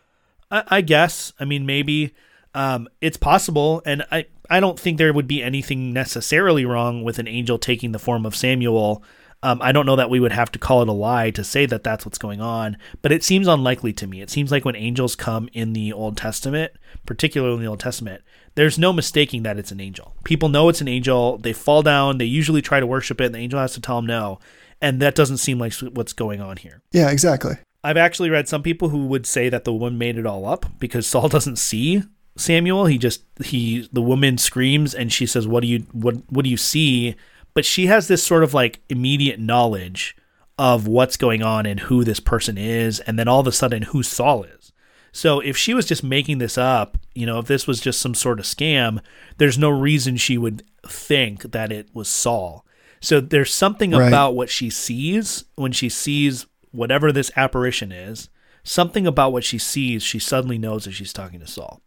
I, 0.51 0.62
I 0.68 0.81
guess. 0.81 1.33
I 1.38 1.44
mean, 1.44 1.66
maybe 1.66 2.14
um, 2.55 2.88
it's 3.01 3.16
possible, 3.16 3.83
and 3.87 4.05
I 4.11 4.27
I 4.49 4.61
don't 4.61 4.79
think 4.79 4.99
there 4.99 5.12
would 5.12 5.29
be 5.29 5.42
anything 5.42 5.92
necessarily 5.92 6.64
wrong 6.64 7.05
with 7.05 7.18
an 7.18 7.29
angel 7.29 7.59
taking 7.59 7.92
the 7.92 7.99
form 7.99 8.27
of 8.27 8.35
Samuel 8.35 9.03
um, 9.42 9.61
I 9.62 9.72
don't 9.72 9.87
know 9.87 9.96
that 9.96 10.11
we 10.11 10.20
would 10.20 10.33
have 10.33 10.53
to 10.53 10.59
call 10.59 10.83
it 10.83 10.88
a 10.88 10.92
lie 10.92 11.31
to 11.31 11.42
say 11.42 11.64
that 11.66 11.83
that's 11.83 12.05
what's 12.05 12.18
going 12.18 12.40
on, 12.40 12.76
but 13.00 13.12
it 13.12 13.24
seems 13.24 13.48
unlikely 13.48 13.92
to 13.94 14.07
me. 14.07 14.20
It 14.20 14.31
seems 14.31 14.50
like 14.50 14.64
when 14.64 14.76
angels 14.76 15.16
come 15.16 15.48
in 15.53 15.72
the 15.72 15.92
Old 15.92 16.16
Testament, 16.16 16.72
particularly 17.07 17.55
in 17.55 17.61
the 17.62 17.68
Old 17.68 17.81
Testament, 17.81 18.22
there's 18.55 18.79
no 18.79 18.92
mistaking 18.92 19.42
that 19.44 19.59
it's 19.59 19.72
an 19.72 19.81
angel. 19.81 20.14
People 20.24 20.50
know 20.50 20.68
it's 20.68 20.83
an 20.83 20.88
angel. 20.88 21.38
They 21.38 21.55
fall 21.55 21.83
down. 21.83 22.18
They 22.18 22.26
usually 22.26 22.61
try 22.61 22.81
to 22.81 22.87
worship 22.87 23.20
it, 23.20 23.26
and 23.26 23.35
the 23.35 23.38
angel 23.38 23.61
has 23.61 23.72
to 23.74 23.81
tell 23.81 23.96
them 23.96 24.07
no. 24.07 24.38
And 24.83 25.00
that 25.00 25.14
doesn't 25.14 25.38
seem 25.38 25.59
like 25.59 25.72
what's 25.74 26.12
going 26.12 26.40
on 26.40 26.59
here. 26.59 26.83
Yeah, 26.92 27.11
exactly. 27.11 27.59
I've 27.83 27.96
actually 27.96 28.29
read 28.29 28.48
some 28.48 28.62
people 28.62 28.90
who 28.90 29.07
would 29.07 29.26
say 29.26 29.48
that 29.48 29.64
the 29.64 29.72
woman 29.72 29.98
made 29.98 30.18
it 30.18 30.26
all 30.26 30.46
up 30.46 30.66
because 30.79 31.07
Saul 31.07 31.29
doesn't 31.31 31.57
see 31.57 32.03
Samuel. 32.37 32.87
He 32.87 32.98
just 32.98 33.24
he 33.42 33.88
the 33.92 34.03
woman 34.03 34.37
screams 34.37 34.94
and 34.94 35.12
she 35.12 35.26
says, 35.26 35.48
"What 35.48 35.61
do 35.62 35.66
you 35.66 35.87
what 35.92 36.16
what 36.29 36.44
do 36.44 36.50
you 36.50 36.57
see?" 36.57 37.16
But 37.61 37.66
she 37.66 37.88
has 37.88 38.09
this 38.09 38.25
sort 38.25 38.42
of 38.42 38.55
like 38.55 38.81
immediate 38.88 39.38
knowledge 39.38 40.16
of 40.57 40.87
what's 40.87 41.18
going 41.18 41.42
on 41.42 41.66
and 41.66 41.79
who 41.79 42.05
this 42.05 42.18
person 42.18 42.57
is, 42.57 43.01
and 43.01 43.18
then 43.18 43.29
all 43.29 43.40
of 43.40 43.46
a 43.46 43.53
sudden 43.53 43.83
who 43.83 44.03
Saul 44.03 44.44
is. 44.44 44.73
So 45.12 45.40
if 45.40 45.59
she 45.59 45.75
was 45.75 45.85
just 45.85 46.03
making 46.03 46.38
this 46.38 46.57
up, 46.57 46.96
you 47.14 47.27
know, 47.27 47.38
if 47.38 47.49
this 47.49 47.66
was 47.66 47.79
just 47.79 48.01
some 48.01 48.14
sort 48.14 48.40
of 48.40 48.46
scam, 48.46 49.01
there's 49.37 49.59
no 49.59 49.68
reason 49.68 50.16
she 50.16 50.38
would 50.38 50.62
think 50.88 51.53
that 51.53 51.70
it 51.70 51.90
was 51.92 52.09
Saul. 52.09 52.64
So 52.99 53.20
there's 53.20 53.53
something 53.53 53.90
right. 53.90 54.09
about 54.09 54.35
what 54.35 54.49
she 54.49 54.70
sees 54.70 55.44
when 55.57 55.73
she 55.73 55.90
sees 55.90 56.46
whatever 56.70 57.12
this 57.12 57.31
apparition 57.37 57.92
is, 57.92 58.31
something 58.64 59.07
about 59.07 59.35
what 59.35 59.44
she 59.44 59.59
sees, 59.59 60.03
she 60.03 60.18
suddenly 60.18 60.57
knows 60.57 60.87
that 60.87 60.92
she's 60.92 61.12
talking 61.12 61.40
to 61.40 61.46
Saul. 61.46 61.83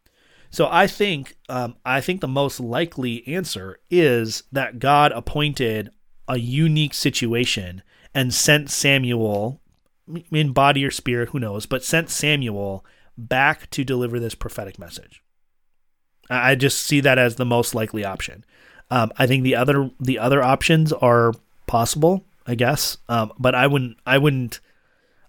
So 0.53 0.69
I 0.71 0.85
think 0.85 1.35
um, 1.49 1.77
I 1.83 1.99
think 1.99 2.21
the 2.21 2.27
most 2.27 2.59
likely 2.59 3.27
answer 3.27 3.79
is 3.89 4.43
that 4.51 4.77
God 4.77 5.11
appointed 5.11 5.89
a 6.27 6.37
unique 6.37 6.93
situation 6.93 7.81
and 8.13 8.31
sent 8.31 8.69
Samuel 8.69 9.59
in 10.31 10.53
body 10.53 10.85
or 10.85 10.91
spirit, 10.91 11.29
who 11.29 11.39
knows, 11.39 11.65
but 11.65 11.83
sent 11.83 12.11
Samuel 12.11 12.85
back 13.17 13.67
to 13.71 13.83
deliver 13.83 14.19
this 14.19 14.35
prophetic 14.35 14.77
message. 14.77 15.23
I 16.29 16.53
just 16.53 16.81
see 16.81 16.99
that 16.99 17.17
as 17.17 17.37
the 17.37 17.45
most 17.45 17.73
likely 17.73 18.05
option. 18.05 18.45
Um, 18.91 19.11
I 19.17 19.25
think 19.25 19.41
the 19.41 19.55
other 19.55 19.89
the 19.99 20.19
other 20.19 20.43
options 20.43 20.93
are 20.93 21.33
possible, 21.65 22.25
I 22.45 22.53
guess, 22.53 22.97
um, 23.09 23.33
but 23.39 23.55
I 23.55 23.65
wouldn't 23.65 23.97
I 24.05 24.19
wouldn't 24.19 24.59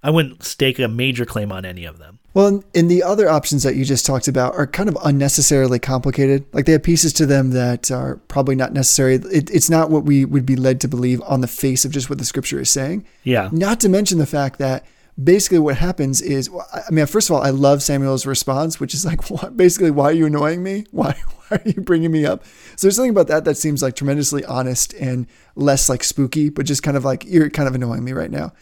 I 0.03 0.11
wouldn't 0.11 0.43
stake 0.43 0.79
a 0.79 0.87
major 0.87 1.25
claim 1.25 1.51
on 1.51 1.65
any 1.65 1.87
of 1.87 1.97
them. 1.97 2.19
Well, 2.35 2.65
and 2.75 2.91
the 2.91 3.05
other 3.05 3.31
options 3.31 3.63
that 3.63 3.77
you 3.77 3.85
just 3.85 4.05
talked 4.05 4.27
about 4.27 4.55
are 4.57 4.67
kind 4.67 4.89
of 4.89 4.99
unnecessarily 5.05 5.79
complicated. 5.79 6.45
Like 6.53 6.67
they 6.67 6.73
have 6.73 6.83
pieces 6.83 7.13
to 7.15 7.27
them 7.27 7.51
that 7.51 7.93
are 7.93 8.17
probably 8.27 8.57
not 8.57 8.73
necessary. 8.73 9.15
It, 9.15 9.51
it's 9.51 9.71
not 9.71 9.89
what 9.89 10.05
we 10.05 10.25
would 10.25 10.45
be 10.45 10.57
led 10.57 10.81
to 10.81 10.89
believe 10.89 11.23
on 11.23 11.41
the 11.43 11.47
face 11.47 11.85
of 11.85 11.93
just 11.93 12.11
what 12.11 12.19
the 12.19 12.25
scripture 12.25 12.61
is 12.61 12.71
saying. 12.71 13.07
Yeah. 13.23 13.51
Not 13.53 13.79
to 13.81 13.89
mention 13.89 14.19
the 14.19 14.27
fact 14.27 14.59
that 14.59 14.85
basically 15.23 15.61
what 15.61 15.77
happens 15.77 16.21
is, 16.21 16.51
I 16.73 16.91
mean, 16.91 17.07
first 17.07 17.31
of 17.31 17.37
all, 17.37 17.43
I 17.43 17.51
love 17.51 17.85
Samuel's 17.85 18.27
response, 18.27 18.81
which 18.81 18.95
is 18.95 19.07
like, 19.07 19.31
what, 19.31 19.57
basically, 19.57 19.93
why 19.93 20.07
are 20.07 20.13
you 20.13 20.27
annoying 20.27 20.63
me? 20.63 20.87
Why, 20.91 21.13
why 21.49 21.59
are 21.59 21.69
you 21.69 21.83
bringing 21.83 22.11
me 22.11 22.27
up? 22.27 22.45
So 22.77 22.87
there's 22.87 22.97
something 22.97 23.11
about 23.11 23.29
that 23.29 23.45
that 23.45 23.57
seems 23.57 23.83
like 23.83 23.95
tremendously 23.95 24.45
honest 24.45 24.93
and 24.95 25.27
less 25.55 25.89
like 25.89 26.03
spooky, 26.03 26.49
but 26.49 26.67
just 26.67 26.83
kind 26.83 26.97
of 26.97 27.05
like, 27.05 27.25
you're 27.27 27.51
kind 27.51 27.69
of 27.69 27.75
annoying 27.77 28.03
me 28.03 28.13
right 28.13 28.31
now. 28.31 28.53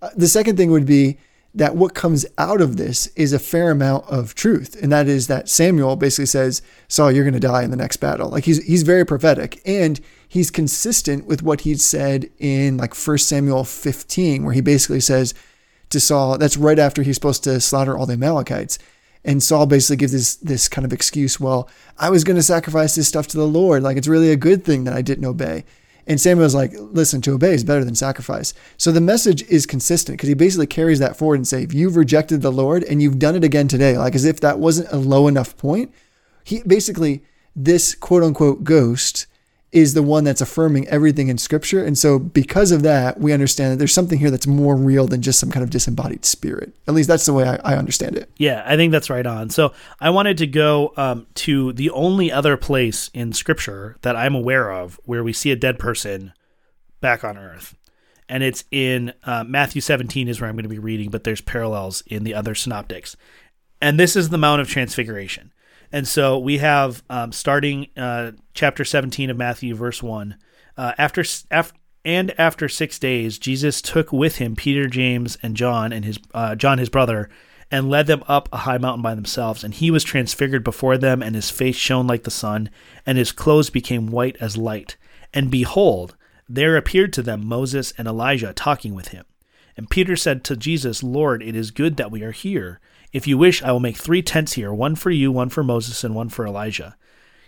Uh, 0.00 0.10
the 0.16 0.26
second 0.26 0.56
thing 0.56 0.72
would 0.72 0.86
be 0.86 1.18
that 1.54 1.76
what 1.76 1.94
comes 1.94 2.24
out 2.38 2.60
of 2.60 2.76
this 2.76 3.08
is 3.08 3.32
a 3.32 3.38
fair 3.38 3.70
amount 3.70 4.06
of 4.06 4.34
truth. 4.34 4.80
And 4.82 4.90
that 4.90 5.06
is 5.06 5.26
that 5.26 5.48
Samuel 5.48 5.96
basically 5.96 6.26
says, 6.26 6.62
Saul, 6.88 7.12
you're 7.12 7.24
going 7.24 7.34
to 7.34 7.40
die 7.40 7.62
in 7.62 7.70
the 7.70 7.76
next 7.76 7.98
battle. 7.98 8.30
Like 8.30 8.44
he's, 8.44 8.64
he's 8.64 8.84
very 8.84 9.04
prophetic 9.04 9.60
and 9.66 10.00
he's 10.26 10.50
consistent 10.50 11.26
with 11.26 11.42
what 11.42 11.62
he'd 11.62 11.80
said 11.80 12.30
in 12.38 12.78
like 12.78 12.94
1 12.94 13.18
Samuel 13.18 13.64
15, 13.64 14.44
where 14.44 14.54
he 14.54 14.62
basically 14.62 15.00
says 15.00 15.34
to 15.90 16.00
Saul, 16.00 16.38
that's 16.38 16.56
right 16.56 16.78
after 16.78 17.02
he's 17.02 17.16
supposed 17.16 17.44
to 17.44 17.60
slaughter 17.60 17.98
all 17.98 18.06
the 18.06 18.14
Amalekites. 18.14 18.78
And 19.24 19.42
Saul 19.42 19.66
basically 19.66 19.96
gives 19.96 20.12
this, 20.12 20.36
this 20.36 20.68
kind 20.68 20.86
of 20.86 20.92
excuse, 20.92 21.38
well, 21.38 21.68
I 21.98 22.08
was 22.08 22.24
going 22.24 22.36
to 22.36 22.42
sacrifice 22.42 22.94
this 22.94 23.08
stuff 23.08 23.28
to 23.28 23.36
the 23.36 23.46
Lord. 23.46 23.82
Like 23.82 23.98
it's 23.98 24.08
really 24.08 24.30
a 24.30 24.36
good 24.36 24.64
thing 24.64 24.84
that 24.84 24.94
I 24.94 25.02
didn't 25.02 25.26
obey. 25.26 25.64
And 26.06 26.20
Samuel's 26.20 26.54
like, 26.54 26.72
listen, 26.74 27.20
to 27.22 27.34
obey 27.34 27.54
is 27.54 27.64
better 27.64 27.84
than 27.84 27.94
sacrifice. 27.94 28.54
So 28.76 28.90
the 28.90 29.00
message 29.00 29.42
is 29.44 29.66
consistent 29.66 30.18
because 30.18 30.28
he 30.28 30.34
basically 30.34 30.66
carries 30.66 30.98
that 30.98 31.16
forward 31.16 31.36
and 31.36 31.46
say, 31.46 31.66
you've 31.70 31.96
rejected 31.96 32.42
the 32.42 32.50
Lord 32.52 32.82
and 32.84 33.00
you've 33.00 33.18
done 33.18 33.36
it 33.36 33.44
again 33.44 33.68
today. 33.68 33.96
Like 33.96 34.14
as 34.14 34.24
if 34.24 34.40
that 34.40 34.58
wasn't 34.58 34.92
a 34.92 34.96
low 34.96 35.28
enough 35.28 35.56
point. 35.56 35.92
He 36.44 36.62
basically, 36.64 37.22
this 37.54 37.94
quote 37.94 38.22
unquote 38.22 38.64
ghost 38.64 39.26
is 39.72 39.94
the 39.94 40.02
one 40.02 40.22
that's 40.22 40.42
affirming 40.42 40.86
everything 40.88 41.28
in 41.28 41.38
scripture. 41.38 41.82
And 41.82 41.96
so 41.96 42.18
because 42.18 42.72
of 42.72 42.82
that, 42.82 43.18
we 43.18 43.32
understand 43.32 43.72
that 43.72 43.76
there's 43.76 43.94
something 43.94 44.18
here 44.18 44.30
that's 44.30 44.46
more 44.46 44.76
real 44.76 45.06
than 45.06 45.22
just 45.22 45.40
some 45.40 45.50
kind 45.50 45.64
of 45.64 45.70
disembodied 45.70 46.26
spirit. 46.26 46.74
At 46.86 46.94
least 46.94 47.08
that's 47.08 47.24
the 47.24 47.32
way 47.32 47.48
I, 47.48 47.56
I 47.64 47.76
understand 47.76 48.16
it. 48.16 48.30
Yeah, 48.36 48.62
I 48.66 48.76
think 48.76 48.92
that's 48.92 49.08
right 49.08 49.26
on. 49.26 49.48
So 49.48 49.72
I 49.98 50.10
wanted 50.10 50.36
to 50.38 50.46
go 50.46 50.92
um, 50.98 51.26
to 51.36 51.72
the 51.72 51.88
only 51.90 52.30
other 52.30 52.58
place 52.58 53.10
in 53.14 53.32
scripture 53.32 53.96
that 54.02 54.14
I'm 54.14 54.34
aware 54.34 54.70
of 54.70 55.00
where 55.04 55.24
we 55.24 55.32
see 55.32 55.50
a 55.50 55.56
dead 55.56 55.78
person 55.78 56.34
back 57.00 57.24
on 57.24 57.38
earth. 57.38 57.74
And 58.28 58.42
it's 58.42 58.64
in 58.70 59.14
uh, 59.24 59.44
Matthew 59.44 59.80
17 59.80 60.28
is 60.28 60.40
where 60.40 60.48
I'm 60.48 60.56
going 60.56 60.64
to 60.64 60.68
be 60.68 60.78
reading, 60.78 61.10
but 61.10 61.24
there's 61.24 61.40
parallels 61.40 62.02
in 62.06 62.24
the 62.24 62.34
other 62.34 62.54
synoptics. 62.54 63.16
And 63.80 63.98
this 63.98 64.16
is 64.16 64.28
the 64.28 64.38
Mount 64.38 64.60
of 64.60 64.68
Transfiguration. 64.68 65.52
And 65.92 66.08
so 66.08 66.38
we 66.38 66.58
have 66.58 67.02
um, 67.10 67.32
starting 67.32 67.88
uh, 67.96 68.32
chapter 68.54 68.84
17 68.84 69.30
of 69.30 69.36
Matthew, 69.36 69.74
verse 69.74 70.02
1. 70.02 70.36
Uh, 70.76 70.92
after, 70.96 71.22
after 71.50 71.76
and 72.04 72.38
after 72.38 72.68
six 72.68 72.98
days, 72.98 73.38
Jesus 73.38 73.80
took 73.80 74.12
with 74.12 74.36
him 74.36 74.56
Peter, 74.56 74.88
James, 74.88 75.38
and 75.42 75.56
John, 75.56 75.92
and 75.92 76.04
his 76.04 76.18
uh, 76.34 76.54
John 76.56 76.78
his 76.78 76.88
brother, 76.88 77.30
and 77.70 77.88
led 77.88 78.06
them 78.06 78.24
up 78.26 78.48
a 78.52 78.58
high 78.58 78.78
mountain 78.78 79.02
by 79.02 79.14
themselves. 79.14 79.62
And 79.62 79.72
he 79.72 79.90
was 79.90 80.02
transfigured 80.02 80.64
before 80.64 80.98
them, 80.98 81.22
and 81.22 81.34
his 81.34 81.50
face 81.50 81.76
shone 81.76 82.06
like 82.06 82.24
the 82.24 82.30
sun, 82.30 82.70
and 83.06 83.18
his 83.18 83.30
clothes 83.30 83.70
became 83.70 84.08
white 84.08 84.36
as 84.40 84.56
light. 84.56 84.96
And 85.32 85.50
behold, 85.50 86.16
there 86.48 86.76
appeared 86.76 87.12
to 87.14 87.22
them 87.22 87.46
Moses 87.46 87.92
and 87.96 88.08
Elijah 88.08 88.52
talking 88.52 88.94
with 88.94 89.08
him. 89.08 89.24
And 89.76 89.88
Peter 89.88 90.16
said 90.16 90.44
to 90.44 90.56
Jesus, 90.56 91.02
Lord, 91.02 91.42
it 91.42 91.56
is 91.56 91.70
good 91.70 91.96
that 91.96 92.10
we 92.10 92.22
are 92.22 92.32
here. 92.32 92.80
If 93.12 93.26
you 93.26 93.36
wish, 93.36 93.62
I 93.62 93.72
will 93.72 93.80
make 93.80 93.98
three 93.98 94.22
tents 94.22 94.54
here 94.54 94.72
one 94.72 94.94
for 94.94 95.10
you, 95.10 95.30
one 95.30 95.50
for 95.50 95.62
Moses, 95.62 96.02
and 96.02 96.14
one 96.14 96.30
for 96.30 96.46
Elijah. 96.46 96.96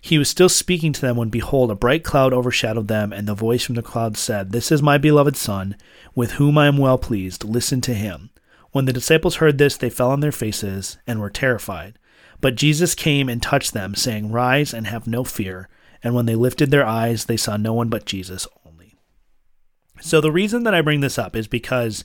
He 0.01 0.19
was 0.19 0.29
still 0.29 0.51
speaking 0.51 0.93
to 0.93 1.01
them 1.01 1.17
when, 1.17 1.31
behold, 1.31 1.71
a 1.71 1.75
bright 1.75 2.05
cloud 2.05 2.35
overshadowed 2.35 2.89
them, 2.89 3.11
and 3.11 3.27
the 3.27 3.35
voice 3.35 3.65
from 3.65 3.75
the 3.75 3.83
cloud 3.83 4.19
said, 4.19 4.53
This 4.53 4.71
is 4.71 4.83
my 4.83 4.99
beloved 4.99 5.35
Son, 5.35 5.77
with 6.15 6.33
whom 6.33 6.59
I 6.59 6.67
am 6.67 6.77
well 6.77 6.99
pleased. 6.99 7.43
Listen 7.43 7.81
to 7.81 7.95
him. 7.95 8.29
When 8.73 8.85
the 8.85 8.93
disciples 8.93 9.37
heard 9.37 9.57
this, 9.57 9.79
they 9.79 9.89
fell 9.89 10.11
on 10.11 10.21
their 10.21 10.33
faces 10.33 10.99
and 11.07 11.21
were 11.21 11.31
terrified. 11.31 11.99
But 12.43 12.57
Jesus 12.57 12.95
came 12.95 13.31
and 13.31 13.43
touched 13.43 13.73
them, 13.73 13.95
saying, 13.95 14.31
Rise 14.31 14.75
and 14.75 14.87
have 14.87 15.07
no 15.07 15.25
fear. 15.25 15.71
And 16.03 16.15
when 16.15 16.27
they 16.27 16.35
lifted 16.35 16.71
their 16.71 16.85
eyes, 16.85 17.25
they 17.25 17.39
saw 17.39 17.57
no 17.57 17.73
one 17.73 17.89
but 17.89 18.05
Jesus 18.05 18.47
only. 18.67 18.97
So 20.03 20.21
the 20.21 20.33
reason 20.33 20.65
that 20.65 20.75
I 20.75 20.83
bring 20.83 21.01
this 21.01 21.19
up 21.19 21.35
is 21.35 21.49
because 21.49 22.05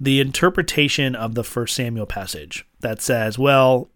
the 0.00 0.20
interpretation 0.20 1.14
of 1.14 1.34
the 1.34 1.44
first 1.44 1.74
Samuel 1.74 2.06
passage 2.06 2.66
that 2.80 3.00
says, 3.00 3.38
well, 3.38 3.90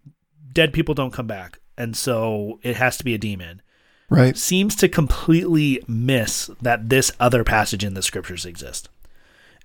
dead 0.51 0.73
people 0.73 0.93
don't 0.93 1.13
come 1.13 1.27
back, 1.27 1.59
and 1.77 1.95
so 1.95 2.59
it 2.61 2.75
has 2.75 2.97
to 2.97 3.03
be 3.03 3.13
a 3.13 3.17
demon. 3.19 3.61
Right. 4.09 4.37
Seems 4.37 4.75
to 4.77 4.89
completely 4.89 5.81
miss 5.87 6.49
that 6.61 6.89
this 6.89 7.11
other 7.19 7.43
passage 7.43 7.83
in 7.83 7.93
the 7.93 8.03
scriptures 8.03 8.45
exist. 8.45 8.89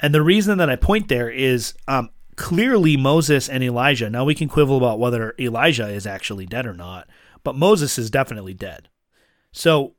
And 0.00 0.14
the 0.14 0.22
reason 0.22 0.58
that 0.58 0.70
I 0.70 0.76
point 0.76 1.08
there 1.08 1.28
is 1.28 1.74
um, 1.86 2.10
clearly 2.36 2.96
Moses 2.96 3.48
and 3.48 3.62
Elijah. 3.62 4.08
Now 4.08 4.24
we 4.24 4.34
can 4.34 4.48
quibble 4.48 4.76
about 4.76 5.00
whether 5.00 5.34
Elijah 5.38 5.88
is 5.88 6.06
actually 6.06 6.46
dead 6.46 6.66
or 6.66 6.72
not, 6.72 7.08
but 7.42 7.56
Moses 7.56 7.98
is 7.98 8.10
definitely 8.10 8.54
dead. 8.54 8.88
So, 9.52 9.94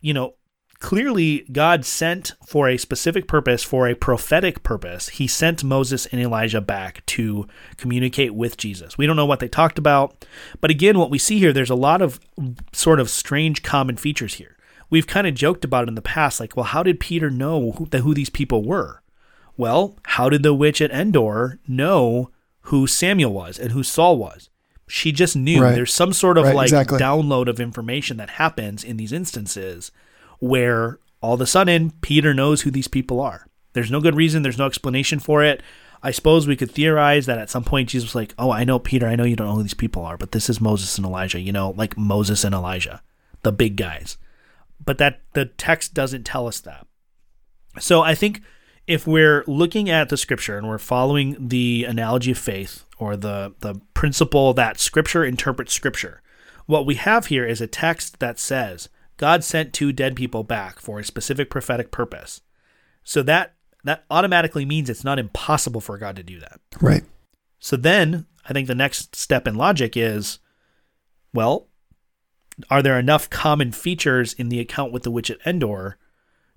you 0.00 0.14
know, 0.14 0.34
clearly 0.82 1.46
God 1.52 1.84
sent 1.84 2.32
for 2.44 2.68
a 2.68 2.76
specific 2.76 3.28
purpose, 3.28 3.62
for 3.62 3.88
a 3.88 3.94
prophetic 3.94 4.64
purpose. 4.64 5.10
He 5.10 5.28
sent 5.28 5.62
Moses 5.62 6.06
and 6.06 6.20
Elijah 6.20 6.60
back 6.60 7.06
to 7.06 7.46
communicate 7.76 8.34
with 8.34 8.56
Jesus. 8.56 8.98
We 8.98 9.06
don't 9.06 9.16
know 9.16 9.24
what 9.24 9.38
they 9.38 9.48
talked 9.48 9.78
about, 9.78 10.26
but 10.60 10.72
again, 10.72 10.98
what 10.98 11.08
we 11.08 11.18
see 11.18 11.38
here, 11.38 11.52
there's 11.52 11.70
a 11.70 11.76
lot 11.76 12.02
of 12.02 12.20
sort 12.72 12.98
of 12.98 13.08
strange 13.08 13.62
common 13.62 13.96
features 13.96 14.34
here. 14.34 14.56
We've 14.90 15.06
kind 15.06 15.26
of 15.26 15.34
joked 15.34 15.64
about 15.64 15.84
it 15.84 15.88
in 15.88 15.94
the 15.94 16.02
past, 16.02 16.40
like, 16.40 16.56
well, 16.56 16.64
how 16.64 16.82
did 16.82 17.00
Peter 17.00 17.30
know 17.30 17.72
who, 17.72 17.86
who 17.86 18.12
these 18.12 18.28
people 18.28 18.64
were? 18.64 19.02
Well, 19.56 19.96
how 20.04 20.28
did 20.28 20.42
the 20.42 20.52
witch 20.52 20.82
at 20.82 20.90
Endor 20.90 21.60
know 21.68 22.30
who 22.62 22.88
Samuel 22.88 23.32
was 23.32 23.56
and 23.58 23.70
who 23.70 23.84
Saul 23.84 24.18
was? 24.18 24.50
She 24.88 25.12
just 25.12 25.36
knew. 25.36 25.62
Right. 25.62 25.74
There's 25.74 25.94
some 25.94 26.12
sort 26.12 26.36
of 26.36 26.44
Right, 26.44 26.56
like 26.56 26.66
exactly. 26.66 26.98
download 26.98 27.48
of 27.48 27.60
information 27.60 28.16
that 28.16 28.30
happens 28.30 28.82
in 28.82 28.96
these 28.96 29.12
instances 29.12 29.92
where 30.42 30.98
all 31.20 31.34
of 31.34 31.40
a 31.40 31.46
sudden 31.46 31.92
Peter 32.00 32.34
knows 32.34 32.62
who 32.62 32.70
these 32.72 32.88
people 32.88 33.20
are. 33.20 33.46
There's 33.74 33.92
no 33.92 34.00
good 34.00 34.16
reason, 34.16 34.42
there's 34.42 34.58
no 34.58 34.66
explanation 34.66 35.20
for 35.20 35.44
it. 35.44 35.62
I 36.02 36.10
suppose 36.10 36.48
we 36.48 36.56
could 36.56 36.72
theorize 36.72 37.26
that 37.26 37.38
at 37.38 37.48
some 37.48 37.62
point 37.62 37.90
Jesus 37.90 38.08
was 38.08 38.16
like, 38.16 38.34
Oh, 38.36 38.50
I 38.50 38.64
know, 38.64 38.80
Peter, 38.80 39.06
I 39.06 39.14
know 39.14 39.22
you 39.22 39.36
don't 39.36 39.46
know 39.46 39.54
who 39.54 39.62
these 39.62 39.72
people 39.72 40.04
are, 40.04 40.16
but 40.16 40.32
this 40.32 40.50
is 40.50 40.60
Moses 40.60 40.98
and 40.98 41.06
Elijah, 41.06 41.38
you 41.38 41.52
know, 41.52 41.70
like 41.76 41.96
Moses 41.96 42.42
and 42.42 42.56
Elijah, 42.56 43.02
the 43.44 43.52
big 43.52 43.76
guys. 43.76 44.18
But 44.84 44.98
that 44.98 45.20
the 45.34 45.44
text 45.44 45.94
doesn't 45.94 46.24
tell 46.24 46.48
us 46.48 46.58
that. 46.60 46.88
So 47.78 48.02
I 48.02 48.16
think 48.16 48.42
if 48.88 49.06
we're 49.06 49.44
looking 49.46 49.88
at 49.88 50.08
the 50.08 50.16
scripture 50.16 50.58
and 50.58 50.66
we're 50.66 50.78
following 50.78 51.36
the 51.38 51.84
analogy 51.84 52.32
of 52.32 52.38
faith 52.38 52.84
or 52.98 53.16
the, 53.16 53.54
the 53.60 53.80
principle 53.94 54.54
that 54.54 54.80
scripture 54.80 55.24
interprets 55.24 55.72
scripture, 55.72 56.20
what 56.66 56.84
we 56.84 56.96
have 56.96 57.26
here 57.26 57.46
is 57.46 57.60
a 57.60 57.68
text 57.68 58.18
that 58.18 58.40
says 58.40 58.88
God 59.22 59.44
sent 59.44 59.72
two 59.72 59.92
dead 59.92 60.16
people 60.16 60.42
back 60.42 60.80
for 60.80 60.98
a 60.98 61.04
specific 61.04 61.48
prophetic 61.48 61.92
purpose. 61.92 62.40
So 63.04 63.22
that 63.22 63.54
that 63.84 64.04
automatically 64.10 64.64
means 64.64 64.90
it's 64.90 65.04
not 65.04 65.20
impossible 65.20 65.80
for 65.80 65.96
God 65.96 66.16
to 66.16 66.24
do 66.24 66.40
that. 66.40 66.58
Right. 66.80 67.04
So 67.60 67.76
then 67.76 68.26
I 68.48 68.52
think 68.52 68.66
the 68.66 68.74
next 68.74 69.14
step 69.14 69.46
in 69.46 69.54
logic 69.54 69.96
is 69.96 70.40
well, 71.32 71.68
are 72.68 72.82
there 72.82 72.98
enough 72.98 73.30
common 73.30 73.70
features 73.70 74.32
in 74.32 74.48
the 74.48 74.58
account 74.58 74.92
with 74.92 75.04
the 75.04 75.10
witch 75.12 75.30
at 75.30 75.38
Endor 75.46 75.98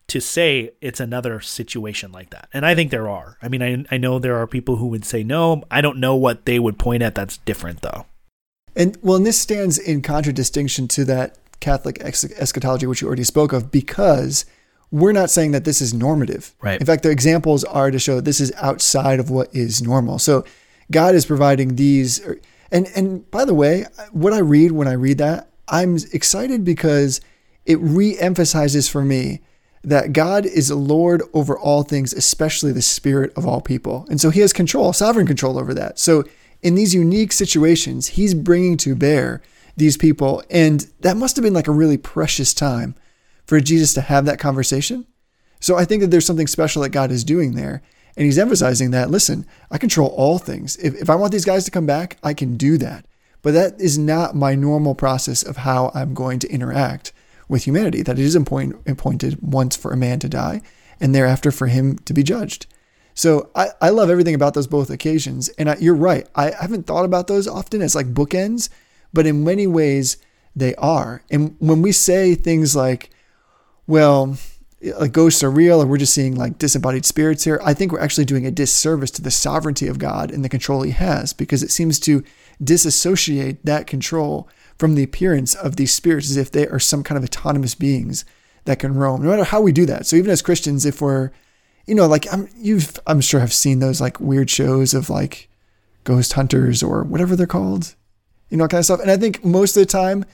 to 0.07 0.19
say 0.19 0.71
it's 0.81 0.99
another 0.99 1.41
situation 1.41 2.11
like 2.11 2.31
that? 2.31 2.49
And 2.51 2.65
I 2.65 2.73
think 2.73 2.89
there 2.89 3.07
are. 3.07 3.37
I 3.43 3.47
mean, 3.47 3.61
I, 3.61 3.85
I 3.91 3.99
know 3.99 4.17
there 4.17 4.37
are 4.37 4.47
people 4.47 4.77
who 4.77 4.87
would 4.87 5.05
say 5.05 5.23
no. 5.23 5.61
I 5.69 5.81
don't 5.81 5.99
know 5.99 6.15
what 6.15 6.47
they 6.47 6.57
would 6.57 6.79
point 6.79 7.03
at 7.03 7.13
that's 7.13 7.37
different, 7.37 7.83
though. 7.83 8.07
And 8.75 8.97
well, 9.03 9.17
and 9.17 9.25
this 9.25 9.39
stands 9.39 9.77
in 9.77 10.01
contradistinction 10.01 10.87
to 10.89 11.05
that 11.05 11.37
Catholic 11.59 11.99
eschatology, 12.01 12.85
which 12.85 13.01
you 13.01 13.07
already 13.07 13.23
spoke 13.23 13.53
of, 13.53 13.71
because 13.71 14.45
we're 14.91 15.11
not 15.11 15.29
saying 15.29 15.51
that 15.51 15.65
this 15.65 15.81
is 15.81 15.93
normative. 15.93 16.53
Right. 16.61 16.79
In 16.79 16.85
fact, 16.85 17.03
the 17.03 17.09
examples 17.09 17.63
are 17.63 17.91
to 17.91 17.99
show 17.99 18.21
this 18.21 18.39
is 18.39 18.53
outside 18.57 19.19
of 19.19 19.29
what 19.29 19.53
is 19.53 19.81
normal. 19.81 20.19
So 20.19 20.45
God 20.91 21.15
is 21.15 21.25
providing 21.25 21.75
these. 21.75 22.25
Er, 22.25 22.39
and 22.71 22.87
and 22.95 23.29
by 23.31 23.45
the 23.45 23.53
way, 23.53 23.85
what 24.11 24.33
I 24.33 24.39
read 24.39 24.71
when 24.71 24.87
I 24.87 24.93
read 24.93 25.17
that, 25.17 25.49
I'm 25.67 25.97
excited 26.13 26.63
because 26.63 27.21
it 27.65 27.79
re-emphasizes 27.79 28.87
for 28.87 29.03
me 29.03 29.41
that 29.83 30.13
God 30.13 30.45
is 30.45 30.71
Lord 30.71 31.21
over 31.33 31.57
all 31.57 31.83
things, 31.83 32.13
especially 32.13 32.71
the 32.71 32.81
spirit 32.81 33.31
of 33.35 33.45
all 33.45 33.61
people. 33.61 34.05
And 34.09 34.19
so 34.19 34.29
he 34.29 34.39
has 34.41 34.53
control, 34.53 34.93
sovereign 34.93 35.27
control 35.27 35.59
over 35.59 35.73
that. 35.75 35.99
So 35.99 36.23
in 36.61 36.75
these 36.75 36.95
unique 36.95 37.31
situations, 37.31 38.07
he's 38.07 38.33
bringing 38.33 38.77
to 38.77 38.95
bear 38.95 39.41
these 39.77 39.97
people. 39.97 40.43
And 40.49 40.87
that 41.01 41.17
must 41.17 41.35
have 41.35 41.43
been 41.43 41.53
like 41.53 41.67
a 41.67 41.73
really 41.73 41.97
precious 41.97 42.53
time 42.53 42.95
for 43.45 43.59
Jesus 43.59 43.93
to 43.93 44.01
have 44.01 44.25
that 44.25 44.39
conversation. 44.39 45.05
So 45.59 45.75
I 45.75 45.85
think 45.85 46.01
that 46.01 46.11
there's 46.11 46.25
something 46.25 46.47
special 46.47 46.81
that 46.81 46.89
God 46.89 47.11
is 47.11 47.23
doing 47.23 47.55
there. 47.55 47.81
And 48.17 48.25
he's 48.25 48.39
emphasizing 48.39 48.91
that, 48.91 49.11
listen, 49.11 49.45
I 49.69 49.77
control 49.77 50.09
all 50.09 50.39
things. 50.39 50.77
If, 50.77 50.95
if 50.95 51.09
I 51.09 51.15
want 51.15 51.31
these 51.31 51.45
guys 51.45 51.65
to 51.65 51.71
come 51.71 51.85
back, 51.85 52.17
I 52.23 52.33
can 52.33 52.55
do 52.55 52.77
that. 52.77 53.05
But 53.41 53.53
that 53.53 53.79
is 53.79 53.97
not 53.97 54.35
my 54.35 54.55
normal 54.55 54.95
process 54.95 55.43
of 55.43 55.57
how 55.57 55.91
I'm 55.93 56.13
going 56.13 56.39
to 56.39 56.49
interact 56.49 57.11
with 57.49 57.65
humanity. 57.65 58.01
That 58.01 58.17
it 58.17 58.23
is 58.23 58.35
appoint, 58.35 58.75
appointed 58.87 59.39
once 59.41 59.75
for 59.75 59.91
a 59.91 59.97
man 59.97 60.19
to 60.19 60.29
die 60.29 60.61
and 60.99 61.13
thereafter 61.13 61.51
for 61.51 61.67
him 61.67 61.97
to 61.99 62.13
be 62.13 62.23
judged. 62.23 62.67
So 63.13 63.49
I, 63.55 63.67
I 63.81 63.89
love 63.89 64.09
everything 64.09 64.35
about 64.35 64.53
those 64.53 64.67
both 64.67 64.89
occasions. 64.89 65.49
And 65.49 65.69
I, 65.69 65.75
you're 65.79 65.95
right. 65.95 66.27
I 66.35 66.51
haven't 66.51 66.87
thought 66.87 67.05
about 67.05 67.27
those 67.27 67.47
often 67.47 67.81
as 67.81 67.95
like 67.95 68.13
bookends, 68.13 68.69
but 69.13 69.25
in 69.25 69.43
many 69.43 69.67
ways 69.67 70.17
they 70.55 70.75
are. 70.75 71.23
And 71.29 71.55
when 71.59 71.81
we 71.81 71.91
say 71.91 72.35
things 72.35 72.75
like, 72.75 73.09
well, 73.87 74.37
ghosts 75.11 75.43
are 75.43 75.49
real 75.49 75.81
or 75.81 75.85
we're 75.85 75.97
just 75.97 76.13
seeing 76.13 76.35
like 76.35 76.57
disembodied 76.57 77.05
spirits 77.05 77.43
here, 77.43 77.59
I 77.63 77.73
think 77.73 77.91
we're 77.91 77.99
actually 77.99 78.25
doing 78.25 78.45
a 78.45 78.51
disservice 78.51 79.11
to 79.11 79.21
the 79.21 79.31
sovereignty 79.31 79.87
of 79.87 79.99
God 79.99 80.31
and 80.31 80.43
the 80.43 80.49
control 80.49 80.83
he 80.83 80.91
has 80.91 81.33
because 81.33 81.63
it 81.63 81.71
seems 81.71 81.99
to 82.01 82.23
disassociate 82.63 83.65
that 83.65 83.87
control 83.87 84.47
from 84.77 84.95
the 84.95 85.03
appearance 85.03 85.55
of 85.55 85.75
these 85.75 85.93
spirits 85.93 86.29
as 86.29 86.37
if 86.37 86.51
they 86.51 86.67
are 86.67 86.79
some 86.79 87.03
kind 87.03 87.17
of 87.17 87.23
autonomous 87.23 87.75
beings 87.75 88.25
that 88.65 88.79
can 88.79 88.95
roam, 88.95 89.21
no 89.21 89.29
matter 89.29 89.43
how 89.43 89.61
we 89.61 89.71
do 89.71 89.85
that. 89.85 90.05
So 90.05 90.15
even 90.15 90.31
as 90.31 90.41
Christians, 90.41 90.85
if 90.85 91.01
we're, 91.01 91.31
you 91.85 91.95
know, 91.95 92.07
like 92.07 92.31
I'm, 92.33 92.49
you've, 92.57 92.99
I'm 93.07 93.21
sure 93.21 93.39
have 93.39 93.53
seen 93.53 93.79
those 93.79 94.01
like 94.01 94.19
weird 94.19 94.49
shows 94.49 94.93
of 94.93 95.09
like 95.09 95.49
ghost 96.03 96.33
hunters 96.33 96.81
or 96.81 97.03
whatever 97.03 97.35
they're 97.35 97.47
called, 97.47 97.95
you 98.49 98.57
know, 98.57 98.67
kind 98.67 98.79
of 98.79 98.85
stuff. 98.85 98.99
And 98.99 99.11
I 99.11 99.17
think 99.17 99.43
most 99.43 99.75
of 99.75 99.81
the 99.81 99.87
time, 99.87 100.25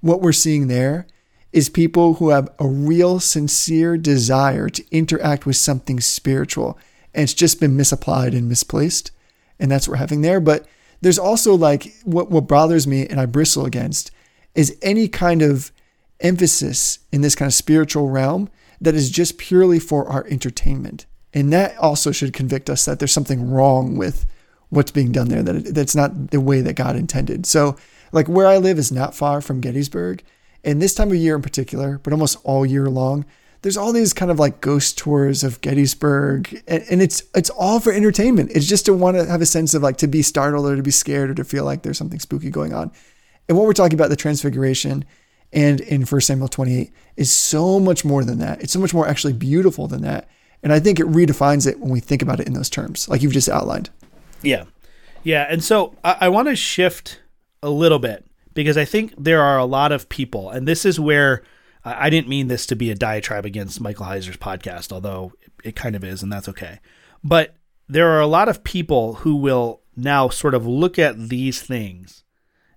what 0.00 0.20
we're 0.20 0.32
seeing 0.32 0.66
there 0.66 1.06
is 1.52 1.68
people 1.68 2.14
who 2.14 2.30
have 2.30 2.50
a 2.58 2.66
real, 2.66 3.20
sincere 3.20 3.96
desire 3.96 4.68
to 4.68 4.84
interact 4.90 5.46
with 5.46 5.56
something 5.56 6.00
spiritual. 6.00 6.78
And 7.14 7.22
it's 7.22 7.34
just 7.34 7.60
been 7.60 7.76
misapplied 7.76 8.34
and 8.34 8.48
misplaced. 8.48 9.12
And 9.58 9.70
that's 9.70 9.86
what 9.86 9.92
we're 9.92 9.98
having 9.98 10.22
there. 10.22 10.40
But 10.40 10.66
there's 11.00 11.18
also 11.18 11.54
like 11.54 11.94
what, 12.04 12.30
what 12.30 12.48
bothers 12.48 12.86
me 12.86 13.06
and 13.06 13.20
I 13.20 13.26
bristle 13.26 13.66
against 13.66 14.10
is 14.54 14.76
any 14.82 15.06
kind 15.06 15.42
of 15.42 15.70
emphasis 16.20 16.98
in 17.12 17.20
this 17.20 17.34
kind 17.34 17.48
of 17.48 17.54
spiritual 17.54 18.08
realm 18.08 18.48
that 18.80 18.94
is 18.94 19.10
just 19.10 19.38
purely 19.38 19.78
for 19.78 20.08
our 20.08 20.26
entertainment. 20.26 21.06
And 21.32 21.52
that 21.52 21.76
also 21.78 22.12
should 22.12 22.32
convict 22.32 22.68
us 22.70 22.84
that 22.84 22.98
there's 22.98 23.12
something 23.12 23.50
wrong 23.50 23.96
with 23.96 24.26
what's 24.74 24.90
being 24.90 25.12
done 25.12 25.28
there, 25.28 25.42
that 25.42 25.74
that's 25.74 25.96
not 25.96 26.30
the 26.30 26.40
way 26.40 26.60
that 26.60 26.74
God 26.74 26.96
intended. 26.96 27.46
So, 27.46 27.76
like 28.12 28.28
where 28.28 28.46
I 28.46 28.58
live 28.58 28.78
is 28.78 28.92
not 28.92 29.14
far 29.14 29.40
from 29.40 29.60
Gettysburg. 29.60 30.22
And 30.62 30.80
this 30.80 30.94
time 30.94 31.10
of 31.10 31.16
year 31.16 31.36
in 31.36 31.42
particular, 31.42 31.98
but 32.02 32.12
almost 32.12 32.38
all 32.42 32.64
year 32.64 32.88
long, 32.88 33.26
there's 33.64 33.76
all 33.76 33.92
these 33.92 34.12
kind 34.12 34.30
of 34.30 34.38
like 34.38 34.60
ghost 34.60 34.98
tours 34.98 35.42
of 35.42 35.60
Gettysburg, 35.62 36.62
and, 36.68 36.84
and 36.90 37.02
it's 37.02 37.22
it's 37.34 37.50
all 37.50 37.80
for 37.80 37.92
entertainment. 37.92 38.50
It's 38.54 38.66
just 38.66 38.84
to 38.86 38.94
want 38.94 39.16
to 39.16 39.24
have 39.24 39.40
a 39.40 39.46
sense 39.46 39.72
of 39.72 39.82
like 39.82 39.96
to 39.98 40.06
be 40.06 40.20
startled 40.20 40.66
or 40.66 40.76
to 40.76 40.82
be 40.82 40.90
scared 40.90 41.30
or 41.30 41.34
to 41.34 41.44
feel 41.44 41.64
like 41.64 41.82
there's 41.82 41.96
something 41.96 42.20
spooky 42.20 42.50
going 42.50 42.74
on. 42.74 42.92
And 43.48 43.56
what 43.56 43.66
we're 43.66 43.72
talking 43.72 43.98
about, 43.98 44.10
the 44.10 44.16
Transfiguration, 44.16 45.04
and 45.52 45.80
in 45.80 46.02
1 46.02 46.20
Samuel 46.20 46.48
28, 46.48 46.92
is 47.16 47.32
so 47.32 47.80
much 47.80 48.04
more 48.04 48.22
than 48.22 48.38
that. 48.38 48.62
It's 48.62 48.72
so 48.72 48.80
much 48.80 48.92
more 48.92 49.08
actually 49.08 49.32
beautiful 49.32 49.86
than 49.86 50.02
that. 50.02 50.28
And 50.62 50.72
I 50.72 50.80
think 50.80 50.98
it 51.00 51.06
redefines 51.06 51.66
it 51.66 51.78
when 51.80 51.90
we 51.90 52.00
think 52.00 52.22
about 52.22 52.40
it 52.40 52.46
in 52.46 52.54
those 52.54 52.70
terms, 52.70 53.08
like 53.08 53.22
you've 53.22 53.32
just 53.32 53.48
outlined. 53.48 53.90
Yeah. 54.46 54.64
Yeah. 55.22 55.46
And 55.48 55.62
so 55.62 55.94
I, 56.04 56.16
I 56.22 56.28
want 56.28 56.48
to 56.48 56.56
shift 56.56 57.20
a 57.62 57.70
little 57.70 57.98
bit 57.98 58.26
because 58.52 58.76
I 58.76 58.84
think 58.84 59.14
there 59.18 59.42
are 59.42 59.58
a 59.58 59.64
lot 59.64 59.92
of 59.92 60.08
people, 60.08 60.50
and 60.50 60.68
this 60.68 60.84
is 60.84 61.00
where 61.00 61.42
I, 61.84 62.08
didn't 62.08 62.28
mean 62.28 62.48
this 62.48 62.66
to 62.66 62.76
be 62.76 62.90
a 62.90 62.94
diatribe 62.94 63.44
against 63.44 63.80
Michael 63.80 64.06
Heiser's 64.06 64.36
podcast, 64.36 64.92
although 64.92 65.32
it, 65.42 65.52
it 65.64 65.76
kind 65.76 65.96
of 65.96 66.04
is, 66.04 66.22
and 66.22 66.32
that's 66.32 66.48
okay. 66.48 66.80
But 67.22 67.56
there 67.88 68.10
are 68.10 68.20
a 68.20 68.26
lot 68.26 68.48
of 68.48 68.64
people 68.64 69.14
who 69.14 69.36
will 69.36 69.80
now 69.96 70.28
sort 70.28 70.54
of 70.54 70.66
look 70.66 70.98
at 70.98 71.28
these 71.28 71.62
things 71.62 72.24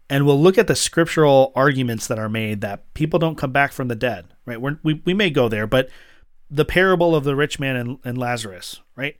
and 0.09 0.25
we'll 0.25 0.41
look 0.41 0.57
at 0.57 0.67
the 0.67 0.75
scriptural 0.75 1.51
arguments 1.55 2.07
that 2.07 2.19
are 2.19 2.29
made 2.29 2.61
that 2.61 2.93
people 2.93 3.19
don't 3.19 3.37
come 3.37 3.51
back 3.51 3.71
from 3.71 3.87
the 3.87 3.95
dead, 3.95 4.27
right? 4.45 4.61
We're, 4.61 4.79
we 4.83 5.01
we 5.05 5.13
may 5.13 5.29
go 5.29 5.49
there, 5.49 5.67
but 5.67 5.89
the 6.49 6.65
parable 6.65 7.15
of 7.15 7.23
the 7.23 7.35
rich 7.35 7.59
man 7.59 7.75
and, 7.75 7.99
and 8.05 8.17
Lazarus, 8.17 8.79
right? 8.95 9.17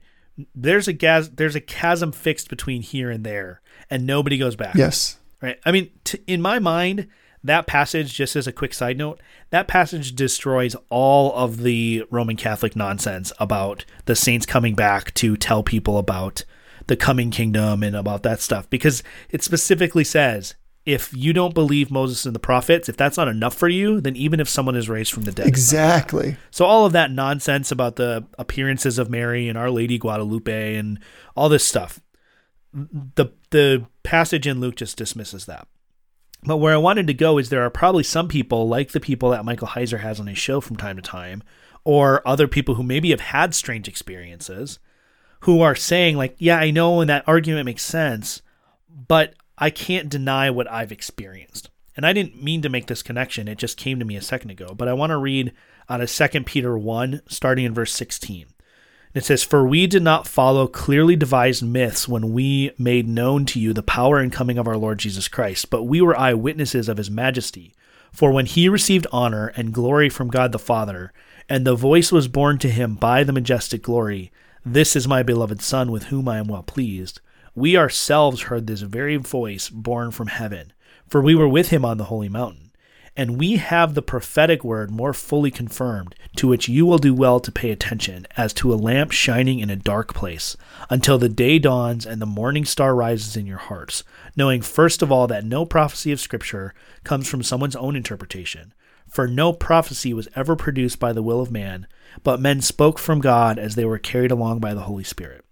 There's 0.54 0.88
a 0.88 0.92
gas, 0.92 1.28
there's 1.28 1.56
a 1.56 1.60
chasm 1.60 2.12
fixed 2.12 2.48
between 2.48 2.82
here 2.82 3.10
and 3.10 3.24
there, 3.24 3.60
and 3.90 4.06
nobody 4.06 4.38
goes 4.38 4.56
back. 4.56 4.74
Yes. 4.74 5.18
Right. 5.40 5.58
I 5.64 5.72
mean, 5.72 5.90
t- 6.04 6.20
in 6.26 6.42
my 6.42 6.58
mind, 6.58 7.08
that 7.44 7.66
passage, 7.66 8.14
just 8.14 8.36
as 8.36 8.46
a 8.46 8.52
quick 8.52 8.74
side 8.74 8.98
note, 8.98 9.20
that 9.50 9.68
passage 9.68 10.14
destroys 10.14 10.74
all 10.90 11.32
of 11.34 11.62
the 11.62 12.04
Roman 12.10 12.36
Catholic 12.36 12.74
nonsense 12.74 13.32
about 13.38 13.84
the 14.06 14.16
saints 14.16 14.46
coming 14.46 14.74
back 14.74 15.14
to 15.14 15.36
tell 15.36 15.62
people 15.62 15.98
about 15.98 16.44
the 16.88 16.96
coming 16.96 17.30
kingdom 17.30 17.82
and 17.82 17.94
about 17.94 18.22
that 18.22 18.40
stuff 18.40 18.68
because 18.70 19.02
it 19.30 19.44
specifically 19.44 20.04
says 20.04 20.54
if 20.88 21.14
you 21.14 21.34
don't 21.34 21.52
believe 21.52 21.90
Moses 21.90 22.24
and 22.24 22.34
the 22.34 22.40
prophets, 22.40 22.88
if 22.88 22.96
that's 22.96 23.18
not 23.18 23.28
enough 23.28 23.52
for 23.52 23.68
you, 23.68 24.00
then 24.00 24.16
even 24.16 24.40
if 24.40 24.48
someone 24.48 24.74
is 24.74 24.88
raised 24.88 25.12
from 25.12 25.24
the 25.24 25.32
dead. 25.32 25.46
Exactly. 25.46 26.38
So 26.50 26.64
all 26.64 26.86
of 26.86 26.92
that 26.94 27.10
nonsense 27.10 27.70
about 27.70 27.96
the 27.96 28.24
appearances 28.38 28.98
of 28.98 29.10
Mary 29.10 29.50
and 29.50 29.58
Our 29.58 29.70
Lady 29.70 29.98
Guadalupe 29.98 30.76
and 30.76 30.98
all 31.36 31.50
this 31.50 31.66
stuff. 31.66 32.00
The 32.72 33.26
the 33.50 33.84
passage 34.02 34.46
in 34.46 34.60
Luke 34.60 34.76
just 34.76 34.96
dismisses 34.96 35.44
that. 35.44 35.68
But 36.44 36.56
where 36.56 36.72
I 36.72 36.78
wanted 36.78 37.06
to 37.08 37.14
go 37.14 37.36
is 37.36 37.50
there 37.50 37.66
are 37.66 37.70
probably 37.70 38.02
some 38.02 38.26
people 38.26 38.66
like 38.66 38.92
the 38.92 39.00
people 39.00 39.28
that 39.30 39.44
Michael 39.44 39.68
Heiser 39.68 40.00
has 40.00 40.18
on 40.18 40.26
his 40.26 40.38
show 40.38 40.62
from 40.62 40.76
time 40.76 40.96
to 40.96 41.02
time, 41.02 41.42
or 41.84 42.26
other 42.26 42.48
people 42.48 42.76
who 42.76 42.82
maybe 42.82 43.10
have 43.10 43.20
had 43.20 43.54
strange 43.54 43.88
experiences, 43.88 44.78
who 45.40 45.60
are 45.60 45.74
saying 45.74 46.16
like, 46.16 46.34
"Yeah, 46.38 46.58
I 46.58 46.70
know, 46.70 47.02
and 47.02 47.10
that 47.10 47.28
argument 47.28 47.66
makes 47.66 47.82
sense, 47.82 48.40
but 48.88 49.34
I 49.60 49.70
can't 49.70 50.08
deny 50.08 50.50
what 50.50 50.70
I've 50.70 50.92
experienced. 50.92 51.68
And 51.96 52.06
I 52.06 52.12
didn't 52.12 52.40
mean 52.40 52.62
to 52.62 52.68
make 52.68 52.86
this 52.86 53.02
connection, 53.02 53.48
it 53.48 53.58
just 53.58 53.76
came 53.76 53.98
to 53.98 54.04
me 54.04 54.14
a 54.14 54.22
second 54.22 54.50
ago. 54.50 54.72
But 54.72 54.86
I 54.86 54.92
want 54.92 55.10
to 55.10 55.18
read 55.18 55.52
out 55.88 56.00
of 56.00 56.10
2 56.10 56.44
Peter 56.44 56.78
1, 56.78 57.22
starting 57.26 57.64
in 57.64 57.74
verse 57.74 57.92
16. 57.92 58.46
It 59.14 59.24
says, 59.24 59.42
For 59.42 59.66
we 59.66 59.88
did 59.88 60.04
not 60.04 60.28
follow 60.28 60.68
clearly 60.68 61.16
devised 61.16 61.64
myths 61.64 62.06
when 62.06 62.32
we 62.32 62.70
made 62.78 63.08
known 63.08 63.46
to 63.46 63.58
you 63.58 63.72
the 63.72 63.82
power 63.82 64.18
and 64.18 64.32
coming 64.32 64.58
of 64.58 64.68
our 64.68 64.76
Lord 64.76 65.00
Jesus 65.00 65.26
Christ, 65.26 65.70
but 65.70 65.82
we 65.82 66.00
were 66.00 66.16
eyewitnesses 66.16 66.88
of 66.88 66.98
his 66.98 67.10
majesty. 67.10 67.74
For 68.12 68.30
when 68.30 68.46
he 68.46 68.68
received 68.68 69.08
honor 69.10 69.48
and 69.56 69.74
glory 69.74 70.08
from 70.08 70.28
God 70.28 70.52
the 70.52 70.58
Father, 70.60 71.12
and 71.48 71.66
the 71.66 71.74
voice 71.74 72.12
was 72.12 72.28
borne 72.28 72.58
to 72.58 72.70
him 72.70 72.94
by 72.94 73.24
the 73.24 73.32
majestic 73.32 73.82
glory, 73.82 74.30
This 74.64 74.94
is 74.94 75.08
my 75.08 75.24
beloved 75.24 75.62
Son, 75.62 75.90
with 75.90 76.04
whom 76.04 76.28
I 76.28 76.38
am 76.38 76.46
well 76.46 76.62
pleased 76.62 77.20
we 77.58 77.76
ourselves 77.76 78.42
heard 78.42 78.66
this 78.66 78.82
very 78.82 79.16
voice 79.16 79.68
born 79.68 80.10
from 80.10 80.28
heaven, 80.28 80.72
for 81.08 81.20
we 81.20 81.34
were 81.34 81.48
with 81.48 81.68
him 81.68 81.84
on 81.84 81.98
the 81.98 82.04
holy 82.04 82.28
mountain. 82.28 82.72
And 83.16 83.36
we 83.36 83.56
have 83.56 83.94
the 83.94 84.02
prophetic 84.02 84.62
word 84.62 84.92
more 84.92 85.12
fully 85.12 85.50
confirmed, 85.50 86.14
to 86.36 86.46
which 86.46 86.68
you 86.68 86.86
will 86.86 86.98
do 86.98 87.12
well 87.12 87.40
to 87.40 87.50
pay 87.50 87.72
attention, 87.72 88.28
as 88.36 88.52
to 88.54 88.72
a 88.72 88.76
lamp 88.76 89.10
shining 89.10 89.58
in 89.58 89.70
a 89.70 89.76
dark 89.76 90.14
place, 90.14 90.56
until 90.88 91.18
the 91.18 91.28
day 91.28 91.58
dawns 91.58 92.06
and 92.06 92.22
the 92.22 92.26
morning 92.26 92.64
star 92.64 92.94
rises 92.94 93.36
in 93.36 93.44
your 93.44 93.58
hearts, 93.58 94.04
knowing 94.36 94.62
first 94.62 95.02
of 95.02 95.10
all 95.10 95.26
that 95.26 95.44
no 95.44 95.66
prophecy 95.66 96.12
of 96.12 96.20
Scripture 96.20 96.74
comes 97.02 97.28
from 97.28 97.42
someone's 97.42 97.74
own 97.74 97.96
interpretation. 97.96 98.72
For 99.08 99.26
no 99.26 99.52
prophecy 99.52 100.14
was 100.14 100.28
ever 100.36 100.54
produced 100.54 101.00
by 101.00 101.12
the 101.12 101.22
will 101.22 101.40
of 101.40 101.50
man, 101.50 101.88
but 102.22 102.40
men 102.40 102.60
spoke 102.60 103.00
from 103.00 103.20
God 103.20 103.58
as 103.58 103.74
they 103.74 103.84
were 103.84 103.98
carried 103.98 104.30
along 104.30 104.60
by 104.60 104.74
the 104.74 104.82
Holy 104.82 105.02
Spirit. 105.02 105.44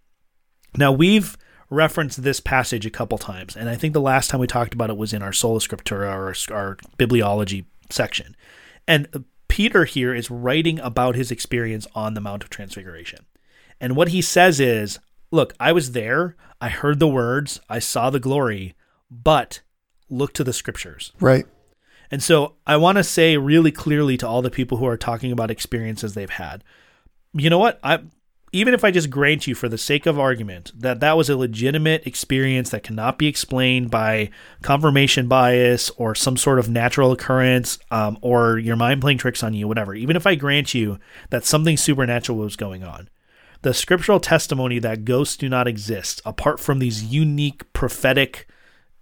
Now 0.76 0.92
we've 0.92 1.36
referenced 1.70 2.22
this 2.22 2.40
passage 2.40 2.86
a 2.86 2.90
couple 2.90 3.18
times, 3.18 3.56
and 3.56 3.68
I 3.68 3.74
think 3.76 3.92
the 3.92 4.00
last 4.00 4.30
time 4.30 4.40
we 4.40 4.46
talked 4.46 4.74
about 4.74 4.90
it 4.90 4.96
was 4.96 5.12
in 5.12 5.22
our 5.22 5.32
Sola 5.32 5.60
Scriptura, 5.60 6.14
or 6.14 6.54
our, 6.54 6.56
our 6.56 6.76
bibliology 6.98 7.64
section. 7.90 8.36
And 8.86 9.24
Peter 9.48 9.84
here 9.84 10.14
is 10.14 10.30
writing 10.30 10.78
about 10.80 11.16
his 11.16 11.30
experience 11.30 11.86
on 11.94 12.14
the 12.14 12.20
Mount 12.20 12.44
of 12.44 12.50
Transfiguration. 12.50 13.26
And 13.80 13.96
what 13.96 14.08
he 14.08 14.22
says 14.22 14.60
is, 14.60 14.98
Look, 15.32 15.54
I 15.58 15.72
was 15.72 15.92
there, 15.92 16.36
I 16.60 16.68
heard 16.68 17.00
the 17.00 17.08
words, 17.08 17.60
I 17.68 17.80
saw 17.80 18.10
the 18.10 18.20
glory, 18.20 18.74
but 19.10 19.60
look 20.08 20.32
to 20.34 20.44
the 20.44 20.52
scriptures. 20.52 21.12
Right. 21.20 21.46
And 22.10 22.22
so 22.22 22.54
I 22.66 22.76
want 22.76 22.98
to 22.98 23.04
say 23.04 23.36
really 23.36 23.72
clearly 23.72 24.16
to 24.18 24.28
all 24.28 24.40
the 24.40 24.50
people 24.50 24.78
who 24.78 24.86
are 24.86 24.96
talking 24.96 25.32
about 25.32 25.50
experiences 25.50 26.14
they've 26.14 26.30
had, 26.30 26.62
you 27.32 27.50
know 27.50 27.58
what? 27.58 27.80
I 27.82 28.00
even 28.56 28.72
if 28.72 28.84
I 28.84 28.90
just 28.90 29.10
grant 29.10 29.46
you 29.46 29.54
for 29.54 29.68
the 29.68 29.76
sake 29.76 30.06
of 30.06 30.18
argument 30.18 30.72
that 30.74 31.00
that 31.00 31.16
was 31.16 31.28
a 31.28 31.36
legitimate 31.36 32.06
experience 32.06 32.70
that 32.70 32.82
cannot 32.82 33.18
be 33.18 33.26
explained 33.26 33.90
by 33.90 34.30
confirmation 34.62 35.28
bias 35.28 35.90
or 35.90 36.14
some 36.14 36.38
sort 36.38 36.58
of 36.58 36.68
natural 36.68 37.12
occurrence 37.12 37.78
um, 37.90 38.16
or 38.22 38.58
your 38.58 38.76
mind 38.76 39.02
playing 39.02 39.18
tricks 39.18 39.42
on 39.42 39.52
you, 39.52 39.68
whatever, 39.68 39.94
even 39.94 40.16
if 40.16 40.26
I 40.26 40.36
grant 40.36 40.72
you 40.72 40.98
that 41.28 41.44
something 41.44 41.76
supernatural 41.76 42.38
was 42.38 42.56
going 42.56 42.82
on, 42.82 43.10
the 43.60 43.74
scriptural 43.74 44.20
testimony 44.20 44.78
that 44.78 45.04
ghosts 45.04 45.36
do 45.36 45.50
not 45.50 45.68
exist 45.68 46.22
apart 46.24 46.58
from 46.58 46.78
these 46.78 47.04
unique 47.04 47.70
prophetic 47.74 48.48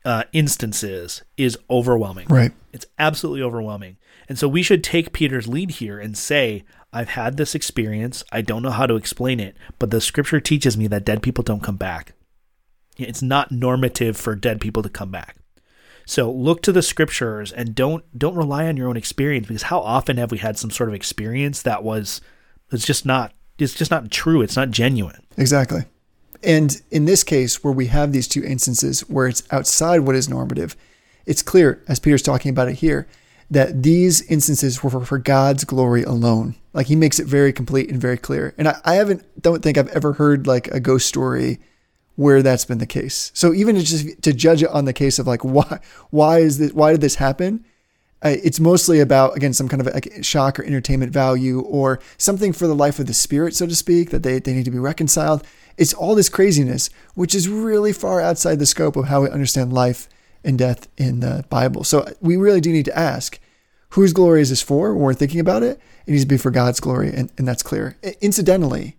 uh, 0.05 0.25
instances 0.33 1.23
is 1.37 1.57
overwhelming. 1.71 2.27
Right. 2.29 2.53
It's 2.73 2.87
absolutely 2.99 3.43
overwhelming. 3.43 3.99
And 4.29 4.39
so 4.39 4.49
we 4.49 4.63
should 4.63 4.83
take 4.83 5.13
Peter's 5.13 5.47
lead 5.47 5.73
here 5.73 5.99
and 5.99 6.17
say, 6.17 6.65
I've 6.95 7.11
had 7.11 7.37
this 7.37 7.55
experience. 7.55 8.23
I 8.31 8.41
don't 8.41 8.63
know 8.63 8.71
how 8.71 8.87
to 8.87 8.95
explain 8.95 9.41
it, 9.41 9.57
but 9.81 9.91
the 9.91 10.01
scripture 10.01 10.41
teaches 10.41 10.79
me 10.79 10.87
that 10.87 11.05
dead 11.05 11.23
people 11.23 11.43
don't 11.43 11.63
come 11.63 11.77
back. 11.77 12.13
It's 12.97 13.21
not 13.21 13.51
normative 13.51 14.17
for 14.17 14.37
dead 14.37 14.61
people 14.61 14.83
to 14.85 14.89
come 14.89 15.11
back. 15.11 15.37
So 16.07 16.31
look 16.31 16.63
to 16.63 16.73
the 16.73 16.83
scriptures 16.83 17.51
and 17.51 17.75
don't 17.75 18.05
don't 18.17 18.37
rely 18.37 18.67
on 18.67 18.77
your 18.77 18.89
own 18.89 18.97
experience 18.97 19.49
because 19.49 19.65
how 19.65 19.81
often 19.81 20.19
have 20.19 20.31
we 20.31 20.39
had 20.39 20.57
some 20.57 20.71
sort 20.71 20.89
of 20.89 20.95
experience 20.95 21.63
that 21.63 21.83
was 21.83 22.21
it's 22.71 22.87
just 22.87 23.05
not 23.05 23.33
it's 23.59 23.75
just 23.75 23.91
not 23.91 24.11
true, 24.11 24.43
it's 24.43 24.57
not 24.57 24.71
genuine. 24.71 25.25
Exactly. 25.37 25.85
And 26.43 26.81
in 26.91 27.07
this 27.07 27.25
case, 27.25 27.65
where 27.65 27.73
we 27.73 27.87
have 27.87 28.13
these 28.13 28.29
two 28.29 28.45
instances 28.45 29.01
where 29.09 29.27
it's 29.27 29.43
outside 29.51 30.01
what 30.01 30.15
is 30.15 30.29
normative, 30.29 30.77
it's 31.27 31.43
clear, 31.43 31.83
as 31.89 31.99
Peter's 31.99 32.23
talking 32.23 32.51
about 32.51 32.69
it 32.69 32.75
here, 32.75 33.07
that 33.51 33.83
these 33.83 34.23
instances 34.31 34.83
were 34.83 35.05
for, 35.05 35.19
God's 35.19 35.65
glory 35.65 36.03
alone. 36.03 36.55
Like 36.73 36.87
he 36.87 36.97
makes 36.97 37.19
it 37.19 37.27
very 37.27 37.53
complete 37.53 37.91
and 37.91 38.01
very 38.01 38.17
clear. 38.17 38.55
And 38.59 38.69
I, 38.69 38.81
I 38.85 38.95
haven't, 38.95 39.25
don't 39.41 39.63
think 39.63 39.79
I've 39.79 39.89
ever 39.89 40.15
heard 40.15 40.47
like 40.47 40.69
a 40.69 40.81
ghost 40.81 41.07
story 41.07 41.61
where 42.17 42.43
that's 42.43 42.65
been 42.65 42.79
the 42.79 42.87
case. 42.87 43.31
So 43.35 43.53
even 43.53 43.75
to 43.77 43.83
just 43.83 44.23
to 44.23 44.33
judge 44.33 44.63
it 44.63 44.71
on 44.71 44.85
the 44.85 44.93
case 44.93 45.19
of 45.19 45.27
like 45.27 45.45
why 45.45 45.81
why 46.11 46.39
is 46.39 46.59
this 46.59 46.73
why 46.73 46.93
did 46.93 47.01
this 47.01 47.17
happen? 47.17 47.65
It's 48.27 48.59
mostly 48.59 49.01
about 49.01 49.37
again 49.37 49.53
some 49.53 49.69
kind 49.69 49.87
of 49.87 49.93
like 49.93 50.11
shock 50.23 50.59
or 50.59 50.65
entertainment 50.65 51.13
value 51.13 51.61
or 51.61 52.01
something 52.17 52.55
for 52.55 52.67
the 52.67 52.75
life 52.75 52.99
of 52.99 53.07
the 53.07 53.15
spirit, 53.15 53.55
so 53.55 53.67
to 53.67 53.77
speak, 53.77 54.11
that 54.11 54.23
they, 54.23 54.39
they 54.39 54.55
need 54.55 54.65
to 54.65 54.71
be 54.71 54.79
reconciled. 54.79 55.45
It's 55.77 55.93
all 55.93 56.15
this 56.15 56.31
craziness, 56.31 56.89
which 57.15 57.35
is 57.35 57.49
really 57.49 57.93
far 57.93 58.23
outside 58.23 58.59
the 58.59 58.67
scope 58.67 58.97
of 58.97 59.07
how 59.07 59.23
we 59.23 59.29
understand 59.29 59.75
life 59.75 60.09
and 60.45 60.59
death 60.59 60.89
in 60.97 61.21
the 61.21 61.45
Bible. 61.49 61.85
So 61.85 62.07
we 62.21 62.37
really 62.37 62.61
do 62.61 62.73
need 62.73 62.85
to 62.87 62.99
ask, 62.99 63.39
whose 63.91 64.13
glory 64.13 64.41
is 64.43 64.51
this 64.51 64.63
for 64.63 64.93
when 64.95 65.03
we're 65.03 65.15
thinking 65.15 65.41
about 65.41 65.63
it? 65.63 65.81
It 66.07 66.11
needs 66.11 66.25
to 66.25 66.29
be 66.29 66.37
for 66.37 66.51
God's 66.51 66.81
glory, 66.81 67.09
and, 67.15 67.33
and 67.39 67.49
that's 67.49 67.63
clear. 67.63 67.97
Incidentally, 68.21 68.97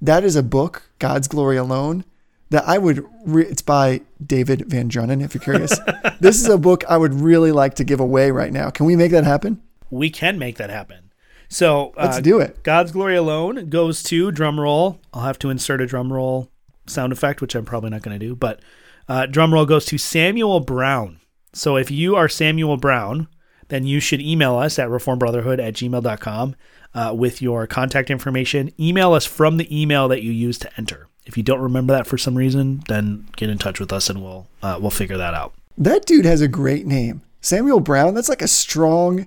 that 0.00 0.24
is 0.24 0.36
a 0.36 0.42
book, 0.42 0.90
God's 0.98 1.28
Glory 1.28 1.56
Alone, 1.56 2.04
that 2.50 2.66
I 2.66 2.78
would, 2.78 3.04
re- 3.24 3.46
it's 3.46 3.62
by 3.62 4.00
David 4.24 4.60
VanDrunen, 4.60 5.22
if 5.22 5.34
you're 5.34 5.42
curious. 5.42 5.78
this 6.20 6.40
is 6.40 6.48
a 6.48 6.58
book 6.58 6.84
I 6.88 6.96
would 6.96 7.14
really 7.14 7.52
like 7.52 7.74
to 7.74 7.84
give 7.84 8.00
away 8.00 8.30
right 8.30 8.52
now. 8.52 8.70
Can 8.70 8.86
we 8.86 8.96
make 8.96 9.10
that 9.10 9.24
happen? 9.24 9.62
We 9.90 10.10
can 10.10 10.38
make 10.38 10.56
that 10.56 10.70
happen. 10.70 11.10
So 11.48 11.92
Let's 11.96 12.18
uh, 12.18 12.20
do 12.20 12.40
it. 12.40 12.62
God's 12.62 12.92
glory 12.92 13.16
alone 13.16 13.68
goes 13.70 14.02
to 14.04 14.30
drum 14.30 14.60
roll. 14.60 15.00
I'll 15.12 15.22
have 15.22 15.38
to 15.40 15.50
insert 15.50 15.80
a 15.80 15.86
drum 15.86 16.12
roll 16.12 16.50
sound 16.86 17.12
effect, 17.12 17.40
which 17.40 17.54
I'm 17.54 17.64
probably 17.64 17.90
not 17.90 18.02
going 18.02 18.18
to 18.18 18.24
do. 18.24 18.34
But 18.34 18.60
uh, 19.08 19.26
drum 19.26 19.52
roll 19.52 19.66
goes 19.66 19.84
to 19.86 19.98
Samuel 19.98 20.60
Brown. 20.60 21.20
So 21.52 21.76
if 21.76 21.90
you 21.90 22.16
are 22.16 22.28
Samuel 22.28 22.76
Brown, 22.76 23.28
then 23.68 23.84
you 23.84 24.00
should 24.00 24.20
email 24.20 24.56
us 24.56 24.78
at 24.78 24.88
reformbrotherhood 24.88 25.58
at 25.60 25.74
gmail.com 25.74 26.56
uh, 26.94 27.14
with 27.16 27.42
your 27.42 27.66
contact 27.66 28.10
information. 28.10 28.72
Email 28.78 29.12
us 29.12 29.24
from 29.24 29.56
the 29.56 29.80
email 29.82 30.08
that 30.08 30.22
you 30.22 30.32
use 30.32 30.58
to 30.58 30.70
enter. 30.76 31.08
If 31.26 31.36
you 31.36 31.42
don't 31.42 31.60
remember 31.60 31.92
that 31.92 32.06
for 32.06 32.16
some 32.16 32.36
reason, 32.36 32.82
then 32.88 33.28
get 33.36 33.50
in 33.50 33.58
touch 33.58 33.78
with 33.80 33.92
us 33.92 34.08
and 34.08 34.22
we'll 34.22 34.46
uh, 34.62 34.78
we'll 34.80 34.90
figure 34.90 35.18
that 35.18 35.34
out. 35.34 35.52
That 35.76 36.06
dude 36.06 36.24
has 36.24 36.40
a 36.40 36.48
great 36.48 36.86
name. 36.86 37.22
Samuel 37.40 37.80
Brown, 37.80 38.14
that's 38.14 38.30
like 38.30 38.42
a 38.42 38.48
strong 38.48 39.26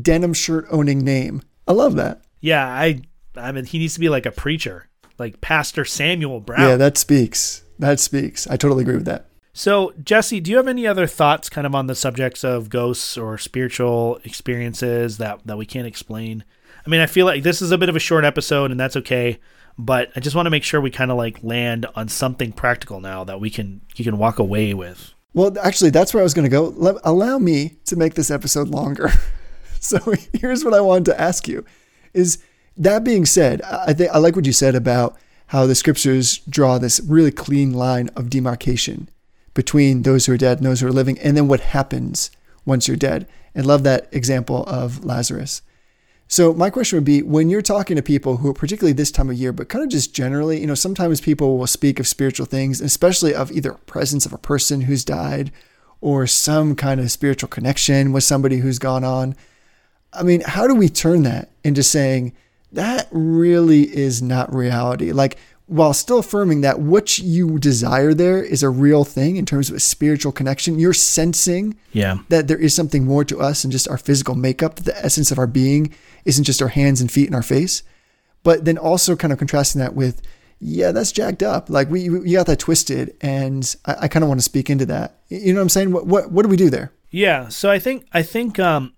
denim 0.00 0.32
shirt 0.32 0.66
owning 0.70 1.04
name. 1.04 1.42
I 1.66 1.72
love 1.72 1.96
that. 1.96 2.22
Yeah, 2.40 2.64
I 2.64 3.02
I 3.36 3.50
mean 3.50 3.64
he 3.64 3.78
needs 3.78 3.94
to 3.94 4.00
be 4.00 4.08
like 4.08 4.26
a 4.26 4.30
preacher, 4.30 4.88
like 5.18 5.40
Pastor 5.40 5.84
Samuel 5.84 6.40
Brown. 6.40 6.60
Yeah, 6.60 6.76
that 6.76 6.96
speaks. 6.96 7.64
That 7.80 7.98
speaks. 7.98 8.46
I 8.46 8.56
totally 8.56 8.82
agree 8.82 8.96
with 8.96 9.06
that. 9.06 9.26
So, 9.52 9.92
Jesse, 10.02 10.38
do 10.38 10.50
you 10.50 10.58
have 10.58 10.68
any 10.68 10.86
other 10.86 11.06
thoughts 11.06 11.48
kind 11.48 11.66
of 11.66 11.74
on 11.74 11.86
the 11.86 11.94
subjects 11.94 12.44
of 12.44 12.68
ghosts 12.68 13.18
or 13.18 13.36
spiritual 13.38 14.20
experiences 14.22 15.18
that, 15.18 15.40
that 15.46 15.56
we 15.56 15.66
can't 15.66 15.86
explain? 15.86 16.44
I 16.86 16.90
mean, 16.90 17.00
I 17.00 17.06
feel 17.06 17.26
like 17.26 17.42
this 17.42 17.60
is 17.60 17.72
a 17.72 17.78
bit 17.78 17.88
of 17.88 17.96
a 17.96 18.00
short 18.00 18.24
episode 18.24 18.70
and 18.70 18.78
that's 18.78 18.96
okay, 18.96 19.40
but 19.78 20.10
I 20.14 20.20
just 20.20 20.36
want 20.36 20.46
to 20.46 20.50
make 20.50 20.62
sure 20.62 20.80
we 20.80 20.90
kind 20.90 21.10
of 21.10 21.16
like 21.16 21.42
land 21.42 21.86
on 21.94 22.08
something 22.08 22.52
practical 22.52 23.00
now 23.00 23.24
that 23.24 23.40
we 23.40 23.50
can 23.50 23.80
you 23.96 24.04
can 24.04 24.18
walk 24.18 24.38
away 24.38 24.74
with. 24.74 25.14
Well, 25.32 25.56
actually, 25.58 25.90
that's 25.90 26.12
where 26.12 26.20
I 26.20 26.24
was 26.24 26.34
going 26.34 26.44
to 26.44 26.50
go. 26.50 26.74
Let, 26.76 26.96
allow 27.04 27.38
me 27.38 27.78
to 27.86 27.96
make 27.96 28.14
this 28.14 28.30
episode 28.30 28.68
longer. 28.68 29.10
so 29.80 29.98
here's 30.34 30.64
what 30.64 30.74
I 30.74 30.80
wanted 30.80 31.06
to 31.06 31.20
ask 31.20 31.48
you: 31.48 31.64
Is 32.14 32.38
that 32.76 33.04
being 33.04 33.26
said, 33.26 33.62
I 33.62 33.92
think 33.94 34.10
I 34.10 34.18
like 34.18 34.36
what 34.36 34.46
you 34.46 34.52
said 34.52 34.74
about 34.74 35.16
how 35.50 35.66
the 35.66 35.74
scriptures 35.74 36.38
draw 36.48 36.78
this 36.78 37.00
really 37.00 37.32
clean 37.32 37.72
line 37.72 38.08
of 38.14 38.30
demarcation 38.30 39.08
between 39.52 40.02
those 40.02 40.26
who 40.26 40.32
are 40.32 40.36
dead 40.36 40.58
and 40.58 40.66
those 40.66 40.80
who 40.80 40.86
are 40.86 40.92
living, 40.92 41.18
and 41.18 41.36
then 41.36 41.48
what 41.48 41.58
happens 41.58 42.30
once 42.64 42.86
you're 42.86 42.96
dead. 42.96 43.26
And 43.52 43.66
love 43.66 43.82
that 43.82 44.08
example 44.12 44.62
of 44.68 45.04
Lazarus. 45.04 45.62
So 46.28 46.54
my 46.54 46.70
question 46.70 46.98
would 46.98 47.04
be 47.04 47.22
when 47.22 47.50
you're 47.50 47.62
talking 47.62 47.96
to 47.96 48.02
people 48.02 48.36
who 48.36 48.48
are 48.48 48.54
particularly 48.54 48.92
this 48.92 49.10
time 49.10 49.28
of 49.28 49.36
year, 49.36 49.52
but 49.52 49.68
kind 49.68 49.82
of 49.82 49.90
just 49.90 50.14
generally, 50.14 50.60
you 50.60 50.68
know, 50.68 50.76
sometimes 50.76 51.20
people 51.20 51.58
will 51.58 51.66
speak 51.66 51.98
of 51.98 52.06
spiritual 52.06 52.46
things, 52.46 52.80
especially 52.80 53.34
of 53.34 53.50
either 53.50 53.72
presence 53.72 54.24
of 54.24 54.32
a 54.32 54.38
person 54.38 54.82
who's 54.82 55.04
died 55.04 55.50
or 56.00 56.28
some 56.28 56.76
kind 56.76 57.00
of 57.00 57.10
spiritual 57.10 57.48
connection 57.48 58.12
with 58.12 58.22
somebody 58.22 58.58
who's 58.58 58.78
gone 58.78 59.02
on. 59.02 59.34
I 60.12 60.22
mean, 60.22 60.42
how 60.42 60.68
do 60.68 60.76
we 60.76 60.88
turn 60.88 61.24
that 61.24 61.50
into 61.64 61.82
saying 61.82 62.34
that 62.72 63.08
really 63.10 63.82
is 63.96 64.22
not 64.22 64.54
reality? 64.54 65.12
Like, 65.12 65.36
while 65.66 65.94
still 65.94 66.18
affirming 66.18 66.62
that 66.62 66.80
what 66.80 67.18
you 67.18 67.58
desire 67.60 68.12
there 68.12 68.42
is 68.42 68.64
a 68.64 68.68
real 68.68 69.04
thing 69.04 69.36
in 69.36 69.46
terms 69.46 69.70
of 69.70 69.76
a 69.76 69.80
spiritual 69.80 70.32
connection, 70.32 70.80
you're 70.80 70.92
sensing 70.92 71.76
Yeah. 71.92 72.18
that 72.28 72.48
there 72.48 72.58
is 72.58 72.74
something 72.74 73.04
more 73.04 73.24
to 73.24 73.40
us 73.40 73.62
than 73.62 73.70
just 73.70 73.88
our 73.88 73.96
physical 73.98 74.34
makeup, 74.34 74.74
that 74.76 74.84
the 74.84 75.04
essence 75.04 75.30
of 75.30 75.38
our 75.38 75.46
being 75.46 75.94
isn't 76.24 76.42
just 76.44 76.60
our 76.60 76.68
hands 76.68 77.00
and 77.00 77.10
feet 77.10 77.26
and 77.26 77.36
our 77.36 77.42
face. 77.42 77.84
But 78.42 78.64
then 78.64 78.78
also 78.78 79.14
kind 79.14 79.32
of 79.32 79.38
contrasting 79.38 79.80
that 79.80 79.94
with, 79.94 80.22
yeah, 80.58 80.90
that's 80.90 81.12
jacked 81.12 81.42
up. 81.42 81.70
Like 81.70 81.88
we, 81.88 82.08
we 82.08 82.32
got 82.32 82.46
that 82.46 82.58
twisted. 82.58 83.14
And 83.20 83.72
I, 83.86 83.94
I 84.02 84.08
kind 84.08 84.24
of 84.24 84.28
want 84.28 84.40
to 84.40 84.44
speak 84.44 84.70
into 84.70 84.86
that. 84.86 85.20
You 85.28 85.52
know 85.52 85.60
what 85.60 85.64
I'm 85.64 85.68
saying? 85.68 85.92
What, 85.92 86.06
what, 86.06 86.32
what 86.32 86.42
do 86.42 86.48
we 86.48 86.56
do 86.56 86.68
there? 86.70 86.92
Yeah, 87.12 87.48
so 87.48 87.70
I 87.70 87.78
think 87.78 88.06
I 88.12 88.22
think 88.22 88.58
um 88.58 88.92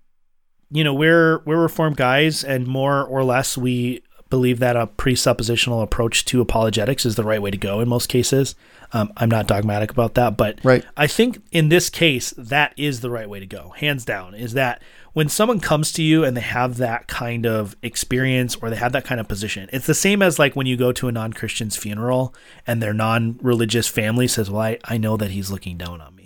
you 0.73 0.83
know, 0.83 0.93
we're 0.93 1.39
we're 1.45 1.61
reformed 1.61 1.97
guys 1.97 2.43
and 2.43 2.67
more 2.67 3.03
or 3.03 3.23
less 3.23 3.57
we 3.57 4.01
believe 4.29 4.57
that 4.57 4.75
a 4.75 4.87
presuppositional 4.87 5.83
approach 5.83 6.25
to 6.25 6.41
apologetics 6.41 7.05
is 7.05 7.13
the 7.15 7.23
right 7.23 7.39
way 7.39 7.51
to 7.51 7.57
go 7.57 7.79
in 7.81 7.87
most 7.87 8.09
cases. 8.09 8.55
Um, 8.91 9.13
I'm 9.15 9.29
not 9.29 9.45
dogmatic 9.45 9.91
about 9.91 10.15
that, 10.15 10.35
but 10.37 10.57
Right. 10.63 10.83
I 10.97 11.05
think 11.05 11.39
in 11.51 11.69
this 11.69 11.91
case 11.91 12.33
that 12.35 12.73
is 12.75 13.01
the 13.01 13.11
right 13.11 13.29
way 13.29 13.39
to 13.39 13.45
go, 13.45 13.75
hands 13.77 14.05
down. 14.05 14.33
Is 14.33 14.53
that 14.53 14.81
when 15.13 15.29
someone 15.29 15.59
comes 15.59 15.91
to 15.93 16.01
you 16.01 16.23
and 16.25 16.35
they 16.35 16.41
have 16.41 16.77
that 16.77 17.07
kind 17.07 17.45
of 17.45 17.75
experience 17.83 18.55
or 18.55 18.71
they 18.71 18.75
have 18.75 18.93
that 18.93 19.05
kind 19.05 19.21
of 19.21 19.27
position, 19.27 19.69
it's 19.71 19.85
the 19.85 19.93
same 19.93 20.23
as 20.23 20.39
like 20.39 20.55
when 20.55 20.65
you 20.65 20.77
go 20.77 20.91
to 20.91 21.07
a 21.07 21.11
non-Christian's 21.11 21.75
funeral 21.75 22.33
and 22.65 22.81
their 22.81 22.93
non-religious 22.93 23.87
family 23.87 24.27
says, 24.27 24.49
"Well, 24.49 24.61
I, 24.63 24.79
I 24.85 24.97
know 24.97 25.15
that 25.17 25.29
he's 25.29 25.51
looking 25.51 25.77
down 25.77 26.01
on 26.01 26.15
me." 26.15 26.22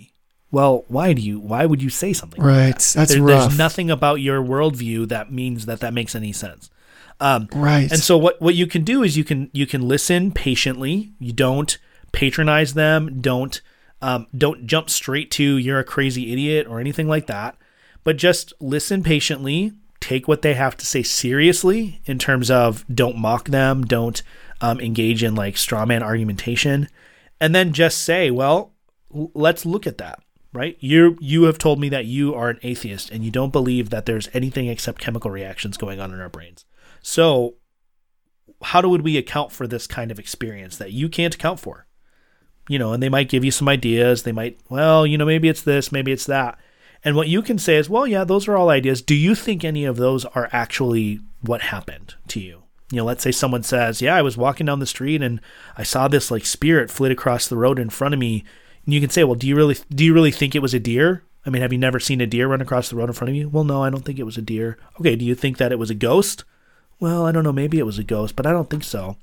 Well, 0.50 0.84
why 0.88 1.12
do 1.12 1.20
you? 1.20 1.38
Why 1.40 1.66
would 1.66 1.82
you 1.82 1.90
say 1.90 2.12
something? 2.12 2.40
like 2.42 2.48
Right. 2.50 2.78
that? 2.78 2.92
That's 2.94 3.12
There- 3.12 3.22
rough. 3.22 3.48
There's 3.50 3.58
nothing 3.58 3.90
about 3.90 4.16
your 4.20 4.42
worldview 4.42 5.08
that 5.08 5.30
means 5.32 5.66
that 5.66 5.80
that 5.80 5.92
makes 5.92 6.14
any 6.14 6.32
sense. 6.32 6.70
Um, 7.20 7.48
Right. 7.54 7.90
and 7.90 8.00
so 8.00 8.16
what 8.16 8.40
what 8.40 8.54
you 8.54 8.66
can 8.66 8.82
do 8.84 9.02
is 9.02 9.16
you 9.16 9.24
can 9.24 9.50
you 9.52 9.66
can 9.66 9.86
listen 9.86 10.30
patiently. 10.32 11.10
You 11.18 11.32
don't 11.32 11.76
patronize 12.12 12.74
them. 12.74 13.20
Don't 13.20 13.60
um, 14.00 14.26
don't 14.36 14.66
jump 14.66 14.88
straight 14.88 15.30
to 15.32 15.56
you're 15.56 15.80
a 15.80 15.84
crazy 15.84 16.32
idiot 16.32 16.66
or 16.70 16.78
anything 16.80 17.08
like 17.08 17.26
that. 17.26 17.56
But 18.04 18.16
just 18.16 18.52
listen 18.60 19.02
patiently. 19.02 19.72
Take 20.00 20.28
what 20.28 20.42
they 20.42 20.54
have 20.54 20.76
to 20.76 20.86
say 20.86 21.02
seriously 21.02 22.00
in 22.06 22.18
terms 22.20 22.50
of 22.50 22.84
don't 22.92 23.18
mock 23.18 23.48
them. 23.48 23.84
Don't 23.84 24.22
um, 24.60 24.80
engage 24.80 25.22
in 25.24 25.34
like 25.34 25.56
straw 25.58 25.84
man 25.84 26.02
argumentation, 26.04 26.88
and 27.40 27.52
then 27.54 27.72
just 27.72 27.98
say, 28.02 28.30
well, 28.30 28.72
l- 29.14 29.30
let's 29.34 29.66
look 29.66 29.86
at 29.86 29.98
that. 29.98 30.20
Right? 30.58 30.76
You 30.80 31.16
you 31.20 31.44
have 31.44 31.56
told 31.56 31.78
me 31.78 31.88
that 31.90 32.06
you 32.06 32.34
are 32.34 32.48
an 32.48 32.58
atheist 32.64 33.12
and 33.12 33.24
you 33.24 33.30
don't 33.30 33.52
believe 33.52 33.90
that 33.90 34.06
there's 34.06 34.28
anything 34.32 34.66
except 34.66 35.00
chemical 35.00 35.30
reactions 35.30 35.76
going 35.76 36.00
on 36.00 36.12
in 36.12 36.20
our 36.20 36.28
brains. 36.28 36.64
So, 37.00 37.54
how 38.62 38.80
do 38.80 38.88
would 38.88 39.02
we 39.02 39.16
account 39.16 39.52
for 39.52 39.68
this 39.68 39.86
kind 39.86 40.10
of 40.10 40.18
experience 40.18 40.76
that 40.76 40.90
you 40.90 41.08
can't 41.08 41.36
account 41.36 41.60
for? 41.60 41.86
You 42.68 42.76
know, 42.76 42.92
and 42.92 43.00
they 43.00 43.08
might 43.08 43.28
give 43.28 43.44
you 43.44 43.52
some 43.52 43.68
ideas. 43.68 44.24
They 44.24 44.32
might, 44.32 44.58
well, 44.68 45.06
you 45.06 45.16
know, 45.16 45.24
maybe 45.24 45.48
it's 45.48 45.62
this, 45.62 45.92
maybe 45.92 46.10
it's 46.10 46.26
that. 46.26 46.58
And 47.04 47.14
what 47.14 47.28
you 47.28 47.40
can 47.40 47.58
say 47.58 47.76
is, 47.76 47.88
well, 47.88 48.04
yeah, 48.04 48.24
those 48.24 48.48
are 48.48 48.56
all 48.56 48.68
ideas. 48.68 49.00
Do 49.00 49.14
you 49.14 49.36
think 49.36 49.62
any 49.62 49.84
of 49.84 49.96
those 49.96 50.24
are 50.24 50.48
actually 50.50 51.20
what 51.40 51.60
happened 51.60 52.16
to 52.26 52.40
you? 52.40 52.64
You 52.90 52.96
know, 52.96 53.04
let's 53.04 53.22
say 53.22 53.30
someone 53.30 53.62
says, 53.62 54.02
yeah, 54.02 54.16
I 54.16 54.22
was 54.22 54.36
walking 54.36 54.66
down 54.66 54.80
the 54.80 54.86
street 54.86 55.22
and 55.22 55.40
I 55.76 55.84
saw 55.84 56.08
this 56.08 56.32
like 56.32 56.44
spirit 56.44 56.90
flit 56.90 57.12
across 57.12 57.46
the 57.46 57.56
road 57.56 57.78
in 57.78 57.90
front 57.90 58.12
of 58.12 58.18
me. 58.18 58.42
And 58.88 58.94
you 58.94 59.02
can 59.02 59.10
say, 59.10 59.22
well, 59.22 59.34
do 59.34 59.46
you 59.46 59.54
really 59.54 59.76
do 59.90 60.02
you 60.02 60.14
really 60.14 60.30
think 60.30 60.54
it 60.54 60.62
was 60.62 60.72
a 60.72 60.80
deer? 60.80 61.22
I 61.44 61.50
mean, 61.50 61.60
have 61.60 61.74
you 61.74 61.78
never 61.78 62.00
seen 62.00 62.22
a 62.22 62.26
deer 62.26 62.48
run 62.48 62.62
across 62.62 62.88
the 62.88 62.96
road 62.96 63.10
in 63.10 63.12
front 63.12 63.28
of 63.28 63.36
you? 63.36 63.50
Well, 63.50 63.62
no, 63.62 63.84
I 63.84 63.90
don't 63.90 64.02
think 64.02 64.18
it 64.18 64.22
was 64.22 64.38
a 64.38 64.42
deer. 64.42 64.78
Okay, 64.98 65.14
do 65.14 65.26
you 65.26 65.34
think 65.34 65.58
that 65.58 65.72
it 65.72 65.78
was 65.78 65.90
a 65.90 65.94
ghost? 65.94 66.44
Well, 66.98 67.26
I 67.26 67.30
don't 67.30 67.44
know, 67.44 67.52
maybe 67.52 67.78
it 67.78 67.84
was 67.84 67.98
a 67.98 68.02
ghost, 68.02 68.34
but 68.34 68.46
I 68.46 68.50
don't 68.50 68.70
think 68.70 68.84
so. 68.84 69.18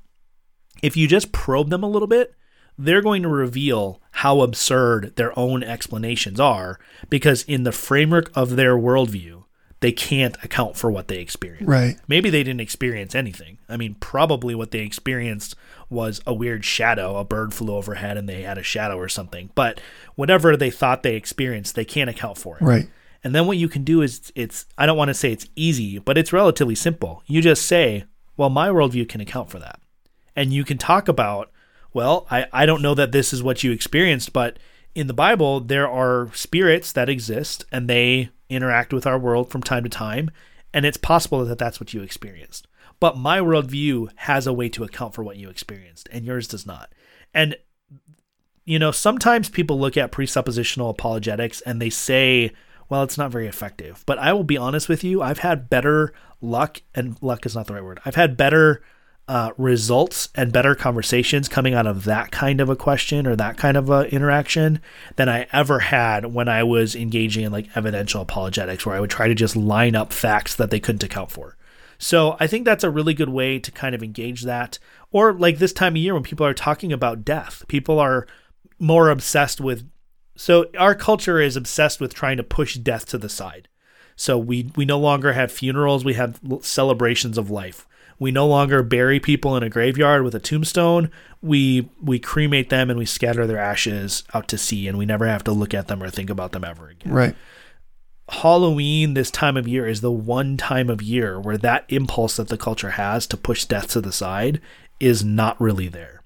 If 0.84 0.96
you 0.96 1.08
just 1.08 1.32
probe 1.32 1.70
them 1.70 1.82
a 1.82 1.88
little 1.88 2.06
bit, 2.06 2.32
they're 2.78 3.02
going 3.02 3.24
to 3.24 3.28
reveal 3.28 4.00
how 4.12 4.42
absurd 4.42 5.16
their 5.16 5.36
own 5.36 5.64
explanations 5.64 6.38
are 6.38 6.78
because, 7.10 7.42
in 7.42 7.64
the 7.64 7.72
framework 7.72 8.30
of 8.36 8.54
their 8.54 8.76
worldview, 8.76 9.45
they 9.80 9.92
can't 9.92 10.36
account 10.42 10.76
for 10.76 10.90
what 10.90 11.08
they 11.08 11.18
experienced. 11.18 11.68
right. 11.68 11.98
Maybe 12.08 12.30
they 12.30 12.42
didn't 12.42 12.60
experience 12.60 13.14
anything. 13.14 13.58
I 13.68 13.76
mean, 13.76 13.96
probably 14.00 14.54
what 14.54 14.70
they 14.70 14.80
experienced 14.80 15.54
was 15.90 16.20
a 16.26 16.32
weird 16.32 16.64
shadow. 16.64 17.16
A 17.16 17.24
bird 17.24 17.52
flew 17.52 17.74
overhead 17.74 18.16
and 18.16 18.28
they 18.28 18.42
had 18.42 18.58
a 18.58 18.62
shadow 18.62 18.96
or 18.96 19.08
something. 19.08 19.50
But 19.54 19.80
whatever 20.14 20.56
they 20.56 20.70
thought 20.70 21.02
they 21.02 21.14
experienced, 21.14 21.74
they 21.74 21.84
can't 21.84 22.10
account 22.10 22.38
for 22.38 22.56
it. 22.56 22.62
Right. 22.62 22.88
And 23.22 23.34
then 23.34 23.46
what 23.46 23.58
you 23.58 23.68
can 23.68 23.84
do 23.84 24.02
is 24.02 24.32
it's 24.34 24.66
I 24.78 24.86
don't 24.86 24.96
want 24.96 25.08
to 25.08 25.14
say 25.14 25.32
it's 25.32 25.46
easy, 25.56 25.98
but 25.98 26.16
it's 26.16 26.32
relatively 26.32 26.74
simple. 26.74 27.22
You 27.26 27.42
just 27.42 27.66
say, 27.66 28.04
well, 28.36 28.50
my 28.50 28.68
worldview 28.68 29.08
can 29.08 29.20
account 29.20 29.50
for 29.50 29.58
that. 29.58 29.80
And 30.34 30.52
you 30.52 30.64
can 30.64 30.78
talk 30.78 31.08
about 31.08 31.50
well, 31.92 32.26
I, 32.30 32.46
I 32.52 32.66
don't 32.66 32.82
know 32.82 32.94
that 32.94 33.12
this 33.12 33.32
is 33.32 33.42
what 33.42 33.64
you 33.64 33.72
experienced, 33.72 34.34
but 34.34 34.58
in 34.94 35.06
the 35.06 35.14
Bible, 35.14 35.60
there 35.60 35.88
are 35.88 36.30
spirits 36.34 36.92
that 36.92 37.08
exist 37.08 37.64
and 37.72 37.88
they 37.88 38.28
interact 38.48 38.92
with 38.92 39.06
our 39.06 39.18
world 39.18 39.50
from 39.50 39.62
time 39.62 39.82
to 39.84 39.88
time. 39.88 40.30
And 40.72 40.84
it's 40.84 40.96
possible 40.96 41.44
that 41.44 41.58
that's 41.58 41.80
what 41.80 41.94
you 41.94 42.02
experienced. 42.02 42.66
But 43.00 43.16
my 43.16 43.40
worldview 43.40 44.10
has 44.16 44.46
a 44.46 44.52
way 44.52 44.68
to 44.70 44.84
account 44.84 45.14
for 45.14 45.22
what 45.22 45.36
you 45.36 45.48
experienced, 45.50 46.08
and 46.10 46.24
yours 46.24 46.48
does 46.48 46.66
not. 46.66 46.92
And, 47.34 47.56
you 48.64 48.78
know, 48.78 48.90
sometimes 48.90 49.48
people 49.50 49.78
look 49.78 49.96
at 49.96 50.12
presuppositional 50.12 50.90
apologetics 50.90 51.60
and 51.62 51.80
they 51.80 51.90
say, 51.90 52.52
well, 52.88 53.02
it's 53.02 53.18
not 53.18 53.30
very 53.30 53.46
effective. 53.46 54.02
But 54.06 54.18
I 54.18 54.32
will 54.32 54.44
be 54.44 54.56
honest 54.56 54.88
with 54.88 55.04
you, 55.04 55.22
I've 55.22 55.40
had 55.40 55.68
better 55.68 56.14
luck, 56.40 56.80
and 56.94 57.20
luck 57.20 57.44
is 57.44 57.54
not 57.54 57.66
the 57.66 57.74
right 57.74 57.84
word. 57.84 58.00
I've 58.04 58.14
had 58.14 58.36
better 58.36 58.82
uh, 59.28 59.50
results 59.58 60.28
and 60.36 60.52
better 60.52 60.74
conversations 60.74 61.48
coming 61.48 61.74
out 61.74 61.86
of 61.86 62.04
that 62.04 62.30
kind 62.30 62.60
of 62.60 62.68
a 62.68 62.76
question 62.76 63.26
or 63.26 63.34
that 63.34 63.56
kind 63.56 63.76
of 63.76 63.90
a 63.90 64.02
interaction 64.14 64.80
than 65.16 65.28
I 65.28 65.48
ever 65.52 65.80
had 65.80 66.32
when 66.32 66.48
I 66.48 66.62
was 66.62 66.94
engaging 66.94 67.44
in 67.44 67.52
like 67.52 67.76
evidential 67.76 68.22
apologetics, 68.22 68.86
where 68.86 68.94
I 68.94 69.00
would 69.00 69.10
try 69.10 69.26
to 69.26 69.34
just 69.34 69.56
line 69.56 69.96
up 69.96 70.12
facts 70.12 70.54
that 70.54 70.70
they 70.70 70.78
couldn't 70.78 71.02
account 71.02 71.32
for. 71.32 71.56
So 71.98 72.36
I 72.38 72.46
think 72.46 72.64
that's 72.64 72.84
a 72.84 72.90
really 72.90 73.14
good 73.14 73.30
way 73.30 73.58
to 73.58 73.72
kind 73.72 73.94
of 73.94 74.02
engage 74.02 74.42
that. 74.42 74.78
Or 75.10 75.32
like 75.32 75.58
this 75.58 75.72
time 75.72 75.94
of 75.94 76.02
year 76.02 76.14
when 76.14 76.22
people 76.22 76.46
are 76.46 76.54
talking 76.54 76.92
about 76.92 77.24
death, 77.24 77.64
people 77.68 77.98
are 77.98 78.26
more 78.78 79.10
obsessed 79.10 79.60
with. 79.60 79.88
So 80.36 80.66
our 80.78 80.94
culture 80.94 81.40
is 81.40 81.56
obsessed 81.56 82.00
with 82.00 82.14
trying 82.14 82.36
to 82.36 82.42
push 82.42 82.74
death 82.76 83.06
to 83.06 83.18
the 83.18 83.28
side. 83.28 83.68
So 84.14 84.38
we 84.38 84.70
we 84.76 84.84
no 84.84 84.98
longer 84.98 85.32
have 85.32 85.52
funerals; 85.52 86.04
we 86.04 86.14
have 86.14 86.40
celebrations 86.60 87.36
of 87.36 87.50
life. 87.50 87.86
We 88.18 88.30
no 88.30 88.46
longer 88.46 88.82
bury 88.82 89.20
people 89.20 89.56
in 89.56 89.62
a 89.62 89.68
graveyard 89.68 90.22
with 90.22 90.34
a 90.34 90.40
tombstone. 90.40 91.10
We 91.42 91.90
we 92.02 92.18
cremate 92.18 92.70
them 92.70 92.88
and 92.90 92.98
we 92.98 93.06
scatter 93.06 93.46
their 93.46 93.58
ashes 93.58 94.24
out 94.32 94.48
to 94.48 94.58
sea, 94.58 94.88
and 94.88 94.96
we 94.96 95.06
never 95.06 95.26
have 95.26 95.44
to 95.44 95.52
look 95.52 95.74
at 95.74 95.88
them 95.88 96.02
or 96.02 96.10
think 96.10 96.30
about 96.30 96.52
them 96.52 96.64
ever 96.64 96.88
again. 96.88 97.12
Right. 97.12 97.36
Halloween 98.28 99.14
this 99.14 99.30
time 99.30 99.56
of 99.56 99.68
year 99.68 99.86
is 99.86 100.00
the 100.00 100.10
one 100.10 100.56
time 100.56 100.90
of 100.90 101.00
year 101.00 101.38
where 101.38 101.58
that 101.58 101.84
impulse 101.88 102.36
that 102.36 102.48
the 102.48 102.58
culture 102.58 102.90
has 102.90 103.26
to 103.28 103.36
push 103.36 103.64
death 103.64 103.88
to 103.88 104.00
the 104.00 104.10
side 104.10 104.60
is 104.98 105.24
not 105.24 105.60
really 105.60 105.86
there. 105.86 106.22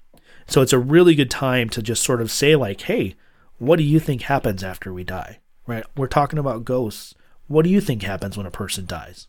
So 0.47 0.61
it's 0.61 0.73
a 0.73 0.79
really 0.79 1.13
good 1.13 1.29
time 1.29 1.69
to 1.69 1.81
just 1.81 2.03
sort 2.03 2.21
of 2.21 2.31
say 2.31 2.55
like, 2.55 2.81
"Hey, 2.81 3.15
what 3.59 3.75
do 3.75 3.83
you 3.83 3.99
think 3.99 4.23
happens 4.23 4.63
after 4.63 4.91
we 4.91 5.03
die?" 5.03 5.39
Right? 5.67 5.85
We're 5.95 6.07
talking 6.07 6.39
about 6.39 6.65
ghosts. 6.65 7.13
What 7.47 7.63
do 7.63 7.69
you 7.69 7.81
think 7.81 8.01
happens 8.01 8.37
when 8.37 8.47
a 8.47 8.51
person 8.51 8.85
dies? 8.85 9.27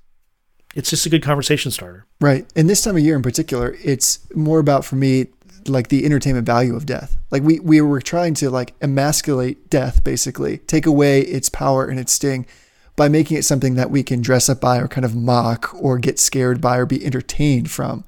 It's 0.75 0.91
just 0.91 1.07
a 1.07 1.11
good 1.11 1.23
conversation 1.23 1.71
starter. 1.71 2.07
Right. 2.21 2.47
And 2.57 2.69
this 2.69 2.83
time 2.83 2.97
of 2.97 3.03
year 3.03 3.17
in 3.17 3.23
particular, 3.23 3.77
it's 3.83 4.21
more 4.35 4.59
about 4.59 4.85
for 4.85 4.97
me 4.97 5.27
like 5.69 5.89
the 5.89 6.05
entertainment 6.05 6.47
value 6.47 6.75
of 6.75 6.87
death. 6.87 7.17
Like 7.31 7.43
we 7.43 7.61
we 7.61 7.81
were 7.81 8.01
trying 8.01 8.35
to 8.35 8.51
like 8.51 8.75
emasculate 8.81 9.71
death 9.71 10.03
basically, 10.03 10.59
take 10.59 10.87
away 10.87 11.21
its 11.21 11.49
power 11.49 11.87
and 11.87 12.01
its 12.01 12.13
sting 12.13 12.47
by 12.97 13.09
making 13.09 13.37
it 13.37 13.45
something 13.45 13.75
that 13.75 13.91
we 13.91 14.03
can 14.03 14.21
dress 14.21 14.49
up 14.49 14.61
by 14.61 14.79
or 14.79 14.89
kind 14.89 15.05
of 15.05 15.15
mock 15.15 15.75
or 15.75 15.99
get 15.99 16.19
scared 16.19 16.61
by 16.61 16.77
or 16.77 16.87
be 16.87 17.05
entertained 17.05 17.71
from. 17.71 18.05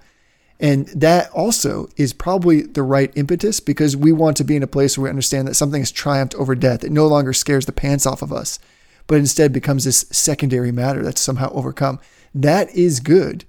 And 0.61 0.87
that 0.89 1.31
also 1.31 1.89
is 1.97 2.12
probably 2.12 2.62
the 2.62 2.83
right 2.83 3.12
impetus 3.17 3.61
because 3.61 3.97
we 3.97 4.12
want 4.12 4.37
to 4.39 4.45
be 4.45 4.57
in 4.57 4.62
a 4.62 4.69
place 4.69 4.97
where 4.97 5.05
we 5.05 5.11
understand 5.11 5.49
that 5.49 5.55
something 5.55 5.81
has 5.81 5.91
triumphed 5.91 6.35
over 6.37 6.55
death. 6.55 6.85
It 6.85 6.93
no 6.93 7.07
longer 7.07 7.33
scares 7.33 7.67
the 7.67 7.73
pants 7.73 8.07
off 8.07 8.23
of 8.23 8.33
us, 8.33 8.59
but 9.07 9.19
instead 9.19 9.53
becomes 9.53 9.85
this 9.85 10.07
secondary 10.11 10.71
matter 10.71 11.03
that's 11.03 11.21
somehow 11.21 11.51
overcome. 11.53 11.99
That 12.35 12.70
is 12.74 13.01
good. 13.01 13.45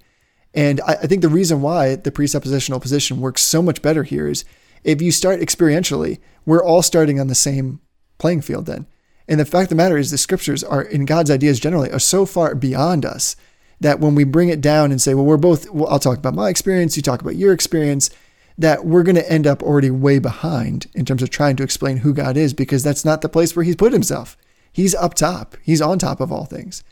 And 0.53 0.79
I, 0.81 0.93
I 0.93 1.07
think 1.07 1.21
the 1.21 1.29
reason 1.29 1.61
why 1.61 1.95
the 1.95 2.11
presuppositional 2.11 2.81
position 2.81 3.19
works 3.19 3.41
so 3.41 3.61
much 3.61 3.81
better 3.81 4.03
here 4.03 4.27
is 4.27 4.45
if 4.83 5.01
you 5.01 5.11
start 5.11 5.41
experientially, 5.41 6.19
we're 6.45 6.63
all 6.63 6.81
starting 6.81 7.19
on 7.19 7.27
the 7.27 7.36
same 7.36 7.81
playing 8.17 8.41
field 8.41 8.65
then. 8.65 8.86
And 9.27 9.39
the 9.39 9.45
fact 9.45 9.63
of 9.63 9.69
the 9.69 9.75
matter 9.75 9.97
is 9.97 10.11
the 10.11 10.17
scriptures 10.17 10.63
are 10.63 10.83
in 10.83 11.05
God's 11.05 11.31
ideas 11.31 11.59
generally 11.59 11.91
are 11.91 11.99
so 11.99 12.25
far 12.25 12.53
beyond 12.53 13.05
us 13.05 13.36
that 13.81 13.99
when 13.99 14.15
we 14.15 14.23
bring 14.23 14.49
it 14.49 14.61
down 14.61 14.91
and 14.91 15.01
say, 15.01 15.13
well, 15.13 15.25
we're 15.25 15.38
both, 15.38 15.69
well, 15.71 15.89
I'll 15.89 15.99
talk 15.99 16.17
about 16.17 16.36
my 16.36 16.49
experience, 16.49 16.95
you 16.95 17.03
talk 17.03 17.21
about 17.21 17.36
your 17.36 17.51
experience, 17.51 18.09
that 18.57 18.86
we're 18.86 19.03
going 19.03 19.15
to 19.15 19.31
end 19.31 19.45
up 19.45 19.61
already 19.63 19.91
way 19.91 20.19
behind 20.19 20.88
in 20.93 21.03
terms 21.03 21.21
of 21.21 21.29
trying 21.29 21.55
to 21.57 21.63
explain 21.63 21.97
who 21.97 22.13
God 22.13 22.38
is 22.38 22.53
because 22.53 22.83
that's 22.83 23.03
not 23.03 23.21
the 23.21 23.27
place 23.27 23.55
where 23.55 23.65
he's 23.65 23.75
put 23.75 23.91
himself. 23.91 24.38
He's 24.71 24.95
up 24.95 25.13
top. 25.13 25.57
He's 25.61 25.81
on 25.81 25.99
top 25.99 26.21
of 26.21 26.31
all 26.31 26.45
things. 26.45 26.83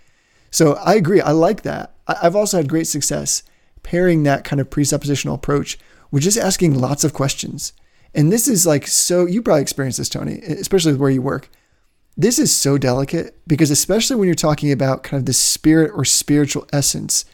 So 0.53 0.73
I 0.73 0.93
agree. 0.93 1.19
I 1.19 1.31
like 1.31 1.63
that. 1.63 1.95
I've 2.05 2.35
also 2.35 2.57
had 2.57 2.69
great 2.69 2.85
success 2.85 3.41
pairing 3.81 4.21
that 4.23 4.43
kind 4.43 4.61
of 4.61 4.69
presuppositional 4.69 5.33
approach 5.33 5.79
with 6.11 6.21
just 6.21 6.37
asking 6.37 6.79
lots 6.79 7.03
of 7.03 7.11
questions. 7.11 7.73
And 8.13 8.31
this 8.31 8.47
is 8.47 8.67
like 8.67 8.85
so, 8.85 9.25
you 9.25 9.41
probably 9.41 9.63
experienced 9.63 9.97
this, 9.97 10.09
Tony, 10.09 10.39
especially 10.41 10.91
with 10.91 11.01
where 11.01 11.09
you 11.09 11.23
work. 11.23 11.49
This 12.15 12.37
is 12.37 12.55
so 12.55 12.77
delicate 12.77 13.35
because, 13.47 13.71
especially 13.71 14.15
when 14.15 14.27
you're 14.27 14.35
talking 14.35 14.71
about 14.71 15.01
kind 15.01 15.19
of 15.19 15.25
the 15.25 15.33
spirit 15.33 15.89
or 15.91 16.05
spiritual 16.05 16.67
essence, 16.71 17.25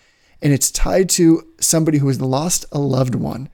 and 0.42 0.54
it's 0.54 0.72
tied 0.72 1.10
to 1.10 1.46
somebody 1.60 1.98
who 1.98 2.08
has 2.08 2.22
lost 2.22 2.66
a 2.72 2.80
loved 2.80 3.16
one. 3.16 3.50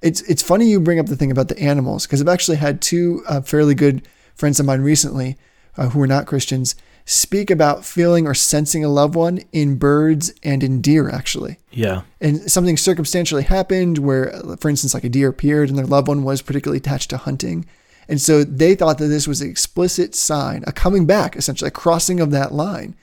It's, 0.00 0.22
it's 0.22 0.42
funny 0.42 0.70
you 0.70 0.80
bring 0.80 0.98
up 0.98 1.06
the 1.06 1.16
thing 1.16 1.30
about 1.30 1.48
the 1.48 1.58
animals 1.58 2.06
because 2.06 2.22
I've 2.22 2.28
actually 2.28 2.56
had 2.56 2.80
two 2.80 3.22
uh, 3.28 3.42
fairly 3.42 3.74
good 3.74 4.08
friends 4.34 4.58
of 4.58 4.64
mine 4.64 4.80
recently 4.80 5.36
uh, 5.76 5.90
who 5.90 5.98
were 5.98 6.06
not 6.06 6.26
Christians 6.26 6.74
speak 7.06 7.50
about 7.50 7.84
feeling 7.84 8.26
or 8.26 8.34
sensing 8.34 8.84
a 8.84 8.88
loved 8.88 9.14
one 9.14 9.40
in 9.52 9.76
birds 9.76 10.32
and 10.42 10.62
in 10.62 10.80
deer, 10.80 11.10
actually. 11.10 11.58
Yeah. 11.70 12.02
And 12.20 12.50
something 12.50 12.76
circumstantially 12.76 13.42
happened 13.42 13.98
where, 13.98 14.32
for 14.58 14.70
instance, 14.70 14.94
like 14.94 15.04
a 15.04 15.10
deer 15.10 15.28
appeared 15.28 15.68
and 15.68 15.78
their 15.78 15.86
loved 15.86 16.08
one 16.08 16.24
was 16.24 16.40
particularly 16.40 16.78
attached 16.78 17.10
to 17.10 17.18
hunting. 17.18 17.66
And 18.08 18.20
so 18.20 18.42
they 18.42 18.74
thought 18.74 18.98
that 18.98 19.08
this 19.08 19.28
was 19.28 19.42
an 19.42 19.50
explicit 19.50 20.14
sign, 20.14 20.64
a 20.66 20.72
coming 20.72 21.06
back, 21.06 21.36
essentially, 21.36 21.68
a 21.68 21.72
crossing 21.72 22.20
of 22.20 22.30
that 22.30 22.52
line. 22.52 22.96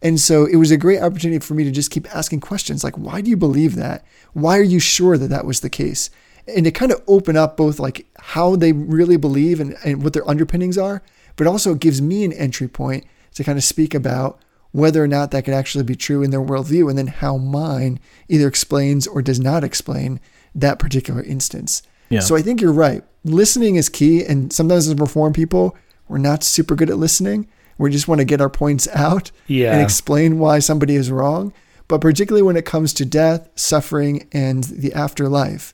And 0.00 0.20
so 0.20 0.44
it 0.46 0.56
was 0.56 0.70
a 0.70 0.76
great 0.76 1.00
opportunity 1.00 1.38
for 1.38 1.54
me 1.54 1.64
to 1.64 1.70
just 1.70 1.90
keep 1.90 2.14
asking 2.14 2.40
questions 2.40 2.84
like, 2.84 2.96
why 2.96 3.20
do 3.20 3.30
you 3.30 3.36
believe 3.36 3.74
that? 3.76 4.04
Why 4.32 4.58
are 4.58 4.62
you 4.62 4.78
sure 4.78 5.16
that 5.16 5.28
that 5.28 5.46
was 5.46 5.60
the 5.60 5.70
case? 5.70 6.10
And 6.46 6.64
to 6.64 6.70
kind 6.70 6.92
of 6.92 7.02
open 7.06 7.38
up 7.38 7.56
both 7.56 7.78
like 7.78 8.06
how 8.18 8.56
they 8.56 8.72
really 8.72 9.16
believe 9.16 9.60
and, 9.60 9.76
and 9.82 10.02
what 10.02 10.12
their 10.12 10.28
underpinnings 10.28 10.76
are, 10.76 11.02
but 11.36 11.46
also 11.46 11.72
it 11.72 11.80
gives 11.80 12.02
me 12.02 12.24
an 12.24 12.34
entry 12.34 12.68
point 12.68 13.04
to 13.34 13.44
kind 13.44 13.58
of 13.58 13.64
speak 13.64 13.94
about 13.94 14.40
whether 14.72 15.02
or 15.02 15.06
not 15.06 15.30
that 15.30 15.44
could 15.44 15.54
actually 15.54 15.84
be 15.84 15.94
true 15.94 16.22
in 16.22 16.30
their 16.30 16.40
worldview, 16.40 16.88
and 16.88 16.98
then 16.98 17.06
how 17.06 17.36
mine 17.36 18.00
either 18.28 18.48
explains 18.48 19.06
or 19.06 19.22
does 19.22 19.38
not 19.38 19.62
explain 19.62 20.18
that 20.54 20.80
particular 20.80 21.22
instance. 21.22 21.82
Yeah. 22.10 22.20
So 22.20 22.34
I 22.36 22.42
think 22.42 22.60
you're 22.60 22.72
right. 22.72 23.04
Listening 23.24 23.76
is 23.76 23.88
key, 23.88 24.24
and 24.24 24.52
sometimes 24.52 24.88
as 24.88 24.94
reform 24.96 25.32
people, 25.32 25.76
we're 26.08 26.18
not 26.18 26.42
super 26.42 26.74
good 26.74 26.90
at 26.90 26.98
listening. 26.98 27.46
We 27.78 27.90
just 27.90 28.08
want 28.08 28.18
to 28.20 28.24
get 28.24 28.40
our 28.40 28.50
points 28.50 28.88
out 28.94 29.30
Yeah. 29.46 29.72
and 29.72 29.80
explain 29.82 30.38
why 30.38 30.58
somebody 30.58 30.96
is 30.96 31.10
wrong. 31.10 31.52
But 31.86 32.00
particularly 32.00 32.42
when 32.42 32.56
it 32.56 32.64
comes 32.64 32.92
to 32.94 33.04
death, 33.04 33.48
suffering, 33.54 34.26
and 34.32 34.64
the 34.64 34.92
afterlife, 34.92 35.72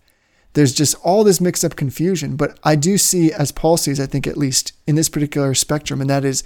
there's 0.54 0.74
just 0.74 0.94
all 1.02 1.24
this 1.24 1.40
mixed 1.40 1.64
up 1.64 1.76
confusion. 1.76 2.36
But 2.36 2.58
I 2.64 2.76
do 2.76 2.98
see, 2.98 3.32
as 3.32 3.52
Paul 3.52 3.76
sees, 3.76 4.00
I 4.00 4.06
think 4.06 4.26
at 4.26 4.36
least 4.36 4.72
in 4.86 4.96
this 4.96 5.08
particular 5.08 5.54
spectrum, 5.54 6.00
and 6.00 6.10
that 6.10 6.24
is 6.24 6.42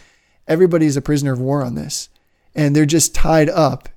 everybody's 0.46 0.96
a 0.96 1.02
prisoner 1.02 1.32
of 1.32 1.40
war 1.40 1.62
on 1.62 1.74
this. 1.74 2.08
And 2.54 2.74
they're 2.74 2.86
just 2.86 3.14
tied 3.14 3.48
up 3.48 3.88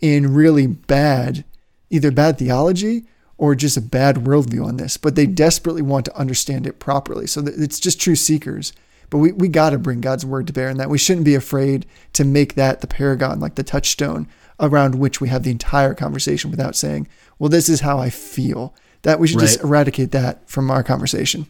in 0.00 0.34
really 0.34 0.66
bad, 0.66 1.44
either 1.90 2.10
bad 2.10 2.38
theology 2.38 3.06
or 3.36 3.54
just 3.54 3.76
a 3.76 3.82
bad 3.82 4.16
worldview 4.16 4.64
on 4.64 4.76
this. 4.76 4.96
But 4.96 5.16
they 5.16 5.26
desperately 5.26 5.82
want 5.82 6.04
to 6.06 6.16
understand 6.16 6.66
it 6.66 6.78
properly. 6.78 7.26
So 7.26 7.42
it's 7.44 7.80
just 7.80 8.00
true 8.00 8.16
seekers. 8.16 8.72
But 9.10 9.18
we, 9.18 9.32
we 9.32 9.48
got 9.48 9.70
to 9.70 9.78
bring 9.78 10.00
God's 10.00 10.24
word 10.24 10.46
to 10.46 10.52
bear 10.52 10.68
in 10.68 10.76
that. 10.78 10.90
We 10.90 10.98
shouldn't 10.98 11.24
be 11.24 11.34
afraid 11.34 11.86
to 12.14 12.24
make 12.24 12.54
that 12.54 12.80
the 12.80 12.86
paragon, 12.86 13.40
like 13.40 13.56
the 13.56 13.62
touchstone 13.62 14.28
around 14.60 14.94
which 14.96 15.20
we 15.20 15.28
have 15.28 15.42
the 15.42 15.50
entire 15.50 15.94
conversation 15.94 16.50
without 16.50 16.76
saying, 16.76 17.08
well, 17.38 17.50
this 17.50 17.68
is 17.68 17.80
how 17.80 17.98
I 17.98 18.10
feel. 18.10 18.74
That 19.02 19.20
we 19.20 19.28
should 19.28 19.40
just 19.40 19.62
eradicate 19.62 20.12
that 20.12 20.48
from 20.48 20.70
our 20.70 20.82
conversation. 20.82 21.46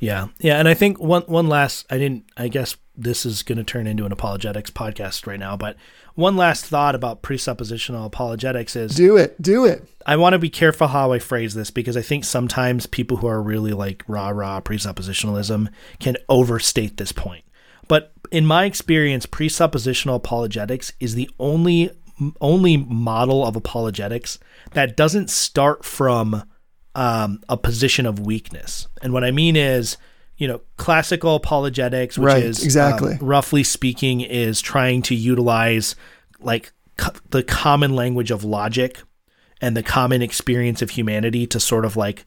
Yeah, 0.00 0.28
yeah, 0.38 0.58
and 0.58 0.68
I 0.68 0.74
think 0.74 1.00
one 1.00 1.22
one 1.22 1.48
last 1.48 1.86
I 1.90 1.96
didn't 1.96 2.24
I 2.36 2.48
guess 2.48 2.76
this 3.00 3.24
is 3.24 3.42
going 3.42 3.58
to 3.58 3.64
turn 3.64 3.86
into 3.86 4.04
an 4.04 4.12
apologetics 4.12 4.70
podcast 4.70 5.26
right 5.26 5.38
now, 5.38 5.56
but 5.56 5.76
one 6.14 6.36
last 6.36 6.66
thought 6.66 6.94
about 6.94 7.22
presuppositional 7.22 8.04
apologetics 8.06 8.76
is 8.76 8.94
Do 8.94 9.16
it. 9.16 9.40
Do 9.40 9.64
it. 9.64 9.88
I 10.06 10.16
want 10.16 10.34
to 10.34 10.38
be 10.38 10.50
careful 10.50 10.88
how 10.88 11.12
I 11.12 11.18
phrase 11.18 11.54
this 11.54 11.70
because 11.70 11.96
I 11.96 12.02
think 12.02 12.24
sometimes 12.24 12.86
people 12.86 13.18
who 13.18 13.26
are 13.26 13.42
really 13.42 13.72
like 13.72 14.04
rah 14.06 14.28
rah 14.28 14.60
presuppositionalism 14.60 15.68
can 15.98 16.16
overstate 16.28 16.96
this 16.96 17.12
point. 17.12 17.44
But 17.88 18.12
in 18.30 18.46
my 18.46 18.66
experience, 18.66 19.26
presuppositional 19.26 20.16
apologetics 20.16 20.92
is 21.00 21.14
the 21.14 21.30
only 21.38 21.90
only 22.40 22.76
model 22.76 23.46
of 23.46 23.56
apologetics 23.56 24.38
that 24.72 24.94
doesn't 24.94 25.30
start 25.30 25.86
from 25.86 26.44
um, 26.94 27.42
a 27.48 27.56
position 27.56 28.04
of 28.04 28.20
weakness. 28.20 28.88
And 29.00 29.12
what 29.14 29.24
I 29.24 29.30
mean 29.30 29.56
is, 29.56 29.96
you 30.40 30.48
know, 30.48 30.62
classical 30.78 31.36
apologetics, 31.36 32.16
which 32.16 32.26
Right, 32.26 32.42
is 32.42 32.64
exactly. 32.64 33.12
um, 33.12 33.18
roughly 33.20 33.62
speaking, 33.62 34.22
is 34.22 34.62
trying 34.62 35.02
to 35.02 35.14
utilize 35.14 35.94
like 36.40 36.72
co- 36.96 37.12
the 37.28 37.42
common 37.42 37.94
language 37.94 38.30
of 38.30 38.42
logic 38.42 39.02
and 39.60 39.76
the 39.76 39.82
common 39.82 40.22
experience 40.22 40.80
of 40.80 40.90
humanity 40.90 41.46
to 41.46 41.60
sort 41.60 41.84
of 41.84 41.94
like 41.94 42.24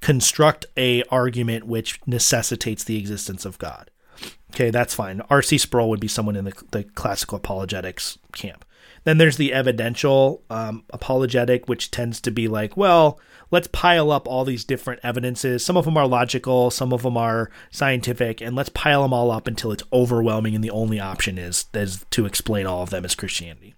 construct 0.00 0.66
a 0.76 1.02
argument 1.10 1.64
which 1.66 2.00
necessitates 2.06 2.84
the 2.84 2.96
existence 2.98 3.44
of 3.44 3.58
God. 3.58 3.90
Okay, 4.54 4.70
that's 4.70 4.94
fine. 4.94 5.20
R.C. 5.28 5.58
Sproul 5.58 5.90
would 5.90 5.98
be 5.98 6.06
someone 6.06 6.36
in 6.36 6.44
the, 6.44 6.52
the 6.70 6.84
classical 6.84 7.36
apologetics 7.36 8.16
camp. 8.32 8.64
Then 9.04 9.18
there's 9.18 9.36
the 9.36 9.52
evidential 9.52 10.42
um, 10.48 10.84
apologetic, 10.90 11.68
which 11.68 11.90
tends 11.90 12.20
to 12.22 12.30
be 12.30 12.48
like, 12.48 12.76
well, 12.76 13.20
let's 13.50 13.68
pile 13.68 14.10
up 14.10 14.26
all 14.26 14.44
these 14.44 14.64
different 14.64 15.00
evidences. 15.02 15.64
Some 15.64 15.76
of 15.76 15.84
them 15.84 15.96
are 15.96 16.06
logical, 16.06 16.70
some 16.70 16.92
of 16.92 17.02
them 17.02 17.16
are 17.16 17.50
scientific, 17.70 18.40
and 18.40 18.56
let's 18.56 18.70
pile 18.70 19.02
them 19.02 19.12
all 19.12 19.30
up 19.30 19.46
until 19.46 19.72
it's 19.72 19.82
overwhelming, 19.92 20.54
and 20.54 20.64
the 20.64 20.70
only 20.70 20.98
option 20.98 21.38
is, 21.38 21.66
is 21.74 22.04
to 22.10 22.26
explain 22.26 22.66
all 22.66 22.82
of 22.82 22.90
them 22.90 23.04
as 23.04 23.14
Christianity. 23.14 23.74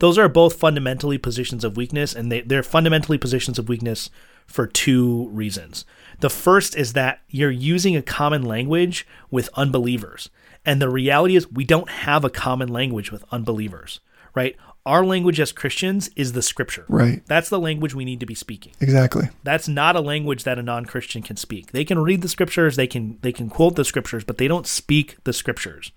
Those 0.00 0.18
are 0.18 0.28
both 0.28 0.56
fundamentally 0.56 1.18
positions 1.18 1.62
of 1.62 1.76
weakness, 1.76 2.14
and 2.14 2.30
they, 2.30 2.40
they're 2.40 2.62
fundamentally 2.64 3.18
positions 3.18 3.58
of 3.58 3.68
weakness 3.68 4.10
for 4.46 4.66
two 4.66 5.28
reasons. 5.28 5.84
The 6.20 6.30
first 6.30 6.76
is 6.76 6.92
that 6.94 7.20
you're 7.28 7.50
using 7.50 7.96
a 7.96 8.02
common 8.02 8.42
language 8.42 9.06
with 9.30 9.48
unbelievers. 9.54 10.28
And 10.64 10.80
the 10.80 10.88
reality 10.88 11.36
is, 11.36 11.50
we 11.50 11.64
don't 11.64 11.90
have 11.90 12.24
a 12.24 12.30
common 12.30 12.68
language 12.68 13.10
with 13.10 13.24
unbelievers, 13.32 14.00
right? 14.34 14.56
Our 14.84 15.04
language 15.04 15.38
as 15.38 15.52
Christians 15.52 16.10
is 16.16 16.32
the 16.32 16.42
scripture. 16.42 16.84
Right. 16.88 17.24
That's 17.26 17.48
the 17.48 17.60
language 17.60 17.94
we 17.94 18.04
need 18.04 18.20
to 18.20 18.26
be 18.26 18.34
speaking. 18.34 18.72
Exactly. 18.80 19.28
That's 19.44 19.68
not 19.68 19.94
a 19.94 20.00
language 20.00 20.44
that 20.44 20.58
a 20.58 20.62
non-Christian 20.62 21.22
can 21.22 21.36
speak. 21.36 21.70
They 21.70 21.84
can 21.84 22.00
read 22.00 22.22
the 22.22 22.28
scriptures, 22.28 22.76
they 22.76 22.88
can 22.88 23.18
they 23.22 23.32
can 23.32 23.48
quote 23.48 23.76
the 23.76 23.84
scriptures, 23.84 24.24
but 24.24 24.38
they 24.38 24.48
don't 24.48 24.66
speak 24.66 25.16
the 25.24 25.32
scriptures. 25.32 25.92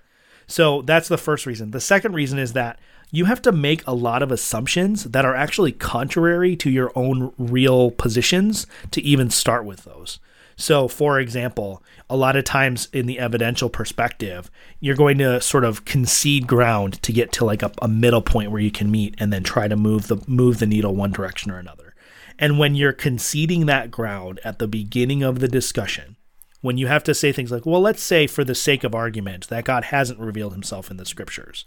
So 0.48 0.84
that's 0.84 1.08
the 1.08 1.18
first 1.18 1.48
reason. 1.48 1.72
The 1.72 1.82
second 1.82 2.14
reason 2.14 2.38
is 2.38 2.54
that 2.54 2.80
you 3.12 3.26
have 3.26 3.42
to 3.44 3.52
make 3.52 3.86
a 3.88 3.94
lot 3.94 4.22
of 4.22 4.32
assumptions 4.32 5.06
that 5.06 5.26
are 5.26 5.36
actually 5.36 5.72
contrary 5.72 6.56
to 6.58 6.70
your 6.70 6.92
own 6.96 7.34
real 7.38 7.92
positions 7.92 8.68
to 8.92 9.02
even 9.02 9.30
start 9.30 9.66
with 9.66 9.84
those. 9.84 10.20
So, 10.56 10.88
for 10.88 11.20
example, 11.20 11.84
a 12.10 12.16
lot 12.16 12.36
of 12.36 12.44
times 12.44 12.88
in 12.94 13.06
the 13.06 13.20
evidential 13.20 13.70
perspective, 13.70 14.50
you're 14.80 14.96
going 14.96 15.18
to 15.18 15.42
sort 15.42 15.66
of 15.66 15.86
concede 15.86 16.48
ground 16.48 17.02
to 17.04 17.12
get 17.12 17.32
to 17.34 17.46
like 17.46 17.62
a, 17.62 17.72
a, 17.82 17.88
middle 17.88 18.22
point 18.22 18.52
where 18.52 18.62
you 18.62 18.72
can 18.72 18.90
meet 18.90 19.16
and 19.18 19.34
then 19.34 19.44
try 19.44 19.68
to 19.68 19.76
move 19.76 20.08
the 20.08 20.24
move 20.28 20.60
the 20.60 20.66
needle 20.66 20.96
one 20.96 21.12
direction 21.12 21.52
or 21.52 21.58
another. 21.58 21.94
And 22.40 22.58
when 22.58 22.76
you're 22.76 22.94
conceding 22.94 23.66
that 23.66 23.92
ground 23.92 24.40
at 24.44 24.60
the 24.60 24.68
beginning 24.68 25.24
of 25.24 25.40
the 25.40 25.48
discussion, 25.48 26.16
when 26.62 26.78
you 26.78 26.88
have 26.88 27.04
to 27.04 27.14
say 27.14 27.32
things 27.32 27.52
like, 27.52 27.66
well, 27.66 27.82
let's 27.82 28.04
say 28.04 28.28
for 28.28 28.44
the 28.44 28.56
sake 28.56 28.84
of 28.84 28.96
argument 28.96 29.48
that 29.50 29.66
God 29.66 29.86
hasn't 29.86 30.20
revealed 30.20 30.54
himself 30.54 30.90
in 30.90 30.98
the 30.98 31.06
scriptures 31.06 31.66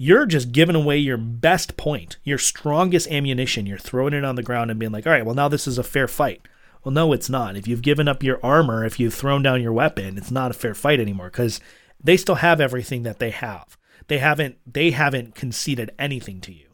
you're 0.00 0.26
just 0.26 0.52
giving 0.52 0.76
away 0.76 0.96
your 0.96 1.16
best 1.16 1.76
point, 1.76 2.16
your 2.22 2.38
strongest 2.38 3.08
ammunition. 3.08 3.66
You're 3.66 3.78
throwing 3.78 4.14
it 4.14 4.24
on 4.24 4.36
the 4.36 4.44
ground 4.44 4.70
and 4.70 4.78
being 4.78 4.92
like, 4.92 5.06
all 5.06 5.12
right, 5.12 5.26
well, 5.26 5.34
now 5.34 5.48
this 5.48 5.66
is 5.66 5.76
a 5.76 5.82
fair 5.82 6.06
fight. 6.06 6.40
Well, 6.84 6.92
no, 6.92 7.12
it's 7.12 7.28
not. 7.28 7.56
If 7.56 7.66
you've 7.66 7.82
given 7.82 8.08
up 8.08 8.22
your 8.22 8.38
armor, 8.42 8.84
if 8.84 9.00
you've 9.00 9.14
thrown 9.14 9.42
down 9.42 9.62
your 9.62 9.72
weapon, 9.72 10.16
it's 10.16 10.30
not 10.30 10.50
a 10.50 10.54
fair 10.54 10.74
fight 10.74 11.00
anymore 11.00 11.26
because 11.26 11.60
they 12.02 12.16
still 12.16 12.36
have 12.36 12.60
everything 12.60 13.02
that 13.02 13.18
they 13.18 13.30
have. 13.30 13.76
They 14.06 14.18
haven't 14.18 14.58
they 14.66 14.92
haven't 14.92 15.34
conceded 15.34 15.90
anything 15.98 16.40
to 16.42 16.52
you. 16.52 16.68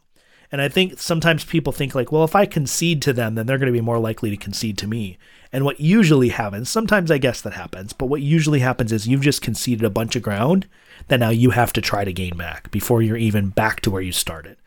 And 0.51 0.61
I 0.61 0.69
think 0.69 0.99
sometimes 0.99 1.43
people 1.43 1.73
think 1.73 1.95
like, 1.95 2.11
well, 2.11 2.23
if 2.23 2.35
I 2.35 2.45
concede 2.45 3.01
to 3.01 3.13
them, 3.13 3.35
then 3.35 3.45
they're 3.45 3.57
going 3.57 3.71
to 3.71 3.77
be 3.77 3.81
more 3.81 3.99
likely 3.99 4.29
to 4.29 4.37
concede 4.37 4.77
to 4.77 4.87
me. 4.87 5.17
And 5.51 5.65
what 5.65 5.79
usually 5.79 6.29
happens, 6.29 6.69
sometimes 6.69 7.09
I 7.09 7.17
guess 7.17 7.41
that 7.41 7.53
happens, 7.53 7.93
but 7.93 8.05
what 8.05 8.21
usually 8.21 8.59
happens 8.59 8.91
is 8.91 9.07
you've 9.07 9.21
just 9.21 9.41
conceded 9.41 9.83
a 9.83 9.89
bunch 9.89 10.15
of 10.15 10.21
ground 10.21 10.67
that 11.07 11.19
now 11.19 11.29
you 11.29 11.49
have 11.49 11.73
to 11.73 11.81
try 11.81 12.05
to 12.05 12.13
gain 12.13 12.37
back 12.37 12.71
before 12.71 13.01
you're 13.01 13.17
even 13.17 13.49
back 13.49 13.81
to 13.81 13.91
where 13.91 14.01
you 14.01 14.11
started. 14.11 14.57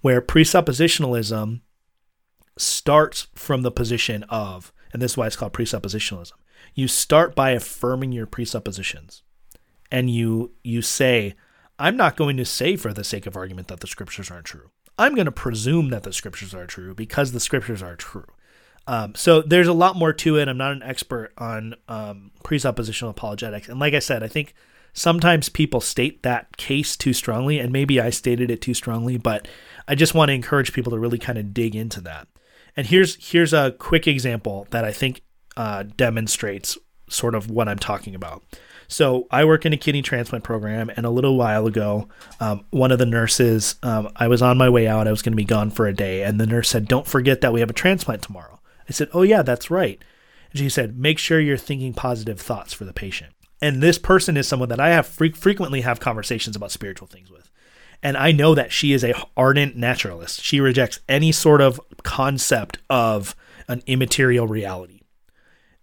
Where 0.00 0.22
presuppositionalism 0.22 1.60
starts 2.56 3.26
from 3.34 3.62
the 3.62 3.70
position 3.70 4.22
of, 4.24 4.72
and 4.94 5.02
this 5.02 5.12
is 5.12 5.16
why 5.16 5.26
it's 5.26 5.36
called 5.36 5.52
presuppositionalism. 5.52 6.32
You 6.72 6.88
start 6.88 7.34
by 7.34 7.50
affirming 7.50 8.12
your 8.12 8.26
presuppositions. 8.26 9.22
And 9.90 10.08
you 10.08 10.52
you 10.62 10.80
say, 10.80 11.34
I'm 11.78 11.96
not 11.96 12.16
going 12.16 12.36
to 12.38 12.44
say 12.44 12.76
for 12.76 12.92
the 12.92 13.04
sake 13.04 13.26
of 13.26 13.36
argument 13.36 13.68
that 13.68 13.80
the 13.80 13.86
scriptures 13.86 14.30
aren't 14.30 14.46
true. 14.46 14.70
I'm 14.96 15.14
going 15.14 15.26
to 15.26 15.32
presume 15.32 15.90
that 15.90 16.04
the 16.04 16.12
scriptures 16.12 16.54
are 16.54 16.66
true 16.66 16.94
because 16.94 17.32
the 17.32 17.40
scriptures 17.40 17.82
are 17.82 17.96
true. 17.96 18.26
Um, 18.86 19.14
so 19.14 19.42
there's 19.42 19.66
a 19.66 19.72
lot 19.72 19.96
more 19.96 20.12
to 20.12 20.36
it. 20.36 20.48
I'm 20.48 20.56
not 20.56 20.72
an 20.72 20.82
expert 20.82 21.32
on 21.36 21.74
um, 21.88 22.30
presuppositional 22.44 23.10
apologetics, 23.10 23.68
and 23.68 23.80
like 23.80 23.94
I 23.94 23.98
said, 23.98 24.22
I 24.22 24.28
think 24.28 24.54
sometimes 24.92 25.48
people 25.48 25.80
state 25.80 26.22
that 26.22 26.56
case 26.56 26.96
too 26.96 27.12
strongly, 27.12 27.58
and 27.58 27.72
maybe 27.72 28.00
I 28.00 28.10
stated 28.10 28.50
it 28.50 28.60
too 28.60 28.74
strongly, 28.74 29.16
but 29.16 29.48
I 29.88 29.94
just 29.94 30.14
want 30.14 30.28
to 30.28 30.34
encourage 30.34 30.72
people 30.72 30.92
to 30.92 30.98
really 30.98 31.18
kind 31.18 31.38
of 31.38 31.54
dig 31.54 31.74
into 31.74 32.00
that. 32.02 32.28
And 32.76 32.86
here's 32.86 33.30
here's 33.30 33.52
a 33.52 33.72
quick 33.72 34.06
example 34.06 34.66
that 34.70 34.84
I 34.84 34.92
think 34.92 35.22
uh, 35.56 35.84
demonstrates 35.96 36.76
sort 37.08 37.34
of 37.34 37.50
what 37.50 37.68
I'm 37.68 37.78
talking 37.78 38.14
about. 38.14 38.42
So 38.88 39.26
I 39.30 39.44
work 39.44 39.64
in 39.64 39.72
a 39.72 39.78
kidney 39.78 40.02
transplant 40.02 40.44
program, 40.44 40.90
and 40.94 41.06
a 41.06 41.10
little 41.10 41.36
while 41.36 41.66
ago, 41.66 42.08
um, 42.40 42.64
one 42.70 42.92
of 42.92 42.98
the 42.98 43.06
nurses, 43.06 43.76
um, 43.82 44.10
I 44.16 44.28
was 44.28 44.42
on 44.42 44.58
my 44.58 44.68
way 44.68 44.86
out. 44.86 45.08
I 45.08 45.10
was 45.10 45.22
going 45.22 45.32
to 45.32 45.36
be 45.36 45.44
gone 45.44 45.70
for 45.70 45.86
a 45.86 45.94
day, 45.94 46.22
and 46.22 46.38
the 46.38 46.46
nurse 46.46 46.68
said, 46.68 46.86
"Don't 46.86 47.06
forget 47.06 47.40
that 47.40 47.52
we 47.52 47.60
have 47.60 47.70
a 47.70 47.74
transplant 47.74 48.22
tomorrow." 48.22 48.60
I 48.88 48.92
said, 48.92 49.08
"Oh 49.12 49.22
yeah, 49.22 49.42
that's 49.42 49.70
right." 49.70 50.02
And 50.50 50.58
she 50.58 50.68
said, 50.68 50.98
"Make 50.98 51.18
sure 51.18 51.40
you're 51.40 51.56
thinking 51.56 51.94
positive 51.94 52.40
thoughts 52.40 52.72
for 52.72 52.84
the 52.84 52.92
patient." 52.92 53.32
And 53.62 53.82
this 53.82 53.98
person 53.98 54.36
is 54.36 54.46
someone 54.46 54.68
that 54.68 54.80
I 54.80 54.90
have 54.90 55.06
fre- 55.06 55.26
frequently 55.34 55.80
have 55.80 55.98
conversations 56.00 56.54
about 56.54 56.70
spiritual 56.70 57.08
things 57.08 57.30
with. 57.30 57.43
And 58.02 58.16
I 58.16 58.32
know 58.32 58.54
that 58.54 58.72
she 58.72 58.92
is 58.92 59.04
a 59.04 59.14
ardent 59.36 59.76
naturalist. 59.76 60.42
She 60.42 60.60
rejects 60.60 61.00
any 61.08 61.32
sort 61.32 61.60
of 61.60 61.80
concept 62.02 62.78
of 62.90 63.34
an 63.68 63.82
immaterial 63.86 64.46
reality. 64.46 65.00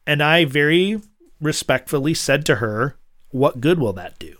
And 0.05 0.21
I 0.21 0.45
very 0.45 1.01
respectfully 1.39 2.13
said 2.13 2.45
to 2.45 2.55
her, 2.55 2.97
What 3.29 3.61
good 3.61 3.79
will 3.79 3.93
that 3.93 4.19
do? 4.19 4.37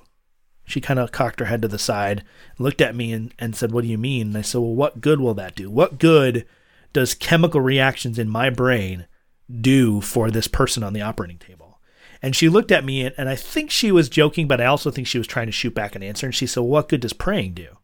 She 0.65 0.79
kind 0.79 0.99
of 0.99 1.11
cocked 1.11 1.39
her 1.39 1.47
head 1.47 1.61
to 1.63 1.67
the 1.67 1.79
side, 1.79 2.23
looked 2.57 2.81
at 2.81 2.95
me, 2.95 3.11
and, 3.11 3.33
and 3.37 3.55
said, 3.55 3.71
What 3.71 3.81
do 3.83 3.87
you 3.89 3.97
mean? 3.97 4.27
And 4.27 4.37
I 4.37 4.41
said, 4.41 4.61
Well, 4.61 4.75
what 4.75 5.01
good 5.01 5.19
will 5.19 5.33
that 5.35 5.55
do? 5.55 5.69
What 5.69 5.99
good 5.99 6.45
does 6.93 7.13
chemical 7.13 7.61
reactions 7.61 8.19
in 8.19 8.29
my 8.29 8.49
brain 8.49 9.07
do 9.59 10.01
for 10.01 10.31
this 10.31 10.47
person 10.47 10.83
on 10.83 10.93
the 10.93 11.01
operating 11.01 11.37
table? 11.37 11.60
And 12.21 12.35
she 12.35 12.49
looked 12.49 12.71
at 12.71 12.85
me, 12.85 13.03
and, 13.03 13.15
and 13.17 13.27
I 13.27 13.35
think 13.35 13.71
she 13.71 13.91
was 13.91 14.09
joking, 14.09 14.47
but 14.47 14.61
I 14.61 14.65
also 14.65 14.91
think 14.91 15.07
she 15.07 15.17
was 15.17 15.27
trying 15.27 15.47
to 15.47 15.51
shoot 15.51 15.73
back 15.73 15.95
an 15.95 16.03
answer. 16.03 16.27
And 16.27 16.35
she 16.35 16.45
said, 16.45 16.61
What 16.61 16.89
good 16.89 17.01
does 17.01 17.13
praying 17.13 17.53
do? 17.53 17.77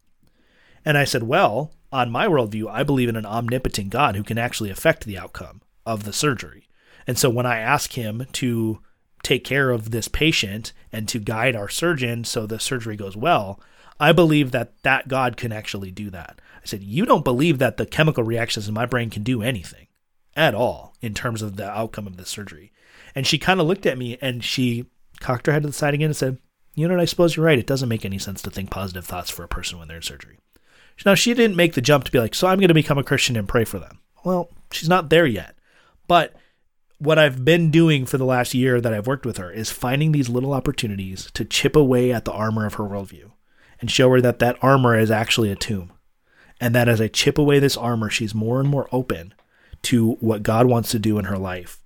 And 0.84 0.96
I 0.96 1.04
said, 1.04 1.24
Well, 1.24 1.72
on 1.92 2.10
my 2.10 2.26
worldview, 2.26 2.70
I 2.70 2.82
believe 2.82 3.08
in 3.08 3.16
an 3.16 3.26
omnipotent 3.26 3.90
God 3.90 4.14
who 4.14 4.22
can 4.22 4.38
actually 4.38 4.70
affect 4.70 5.04
the 5.04 5.18
outcome 5.18 5.62
of 5.84 6.04
the 6.04 6.12
surgery. 6.12 6.68
And 7.06 7.18
so 7.18 7.30
when 7.30 7.46
I 7.46 7.58
ask 7.58 7.94
him 7.94 8.26
to 8.32 8.80
take 9.22 9.44
care 9.44 9.70
of 9.70 9.90
this 9.90 10.08
patient 10.08 10.72
and 10.92 11.08
to 11.08 11.18
guide 11.18 11.56
our 11.56 11.68
surgeon 11.68 12.24
so 12.24 12.46
the 12.46 12.60
surgery 12.60 12.96
goes 12.96 13.16
well, 13.16 13.60
I 13.98 14.12
believe 14.12 14.52
that 14.52 14.80
that 14.82 15.08
God 15.08 15.36
can 15.36 15.50
actually 15.50 15.90
do 15.90 16.10
that. 16.10 16.40
I 16.56 16.66
said, 16.66 16.82
You 16.82 17.04
don't 17.04 17.24
believe 17.24 17.58
that 17.58 17.76
the 17.76 17.86
chemical 17.86 18.22
reactions 18.22 18.68
in 18.68 18.74
my 18.74 18.86
brain 18.86 19.10
can 19.10 19.22
do 19.22 19.42
anything 19.42 19.88
at 20.36 20.54
all 20.54 20.94
in 21.00 21.14
terms 21.14 21.42
of 21.42 21.56
the 21.56 21.68
outcome 21.68 22.06
of 22.06 22.16
the 22.16 22.24
surgery. 22.24 22.72
And 23.18 23.26
she 23.26 23.36
kind 23.36 23.60
of 23.60 23.66
looked 23.66 23.84
at 23.84 23.98
me 23.98 24.16
and 24.20 24.44
she 24.44 24.86
cocked 25.18 25.48
her 25.48 25.52
head 25.52 25.62
to 25.62 25.66
the 25.66 25.74
side 25.74 25.92
again 25.92 26.06
and 26.06 26.16
said, 26.16 26.38
You 26.76 26.86
know 26.86 26.94
what? 26.94 27.00
I 27.00 27.04
suppose 27.04 27.34
you're 27.34 27.44
right. 27.44 27.58
It 27.58 27.66
doesn't 27.66 27.88
make 27.88 28.04
any 28.04 28.16
sense 28.16 28.40
to 28.42 28.50
think 28.50 28.70
positive 28.70 29.04
thoughts 29.04 29.28
for 29.28 29.42
a 29.42 29.48
person 29.48 29.76
when 29.76 29.88
they're 29.88 29.96
in 29.96 30.04
surgery. 30.04 30.38
Now, 31.04 31.16
she 31.16 31.34
didn't 31.34 31.56
make 31.56 31.74
the 31.74 31.80
jump 31.80 32.04
to 32.04 32.12
be 32.12 32.20
like, 32.20 32.32
So 32.32 32.46
I'm 32.46 32.60
going 32.60 32.68
to 32.68 32.74
become 32.74 32.96
a 32.96 33.02
Christian 33.02 33.34
and 33.34 33.48
pray 33.48 33.64
for 33.64 33.80
them. 33.80 33.98
Well, 34.22 34.50
she's 34.70 34.88
not 34.88 35.10
there 35.10 35.26
yet. 35.26 35.56
But 36.06 36.36
what 36.98 37.18
I've 37.18 37.44
been 37.44 37.72
doing 37.72 38.06
for 38.06 38.18
the 38.18 38.24
last 38.24 38.54
year 38.54 38.80
that 38.80 38.94
I've 38.94 39.08
worked 39.08 39.26
with 39.26 39.38
her 39.38 39.50
is 39.50 39.68
finding 39.68 40.12
these 40.12 40.28
little 40.28 40.52
opportunities 40.52 41.28
to 41.34 41.44
chip 41.44 41.74
away 41.74 42.12
at 42.12 42.24
the 42.24 42.30
armor 42.30 42.66
of 42.66 42.74
her 42.74 42.84
worldview 42.84 43.32
and 43.80 43.90
show 43.90 44.12
her 44.12 44.20
that 44.20 44.38
that 44.38 44.62
armor 44.62 44.96
is 44.96 45.10
actually 45.10 45.50
a 45.50 45.56
tomb. 45.56 45.92
And 46.60 46.72
that 46.72 46.88
as 46.88 47.00
I 47.00 47.08
chip 47.08 47.36
away 47.36 47.58
this 47.58 47.76
armor, 47.76 48.10
she's 48.10 48.32
more 48.32 48.60
and 48.60 48.68
more 48.68 48.88
open 48.92 49.34
to 49.82 50.12
what 50.20 50.44
God 50.44 50.66
wants 50.66 50.92
to 50.92 51.00
do 51.00 51.18
in 51.18 51.24
her 51.24 51.36
life. 51.36 51.80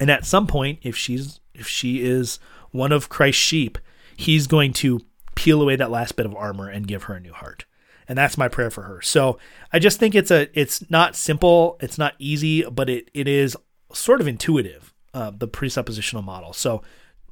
And 0.00 0.10
at 0.10 0.24
some 0.24 0.46
point, 0.46 0.78
if 0.82 0.96
she's 0.96 1.40
if 1.54 1.66
she 1.66 2.02
is 2.02 2.38
one 2.70 2.92
of 2.92 3.08
Christ's 3.08 3.42
sheep, 3.42 3.78
he's 4.16 4.46
going 4.46 4.72
to 4.74 5.00
peel 5.34 5.62
away 5.62 5.76
that 5.76 5.90
last 5.90 6.16
bit 6.16 6.26
of 6.26 6.34
armor 6.34 6.68
and 6.68 6.86
give 6.86 7.04
her 7.04 7.14
a 7.14 7.20
new 7.20 7.32
heart. 7.32 7.64
And 8.08 8.16
that's 8.16 8.38
my 8.38 8.48
prayer 8.48 8.70
for 8.70 8.82
her. 8.82 9.00
So 9.02 9.38
I 9.72 9.78
just 9.78 9.98
think 9.98 10.14
it's 10.14 10.30
a 10.30 10.48
it's 10.58 10.88
not 10.90 11.14
simple, 11.14 11.76
it's 11.80 11.98
not 11.98 12.14
easy, 12.18 12.62
but 12.62 12.88
it 12.88 13.10
it 13.14 13.28
is 13.28 13.56
sort 13.92 14.20
of 14.20 14.28
intuitive, 14.28 14.94
uh, 15.14 15.30
the 15.36 15.48
presuppositional 15.48 16.24
model. 16.24 16.52
So 16.52 16.82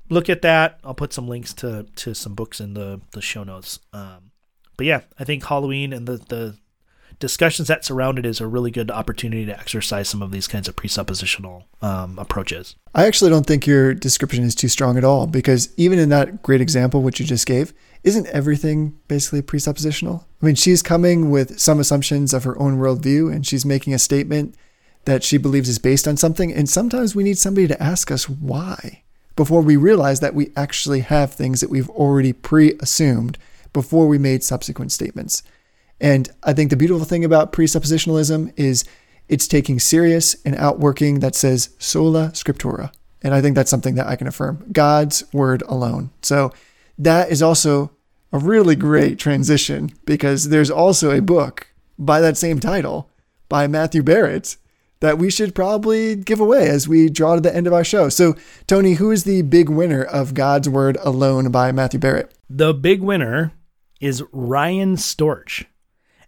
look 0.09 0.29
at 0.29 0.43
that. 0.43 0.79
I'll 0.85 0.95
put 0.95 1.13
some 1.13 1.29
links 1.29 1.53
to 1.55 1.87
to 1.97 2.15
some 2.15 2.35
books 2.35 2.61
in 2.61 2.75
the 2.75 3.01
the 3.13 3.23
show 3.23 3.45
notes. 3.45 3.81
Um, 3.93 4.31
but 4.77 4.87
yeah, 4.87 5.03
I 5.19 5.25
think 5.25 5.45
Halloween 5.45 5.93
and 5.93 6.07
the 6.07 6.19
the 6.19 6.59
discussions 7.19 7.69
that 7.69 7.85
surround 7.85 8.19
it 8.19 8.27
is 8.27 8.41
a 8.41 8.47
really 8.47 8.71
good 8.71 8.91
opportunity 8.91 9.47
to 9.47 9.59
exercise 9.59 10.09
some 10.09 10.23
of 10.23 10.31
these 10.31 10.47
kinds 10.47 10.69
of 10.69 10.77
presuppositional 10.77 11.65
um, 11.83 12.19
approaches. 12.19 12.77
I 12.95 13.07
actually 13.07 13.31
don't 13.31 13.47
think 13.47 13.67
your 13.67 13.95
description 13.95 14.45
is 14.45 14.55
too 14.55 14.69
strong 14.69 14.99
at 14.99 15.05
all 15.05 15.27
because 15.27 15.73
even 15.77 15.99
in 15.99 16.09
that 16.11 16.43
great 16.43 16.61
example, 16.61 17.03
which 17.03 17.21
you 17.21 17.27
just 17.27 17.47
gave, 17.47 17.73
isn't 18.03 18.27
everything 18.29 18.99
basically 19.09 19.43
presuppositional? 19.43 20.25
I 20.43 20.47
mean, 20.47 20.55
she's 20.55 20.83
coming 20.83 21.31
with 21.31 21.59
some 21.59 21.81
assumptions 21.81 22.35
of 22.35 22.45
her 22.45 22.59
own 22.59 22.79
worldview 22.79 23.33
and 23.33 23.47
she's 23.47 23.65
making 23.65 23.95
a 23.95 23.99
statement 23.99 24.55
that 25.07 25.25
she 25.25 25.39
believes 25.39 25.69
is 25.69 25.79
based 25.79 26.07
on 26.07 26.17
something. 26.17 26.53
And 26.53 26.69
sometimes 26.69 27.15
we 27.15 27.25
need 27.25 27.39
somebody 27.39 27.67
to 27.69 27.83
ask 27.83 28.11
us 28.11 28.29
why 28.29 29.03
before 29.37 29.61
we 29.61 29.77
realize 29.77 30.21
that 30.21 30.35
we 30.35 30.51
actually 30.57 31.01
have 31.01 31.33
things 31.33 31.61
that 31.61 31.71
we've 31.71 31.91
already 31.91 32.33
pre 32.33 32.75
assumed 32.81 33.39
before 33.73 34.09
we 34.09 34.19
made 34.19 34.43
subsequent 34.43 34.91
statements. 34.91 35.43
And 36.01 36.29
I 36.43 36.53
think 36.53 36.71
the 36.71 36.77
beautiful 36.77 37.05
thing 37.05 37.25
about 37.25 37.53
presuppositionalism 37.53 38.53
is 38.57 38.85
it's 39.29 39.49
taking 39.49 39.81
serious 39.81 40.37
and 40.45 40.55
outworking 40.57 41.21
that 41.21 41.35
says 41.35 41.71
sola 41.79 42.31
scriptura. 42.33 42.93
And 43.23 43.35
I 43.35 43.41
think 43.41 43.57
that's 43.57 43.71
something 43.71 43.95
that 43.97 44.07
I 44.07 44.17
can 44.17 44.27
affirm 44.27 44.65
God's 44.73 45.25
word 45.33 45.63
alone. 45.63 46.11
So 46.23 46.53
that 46.99 47.31
is 47.31 47.43
also 47.43 47.91
a 48.33 48.39
really 48.39 48.77
great 48.77 49.19
transition 49.19 49.93
because 50.05 50.49
there's 50.49 50.71
also 50.71 51.11
a 51.11 51.23
book 51.23 51.69
by 51.99 52.21
that 52.21 52.37
same 52.37 52.61
title 52.61 53.09
by 53.49 53.67
Matthew 53.67 54.03
Barrett 54.03 54.57
that 55.01 55.19
we 55.19 55.31
should 55.31 55.55
probably 55.55 56.17
give 56.17 56.41
away 56.41 56.69
as 56.69 56.89
we 56.89 57.09
draw 57.09 57.35
to 57.35 57.41
the 57.41 57.55
end 57.55 57.67
of 57.67 57.73
our 57.73 57.85
show. 57.85 58.09
So, 58.09 58.35
Tony, 58.67 58.95
who 58.95 59.11
is 59.11 59.25
the 59.25 59.43
big 59.43 59.69
winner 59.69 60.03
of 60.03 60.35
God's 60.35 60.69
Word 60.69 60.97
Alone 61.03 61.51
by 61.51 61.71
Matthew 61.71 62.01
Barrett? 62.01 62.33
The 62.49 62.73
big 62.73 63.03
winner 63.03 63.53
is 64.01 64.23
Ryan 64.33 64.97
Storch. 64.97 65.65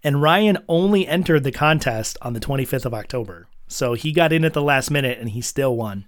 And 0.03 0.23
Ryan 0.23 0.59
only 0.69 1.07
entered 1.07 1.45
the 1.45 1.53
contest 1.53 2.17
on 2.23 2.33
the 2.33 2.41
25th 2.41 2.85
of 2.85 2.95
October. 2.95 3.49
So 3.67 3.95
he 3.95 4.13
got 4.13 4.33
in 4.33 4.45
at 4.45 4.55
the 4.55 4.63
last 4.63 4.91
minute 4.91 5.19
and 5.19 5.31
he 5.31 5.41
still 5.41 5.77
won. 5.77 6.07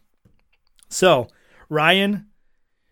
So, 0.89 1.29
Ryan, 1.69 2.27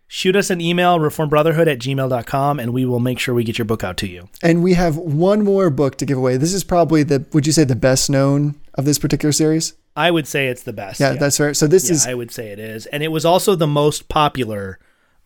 shoot 0.07 0.36
us 0.36 0.51
an 0.51 0.61
email, 0.61 0.99
reformbrotherhood 0.99 1.66
at 1.66 1.78
gmail.com, 1.78 2.61
and 2.61 2.72
we 2.72 2.84
will 2.84 3.01
make 3.01 3.18
sure 3.18 3.34
we 3.34 3.44
get 3.44 3.59
your 3.59 3.64
book 3.64 3.82
out 3.82 3.96
to 3.99 4.09
you. 4.09 4.28
And 4.42 4.62
we 4.62 4.74
have 4.74 4.96
one 4.96 5.42
more 5.42 5.70
book 5.70 5.96
to 5.96 6.07
give 6.07 6.18
away. 6.18 6.36
This 6.36 6.53
is 6.55 6.64
probably 6.64 7.03
the, 7.03 7.24
would 7.32 7.46
you 7.46 7.53
say, 7.53 7.64
the 7.64 7.76
best 7.76 8.11
known 8.11 8.55
of 8.74 8.84
this 8.84 8.99
particular 8.99 9.32
series? 9.32 9.74
I 9.96 10.11
would 10.12 10.28
say 10.28 10.46
it's 10.46 10.62
the 10.62 10.72
best. 10.72 11.01
Yeah, 11.01 11.14
that's 11.14 11.36
fair. 11.36 11.55
So 11.55 11.66
this 11.66 11.88
Yeah, 11.88 11.94
is 11.94 12.07
I 12.07 12.14
would 12.14 12.30
say 12.30 12.49
it 12.49 12.59
is. 12.61 12.86
And 12.86 13.03
it 13.03 13.09
was 13.09 13.24
also 13.24 13.57
the 13.57 13.66
most 13.66 14.09
popular 14.09 14.78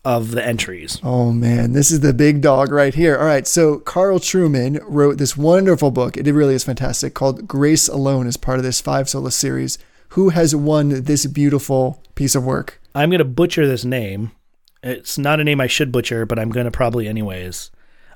of 0.05 0.31
the 0.31 0.45
entries. 0.45 0.99
Oh 1.03 1.31
man, 1.31 1.73
this 1.73 1.91
is 1.91 2.01
the 2.01 2.13
big 2.13 2.41
dog 2.41 2.71
right 2.71 2.93
here. 2.93 3.17
All 3.17 3.25
right, 3.25 3.47
so 3.47 3.79
Carl 3.79 4.19
Trueman 4.19 4.83
wrote 4.85 5.17
this 5.17 5.37
wonderful 5.37 5.91
book. 5.91 6.17
It 6.17 6.31
really 6.31 6.55
is 6.55 6.63
fantastic 6.63 7.13
called 7.13 7.47
Grace 7.47 7.87
Alone 7.87 8.27
as 8.27 8.37
part 8.37 8.57
of 8.57 8.63
this 8.63 8.81
five 8.81 9.07
solo 9.07 9.29
series. 9.29 9.77
Who 10.09 10.29
has 10.29 10.55
won 10.55 11.03
this 11.03 11.25
beautiful 11.25 12.03
piece 12.15 12.35
of 12.35 12.45
work? 12.45 12.81
I'm 12.93 13.09
going 13.09 13.19
to 13.19 13.25
butcher 13.25 13.65
this 13.65 13.85
name. 13.85 14.31
It's 14.83 15.17
not 15.17 15.39
a 15.39 15.43
name 15.43 15.61
I 15.61 15.67
should 15.67 15.91
butcher, 15.91 16.25
but 16.25 16.37
I'm 16.37 16.49
going 16.49 16.65
to 16.65 16.71
probably 16.71 17.07
anyways. 17.07 17.71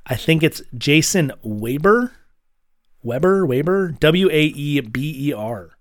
I 0.06 0.16
think 0.16 0.44
it's 0.44 0.62
Jason 0.78 1.32
Weber. 1.42 2.12
Weber, 3.02 3.46
Weber, 3.46 3.92
W 4.00 4.30
A 4.30 4.42
E 4.42 4.82
B 4.82 5.30
E 5.30 5.34
R. 5.34 5.77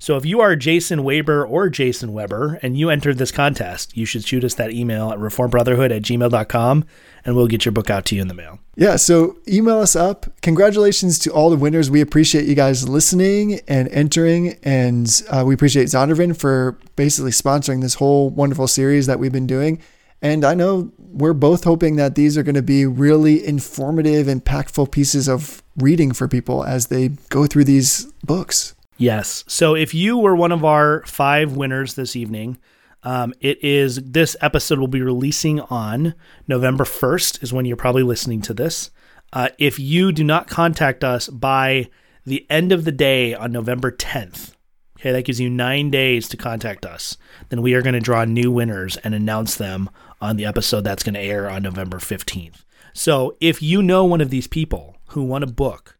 So 0.00 0.16
if 0.16 0.24
you 0.24 0.40
are 0.40 0.56
Jason 0.56 1.04
Weber 1.04 1.46
or 1.46 1.68
Jason 1.68 2.14
Weber 2.14 2.58
and 2.62 2.74
you 2.74 2.88
entered 2.88 3.18
this 3.18 3.30
contest, 3.30 3.94
you 3.94 4.06
should 4.06 4.24
shoot 4.24 4.42
us 4.44 4.54
that 4.54 4.72
email 4.72 5.10
at 5.12 5.18
reformbrotherhood 5.18 5.94
at 5.94 6.00
gmail.com 6.00 6.86
and 7.26 7.36
we'll 7.36 7.46
get 7.46 7.66
your 7.66 7.72
book 7.72 7.90
out 7.90 8.06
to 8.06 8.16
you 8.16 8.22
in 8.22 8.28
the 8.28 8.32
mail. 8.32 8.58
Yeah, 8.76 8.96
so 8.96 9.36
email 9.46 9.78
us 9.78 9.94
up. 9.94 10.24
Congratulations 10.40 11.18
to 11.18 11.30
all 11.30 11.50
the 11.50 11.56
winners. 11.56 11.90
We 11.90 12.00
appreciate 12.00 12.46
you 12.46 12.54
guys 12.54 12.88
listening 12.88 13.60
and 13.68 13.88
entering, 13.90 14.58
and 14.62 15.22
uh, 15.28 15.44
we 15.46 15.52
appreciate 15.52 15.88
Zondervan 15.88 16.34
for 16.34 16.78
basically 16.96 17.32
sponsoring 17.32 17.82
this 17.82 17.92
whole 17.92 18.30
wonderful 18.30 18.68
series 18.68 19.06
that 19.06 19.18
we've 19.18 19.30
been 19.30 19.46
doing. 19.46 19.82
And 20.22 20.46
I 20.46 20.54
know 20.54 20.90
we're 20.96 21.34
both 21.34 21.64
hoping 21.64 21.96
that 21.96 22.14
these 22.14 22.38
are 22.38 22.42
going 22.42 22.54
to 22.54 22.62
be 22.62 22.86
really 22.86 23.46
informative, 23.46 24.28
impactful 24.28 24.92
pieces 24.92 25.28
of 25.28 25.62
reading 25.76 26.12
for 26.12 26.26
people 26.26 26.64
as 26.64 26.86
they 26.86 27.08
go 27.28 27.46
through 27.46 27.64
these 27.64 28.06
books. 28.24 28.74
Yes. 29.00 29.44
So 29.48 29.74
if 29.74 29.94
you 29.94 30.18
were 30.18 30.36
one 30.36 30.52
of 30.52 30.62
our 30.62 31.02
five 31.06 31.56
winners 31.56 31.94
this 31.94 32.14
evening, 32.14 32.58
um, 33.02 33.32
it 33.40 33.64
is 33.64 33.96
this 33.96 34.36
episode 34.42 34.78
will 34.78 34.88
be 34.88 35.00
releasing 35.00 35.58
on 35.60 36.14
November 36.46 36.84
1st, 36.84 37.42
is 37.42 37.50
when 37.50 37.64
you're 37.64 37.78
probably 37.78 38.02
listening 38.02 38.42
to 38.42 38.52
this. 38.52 38.90
Uh, 39.32 39.48
if 39.58 39.78
you 39.78 40.12
do 40.12 40.22
not 40.22 40.48
contact 40.48 41.02
us 41.02 41.28
by 41.28 41.88
the 42.26 42.46
end 42.50 42.72
of 42.72 42.84
the 42.84 42.92
day 42.92 43.32
on 43.32 43.52
November 43.52 43.90
10th, 43.90 44.52
okay, 44.98 45.12
that 45.12 45.24
gives 45.24 45.40
you 45.40 45.48
nine 45.48 45.90
days 45.90 46.28
to 46.28 46.36
contact 46.36 46.84
us, 46.84 47.16
then 47.48 47.62
we 47.62 47.72
are 47.72 47.80
going 47.80 47.94
to 47.94 48.00
draw 48.00 48.26
new 48.26 48.52
winners 48.52 48.98
and 48.98 49.14
announce 49.14 49.54
them 49.54 49.88
on 50.20 50.36
the 50.36 50.44
episode 50.44 50.82
that's 50.82 51.02
going 51.02 51.14
to 51.14 51.20
air 51.20 51.48
on 51.48 51.62
November 51.62 51.96
15th. 51.96 52.64
So 52.92 53.34
if 53.40 53.62
you 53.62 53.82
know 53.82 54.04
one 54.04 54.20
of 54.20 54.28
these 54.28 54.46
people 54.46 54.98
who 55.12 55.22
won 55.22 55.42
a 55.42 55.46
book, 55.46 55.96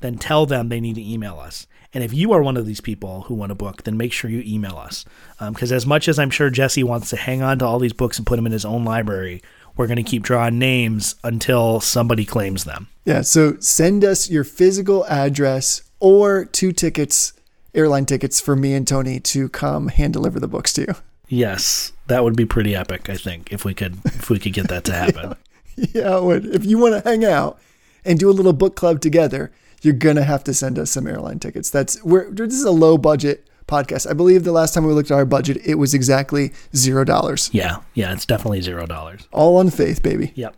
then 0.00 0.18
tell 0.18 0.44
them 0.44 0.68
they 0.68 0.80
need 0.80 0.96
to 0.96 1.10
email 1.10 1.38
us. 1.38 1.66
And 1.94 2.02
if 2.02 2.14
you 2.14 2.32
are 2.32 2.42
one 2.42 2.56
of 2.56 2.66
these 2.66 2.80
people 2.80 3.22
who 3.22 3.34
want 3.34 3.52
a 3.52 3.56
book, 3.56 3.82
then 3.82 3.96
make 3.96 4.12
sure 4.12 4.30
you 4.30 4.42
email 4.46 4.76
us. 4.76 5.04
Um, 5.40 5.52
because 5.52 5.72
as 5.72 5.86
much 5.86 6.08
as 6.08 6.18
I'm 6.18 6.30
sure 6.30 6.48
Jesse 6.48 6.82
wants 6.82 7.10
to 7.10 7.16
hang 7.16 7.42
on 7.42 7.58
to 7.58 7.66
all 7.66 7.78
these 7.78 7.92
books 7.92 8.16
and 8.18 8.26
put 8.26 8.36
them 8.36 8.46
in 8.46 8.52
his 8.52 8.64
own 8.64 8.84
library, 8.84 9.42
we're 9.76 9.86
going 9.86 9.96
to 9.96 10.02
keep 10.02 10.22
drawing 10.22 10.58
names 10.58 11.16
until 11.22 11.80
somebody 11.80 12.24
claims 12.24 12.64
them. 12.64 12.88
Yeah, 13.04 13.22
so 13.22 13.58
send 13.60 14.04
us 14.04 14.30
your 14.30 14.44
physical 14.44 15.04
address 15.06 15.82
or 16.00 16.44
two 16.46 16.72
tickets, 16.72 17.32
airline 17.74 18.06
tickets 18.06 18.40
for 18.40 18.56
me 18.56 18.74
and 18.74 18.86
Tony 18.86 19.20
to 19.20 19.48
come 19.48 19.88
hand 19.88 20.12
deliver 20.12 20.40
the 20.40 20.48
books 20.48 20.72
to 20.74 20.82
you. 20.82 20.94
Yes, 21.28 21.92
that 22.08 22.24
would 22.24 22.36
be 22.36 22.44
pretty 22.44 22.76
epic. 22.76 23.08
I 23.08 23.16
think 23.16 23.52
if 23.52 23.64
we 23.64 23.72
could 23.72 23.98
if 24.04 24.28
we 24.28 24.38
could 24.38 24.52
get 24.52 24.68
that 24.68 24.84
to 24.84 24.92
happen. 24.92 25.36
Yeah, 25.74 26.18
it 26.18 26.22
would. 26.22 26.44
If 26.44 26.66
you 26.66 26.76
want 26.76 27.02
to 27.02 27.10
hang 27.10 27.24
out 27.24 27.58
and 28.04 28.18
do 28.18 28.30
a 28.30 28.32
little 28.32 28.52
book 28.52 28.76
club 28.76 29.00
together, 29.00 29.52
you're 29.82 29.94
gonna 29.94 30.24
have 30.24 30.44
to 30.44 30.54
send 30.54 30.78
us 30.78 30.90
some 30.90 31.06
airline 31.06 31.38
tickets. 31.38 31.70
That's 31.70 32.02
we're 32.04 32.30
this 32.30 32.54
is 32.54 32.64
a 32.64 32.70
low 32.70 32.98
budget 32.98 33.48
podcast. 33.66 34.08
I 34.08 34.12
believe 34.12 34.44
the 34.44 34.52
last 34.52 34.74
time 34.74 34.84
we 34.86 34.92
looked 34.92 35.10
at 35.10 35.14
our 35.16 35.24
budget, 35.24 35.58
it 35.64 35.76
was 35.76 35.94
exactly 35.94 36.52
zero 36.74 37.04
dollars. 37.04 37.50
yeah, 37.52 37.78
yeah, 37.94 38.12
it's 38.12 38.26
definitely 38.26 38.60
zero 38.60 38.86
dollars. 38.86 39.28
All 39.32 39.56
on 39.56 39.70
faith, 39.70 40.02
baby. 40.02 40.32
Yep. 40.34 40.56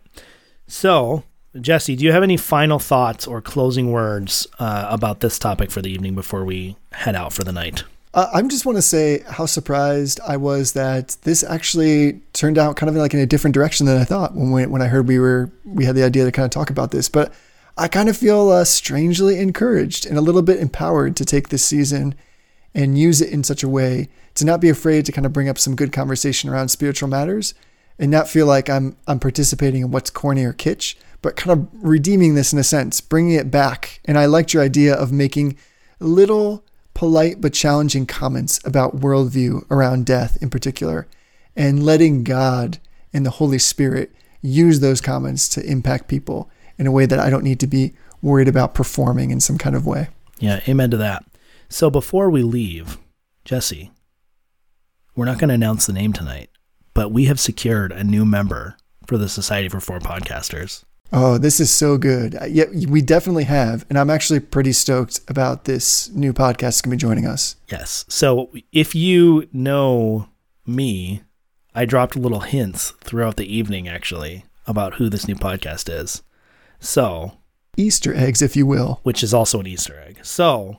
So, 0.67 1.23
Jesse, 1.59 1.95
do 1.95 2.03
you 2.03 2.11
have 2.11 2.23
any 2.23 2.37
final 2.37 2.79
thoughts 2.79 3.27
or 3.27 3.41
closing 3.41 3.91
words 3.91 4.47
uh, 4.59 4.87
about 4.89 5.19
this 5.19 5.37
topic 5.39 5.71
for 5.71 5.81
the 5.81 5.89
evening 5.89 6.15
before 6.15 6.43
we 6.43 6.75
head 6.91 7.15
out 7.15 7.33
for 7.33 7.43
the 7.43 7.51
night? 7.53 7.83
Uh, 8.15 8.29
I 8.33 8.41
just 8.43 8.65
want 8.65 8.77
to 8.77 8.81
say 8.81 9.23
how 9.27 9.45
surprised 9.45 10.21
I 10.25 10.37
was 10.37 10.71
that 10.71 11.17
this 11.23 11.43
actually 11.43 12.21
turned 12.31 12.57
out 12.57 12.77
kind 12.77 12.89
of 12.89 12.95
like 12.95 13.13
in 13.13 13.19
a 13.19 13.25
different 13.25 13.53
direction 13.53 13.85
than 13.85 13.97
I 13.97 14.05
thought 14.05 14.33
when 14.33 14.51
we, 14.51 14.65
when 14.65 14.81
I 14.81 14.87
heard 14.87 15.09
we 15.09 15.19
were 15.19 15.51
we 15.65 15.83
had 15.83 15.97
the 15.97 16.03
idea 16.03 16.23
to 16.23 16.31
kind 16.31 16.45
of 16.45 16.51
talk 16.51 16.69
about 16.69 16.91
this. 16.91 17.09
But 17.09 17.33
I 17.77 17.89
kind 17.89 18.07
of 18.07 18.15
feel 18.15 18.51
uh, 18.51 18.63
strangely 18.63 19.37
encouraged 19.37 20.05
and 20.05 20.17
a 20.17 20.21
little 20.21 20.41
bit 20.41 20.61
empowered 20.61 21.17
to 21.17 21.25
take 21.25 21.49
this 21.49 21.65
season 21.65 22.15
and 22.73 22.97
use 22.97 23.19
it 23.19 23.33
in 23.33 23.43
such 23.43 23.63
a 23.63 23.69
way 23.69 24.07
to 24.35 24.45
not 24.45 24.61
be 24.61 24.69
afraid 24.69 25.05
to 25.07 25.11
kind 25.11 25.25
of 25.25 25.33
bring 25.33 25.49
up 25.49 25.59
some 25.59 25.75
good 25.75 25.91
conversation 25.91 26.49
around 26.49 26.69
spiritual 26.69 27.09
matters 27.09 27.53
and 27.99 28.09
not 28.09 28.29
feel 28.29 28.45
like 28.45 28.69
I'm 28.69 28.95
I'm 29.09 29.19
participating 29.19 29.81
in 29.81 29.91
what's 29.91 30.09
corny 30.09 30.45
or 30.45 30.53
kitsch, 30.53 30.95
but 31.21 31.35
kind 31.35 31.51
of 31.51 31.67
redeeming 31.73 32.35
this 32.35 32.53
in 32.53 32.59
a 32.59 32.63
sense, 32.63 33.01
bringing 33.01 33.33
it 33.33 33.51
back. 33.51 33.99
And 34.05 34.17
I 34.17 34.25
liked 34.25 34.53
your 34.53 34.63
idea 34.63 34.95
of 34.95 35.11
making 35.11 35.57
little 35.99 36.63
polite 36.95 37.39
but 37.39 37.53
challenging 37.53 38.07
comments 38.07 38.59
about 38.65 38.97
worldview 38.97 39.69
around 39.69 40.07
death 40.07 40.41
in 40.41 40.49
particular, 40.49 41.07
and 41.55 41.85
letting 41.85 42.23
God 42.23 42.79
and 43.13 43.23
the 43.23 43.31
Holy 43.31 43.59
Spirit 43.59 44.11
use 44.41 44.79
those 44.79 45.01
comments 45.01 45.47
to 45.49 45.63
impact 45.63 46.07
people 46.07 46.49
in 46.77 46.87
a 46.87 46.91
way 46.91 47.05
that 47.05 47.19
I 47.19 47.29
don't 47.29 47.43
need 47.43 47.59
to 47.59 47.67
be 47.67 47.93
worried 48.21 48.47
about 48.47 48.73
performing 48.73 49.29
in 49.29 49.39
some 49.39 49.57
kind 49.57 49.75
of 49.75 49.85
way. 49.85 50.07
Yeah, 50.39 50.61
amen 50.67 50.89
to 50.91 50.97
that. 50.97 51.23
So 51.69 51.89
before 51.89 52.29
we 52.29 52.43
leave, 52.43 52.97
Jesse, 53.43 53.91
we're 55.15 55.25
not 55.25 55.37
going 55.37 55.49
to 55.49 55.55
announce 55.55 55.85
the 55.85 55.93
name 55.93 56.13
tonight, 56.13 56.49
but 56.93 57.11
we 57.11 57.25
have 57.25 57.39
secured 57.39 57.91
a 57.91 58.03
new 58.03 58.25
member 58.25 58.77
for 59.07 59.17
the 59.17 59.29
Society 59.29 59.67
of 59.67 59.73
Reformed 59.73 60.03
Podcasters. 60.03 60.83
Oh, 61.11 61.37
this 61.37 61.59
is 61.59 61.71
so 61.71 61.97
good. 61.97 62.35
Uh, 62.35 62.45
Yeah, 62.45 62.65
we 62.89 63.01
definitely 63.01 63.45
have. 63.45 63.85
And 63.89 63.97
I'm 63.97 64.09
actually 64.09 64.39
pretty 64.39 64.73
stoked 64.73 65.21
about 65.27 65.65
this 65.65 66.09
new 66.09 66.33
podcast 66.33 66.59
that's 66.59 66.81
going 66.81 66.97
to 66.97 67.05
be 67.05 67.07
joining 67.09 67.25
us. 67.27 67.55
Yes. 67.71 68.05
So 68.07 68.51
if 68.71 68.95
you 68.95 69.47
know 69.53 70.27
me, 70.65 71.21
I 71.73 71.85
dropped 71.85 72.15
little 72.15 72.41
hints 72.41 72.91
throughout 73.01 73.37
the 73.37 73.53
evening 73.53 73.87
actually 73.87 74.45
about 74.67 74.95
who 74.95 75.09
this 75.09 75.27
new 75.27 75.35
podcast 75.35 75.89
is. 75.93 76.23
So, 76.79 77.37
Easter 77.77 78.13
eggs, 78.13 78.41
if 78.41 78.55
you 78.55 78.65
will. 78.65 78.99
which 79.03 79.23
is 79.23 79.33
also 79.33 79.59
an 79.59 79.67
Easter 79.67 79.99
egg. 79.99 80.19
So, 80.23 80.77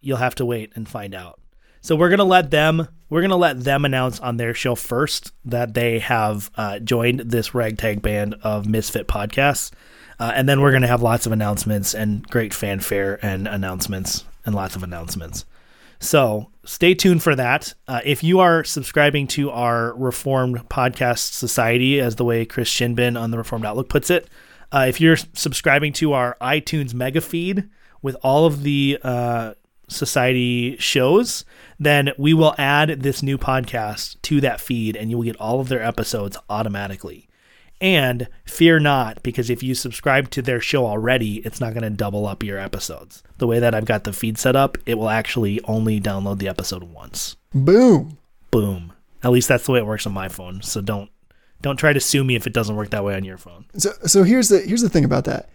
you'll 0.00 0.18
have 0.18 0.34
to 0.36 0.44
wait 0.44 0.72
and 0.74 0.88
find 0.88 1.14
out. 1.14 1.40
So 1.80 1.96
we're 1.96 2.10
gonna 2.10 2.24
let 2.24 2.50
them 2.50 2.88
we're 3.12 3.20
gonna 3.20 3.36
let 3.36 3.62
them 3.62 3.84
announce 3.84 4.18
on 4.20 4.38
their 4.38 4.54
show 4.54 4.74
first 4.74 5.32
that 5.44 5.74
they 5.74 5.98
have 5.98 6.50
uh, 6.56 6.78
joined 6.78 7.20
this 7.20 7.54
ragtag 7.54 8.00
band 8.00 8.34
of 8.42 8.66
misfit 8.66 9.06
podcasts, 9.06 9.70
uh, 10.18 10.32
and 10.34 10.48
then 10.48 10.62
we're 10.62 10.72
gonna 10.72 10.86
have 10.86 11.02
lots 11.02 11.26
of 11.26 11.32
announcements 11.32 11.94
and 11.94 12.26
great 12.28 12.54
fanfare 12.54 13.18
and 13.20 13.46
announcements 13.46 14.24
and 14.46 14.54
lots 14.54 14.76
of 14.76 14.82
announcements. 14.82 15.44
So 16.00 16.52
stay 16.64 16.94
tuned 16.94 17.22
for 17.22 17.36
that. 17.36 17.74
Uh, 17.86 18.00
if 18.02 18.24
you 18.24 18.40
are 18.40 18.64
subscribing 18.64 19.26
to 19.26 19.50
our 19.50 19.94
Reformed 19.94 20.66
Podcast 20.70 21.34
Society, 21.34 22.00
as 22.00 22.16
the 22.16 22.24
way 22.24 22.46
Chris 22.46 22.70
Shinbin 22.70 23.20
on 23.20 23.30
the 23.30 23.36
Reformed 23.36 23.66
Outlook 23.66 23.90
puts 23.90 24.08
it, 24.08 24.26
uh, 24.72 24.86
if 24.88 25.02
you're 25.02 25.18
subscribing 25.34 25.92
to 25.92 26.14
our 26.14 26.38
iTunes 26.40 26.94
mega 26.94 27.20
feed 27.20 27.68
with 28.00 28.16
all 28.22 28.46
of 28.46 28.62
the 28.62 28.98
uh, 29.02 29.52
Society 29.92 30.76
shows, 30.78 31.44
then 31.78 32.10
we 32.18 32.34
will 32.34 32.54
add 32.58 33.02
this 33.02 33.22
new 33.22 33.38
podcast 33.38 34.20
to 34.22 34.40
that 34.40 34.60
feed 34.60 34.96
and 34.96 35.10
you 35.10 35.18
will 35.18 35.24
get 35.24 35.36
all 35.36 35.60
of 35.60 35.68
their 35.68 35.82
episodes 35.82 36.36
automatically. 36.50 37.28
And 37.80 38.28
fear 38.44 38.78
not, 38.78 39.22
because 39.24 39.50
if 39.50 39.62
you 39.62 39.74
subscribe 39.74 40.30
to 40.30 40.42
their 40.42 40.60
show 40.60 40.86
already, 40.86 41.38
it's 41.38 41.60
not 41.60 41.74
going 41.74 41.82
to 41.82 41.90
double 41.90 42.26
up 42.26 42.44
your 42.44 42.58
episodes. 42.58 43.24
The 43.38 43.48
way 43.48 43.58
that 43.58 43.74
I've 43.74 43.84
got 43.84 44.04
the 44.04 44.12
feed 44.12 44.38
set 44.38 44.54
up, 44.54 44.78
it 44.86 44.96
will 44.96 45.08
actually 45.08 45.60
only 45.64 46.00
download 46.00 46.38
the 46.38 46.46
episode 46.46 46.84
once. 46.84 47.36
Boom. 47.52 48.18
Boom. 48.52 48.92
At 49.24 49.32
least 49.32 49.48
that's 49.48 49.66
the 49.66 49.72
way 49.72 49.80
it 49.80 49.86
works 49.86 50.06
on 50.06 50.12
my 50.12 50.28
phone. 50.28 50.62
So 50.62 50.80
don't 50.80 51.10
don't 51.60 51.76
try 51.76 51.92
to 51.92 52.00
sue 52.00 52.24
me 52.24 52.34
if 52.34 52.46
it 52.46 52.52
doesn't 52.52 52.74
work 52.74 52.90
that 52.90 53.04
way 53.04 53.14
on 53.14 53.24
your 53.24 53.38
phone. 53.38 53.64
So 53.76 53.92
so 54.06 54.22
here's 54.22 54.48
the 54.48 54.60
here's 54.60 54.82
the 54.82 54.88
thing 54.88 55.04
about 55.04 55.24
that. 55.24 55.48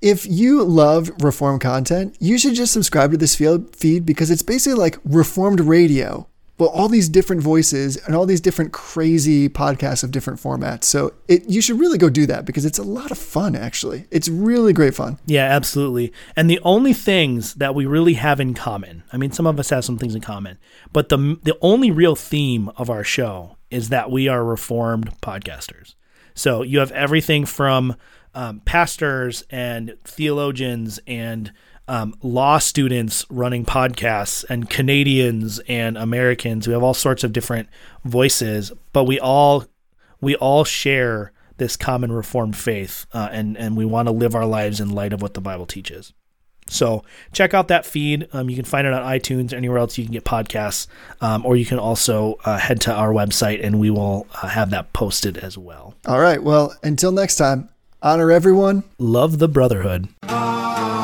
If 0.00 0.26
you 0.26 0.64
love 0.64 1.10
reform 1.22 1.58
content, 1.58 2.16
you 2.20 2.38
should 2.38 2.54
just 2.54 2.72
subscribe 2.72 3.10
to 3.10 3.18
this 3.18 3.34
feed 3.36 4.06
because 4.06 4.30
it's 4.30 4.42
basically 4.42 4.78
like 4.78 4.98
reformed 5.04 5.60
radio. 5.60 6.26
Well, 6.56 6.70
all 6.70 6.88
these 6.88 7.08
different 7.08 7.42
voices 7.42 7.96
and 7.96 8.14
all 8.14 8.26
these 8.26 8.40
different 8.40 8.72
crazy 8.72 9.48
podcasts 9.48 10.04
of 10.04 10.10
different 10.10 10.40
formats. 10.40 10.84
So 10.84 11.14
it 11.26 11.48
you 11.48 11.62
should 11.62 11.80
really 11.80 11.96
go 11.98 12.10
do 12.10 12.26
that 12.26 12.44
because 12.44 12.64
it's 12.64 12.78
a 12.78 12.82
lot 12.82 13.10
of 13.10 13.18
fun 13.18 13.56
actually. 13.56 14.06
It's 14.10 14.28
really 14.28 14.72
great 14.72 14.94
fun. 14.94 15.18
Yeah, 15.26 15.44
absolutely. 15.44 16.12
And 16.36 16.50
the 16.50 16.60
only 16.62 16.92
things 16.92 17.54
that 17.54 17.74
we 17.74 17.86
really 17.86 18.14
have 18.14 18.40
in 18.40 18.52
common, 18.52 19.04
I 19.12 19.16
mean, 19.16 19.32
some 19.32 19.46
of 19.46 19.58
us 19.58 19.70
have 19.70 19.86
some 19.86 19.96
things 19.98 20.14
in 20.14 20.20
common, 20.20 20.58
but 20.92 21.08
the 21.10 21.38
the 21.42 21.58
only 21.60 21.90
real 21.90 22.16
theme 22.16 22.70
of 22.76 22.90
our 22.90 23.04
show 23.04 23.56
is 23.70 23.88
that 23.90 24.10
we 24.10 24.28
are 24.28 24.44
reformed 24.44 25.18
podcasters. 25.20 25.94
So 26.34 26.62
you 26.62 26.78
have 26.78 26.92
everything 26.92 27.44
from 27.46 27.96
um, 28.34 28.60
pastors 28.60 29.44
and 29.50 29.96
theologians 30.04 31.00
and 31.06 31.52
um, 31.88 32.14
law 32.22 32.58
students 32.58 33.26
running 33.30 33.64
podcasts 33.64 34.44
and 34.48 34.70
Canadians 34.70 35.60
and 35.66 35.98
Americans. 35.98 36.68
We 36.68 36.72
have 36.72 36.84
all 36.84 36.94
sorts 36.94 37.24
of 37.24 37.32
different 37.32 37.68
voices, 38.04 38.70
but 38.92 39.04
we 39.04 39.18
all 39.18 39.64
we 40.20 40.36
all 40.36 40.64
share 40.64 41.32
this 41.56 41.76
common 41.76 42.12
reformed 42.12 42.56
faith, 42.56 43.06
uh, 43.12 43.28
and 43.32 43.56
and 43.56 43.76
we 43.76 43.84
want 43.84 44.06
to 44.06 44.12
live 44.12 44.34
our 44.34 44.46
lives 44.46 44.80
in 44.80 44.90
light 44.90 45.12
of 45.12 45.20
what 45.20 45.34
the 45.34 45.40
Bible 45.40 45.66
teaches. 45.66 46.12
So 46.68 47.02
check 47.32 47.54
out 47.54 47.66
that 47.68 47.84
feed. 47.84 48.28
Um, 48.32 48.48
you 48.48 48.54
can 48.54 48.64
find 48.64 48.86
it 48.86 48.92
on 48.92 49.02
iTunes, 49.02 49.52
or 49.52 49.56
anywhere 49.56 49.78
else 49.78 49.98
you 49.98 50.04
can 50.04 50.12
get 50.12 50.24
podcasts, 50.24 50.86
um, 51.20 51.44
or 51.44 51.56
you 51.56 51.66
can 51.66 51.80
also 51.80 52.36
uh, 52.44 52.56
head 52.56 52.80
to 52.82 52.94
our 52.94 53.12
website, 53.12 53.64
and 53.64 53.80
we 53.80 53.90
will 53.90 54.28
uh, 54.40 54.46
have 54.46 54.70
that 54.70 54.92
posted 54.92 55.36
as 55.38 55.58
well. 55.58 55.94
All 56.06 56.20
right. 56.20 56.40
Well, 56.40 56.74
until 56.84 57.10
next 57.10 57.34
time, 57.36 57.68
Honor 58.02 58.32
everyone. 58.32 58.84
Love 58.98 59.38
the 59.38 59.48
brotherhood. 59.48 60.08
Ah. 60.22 60.99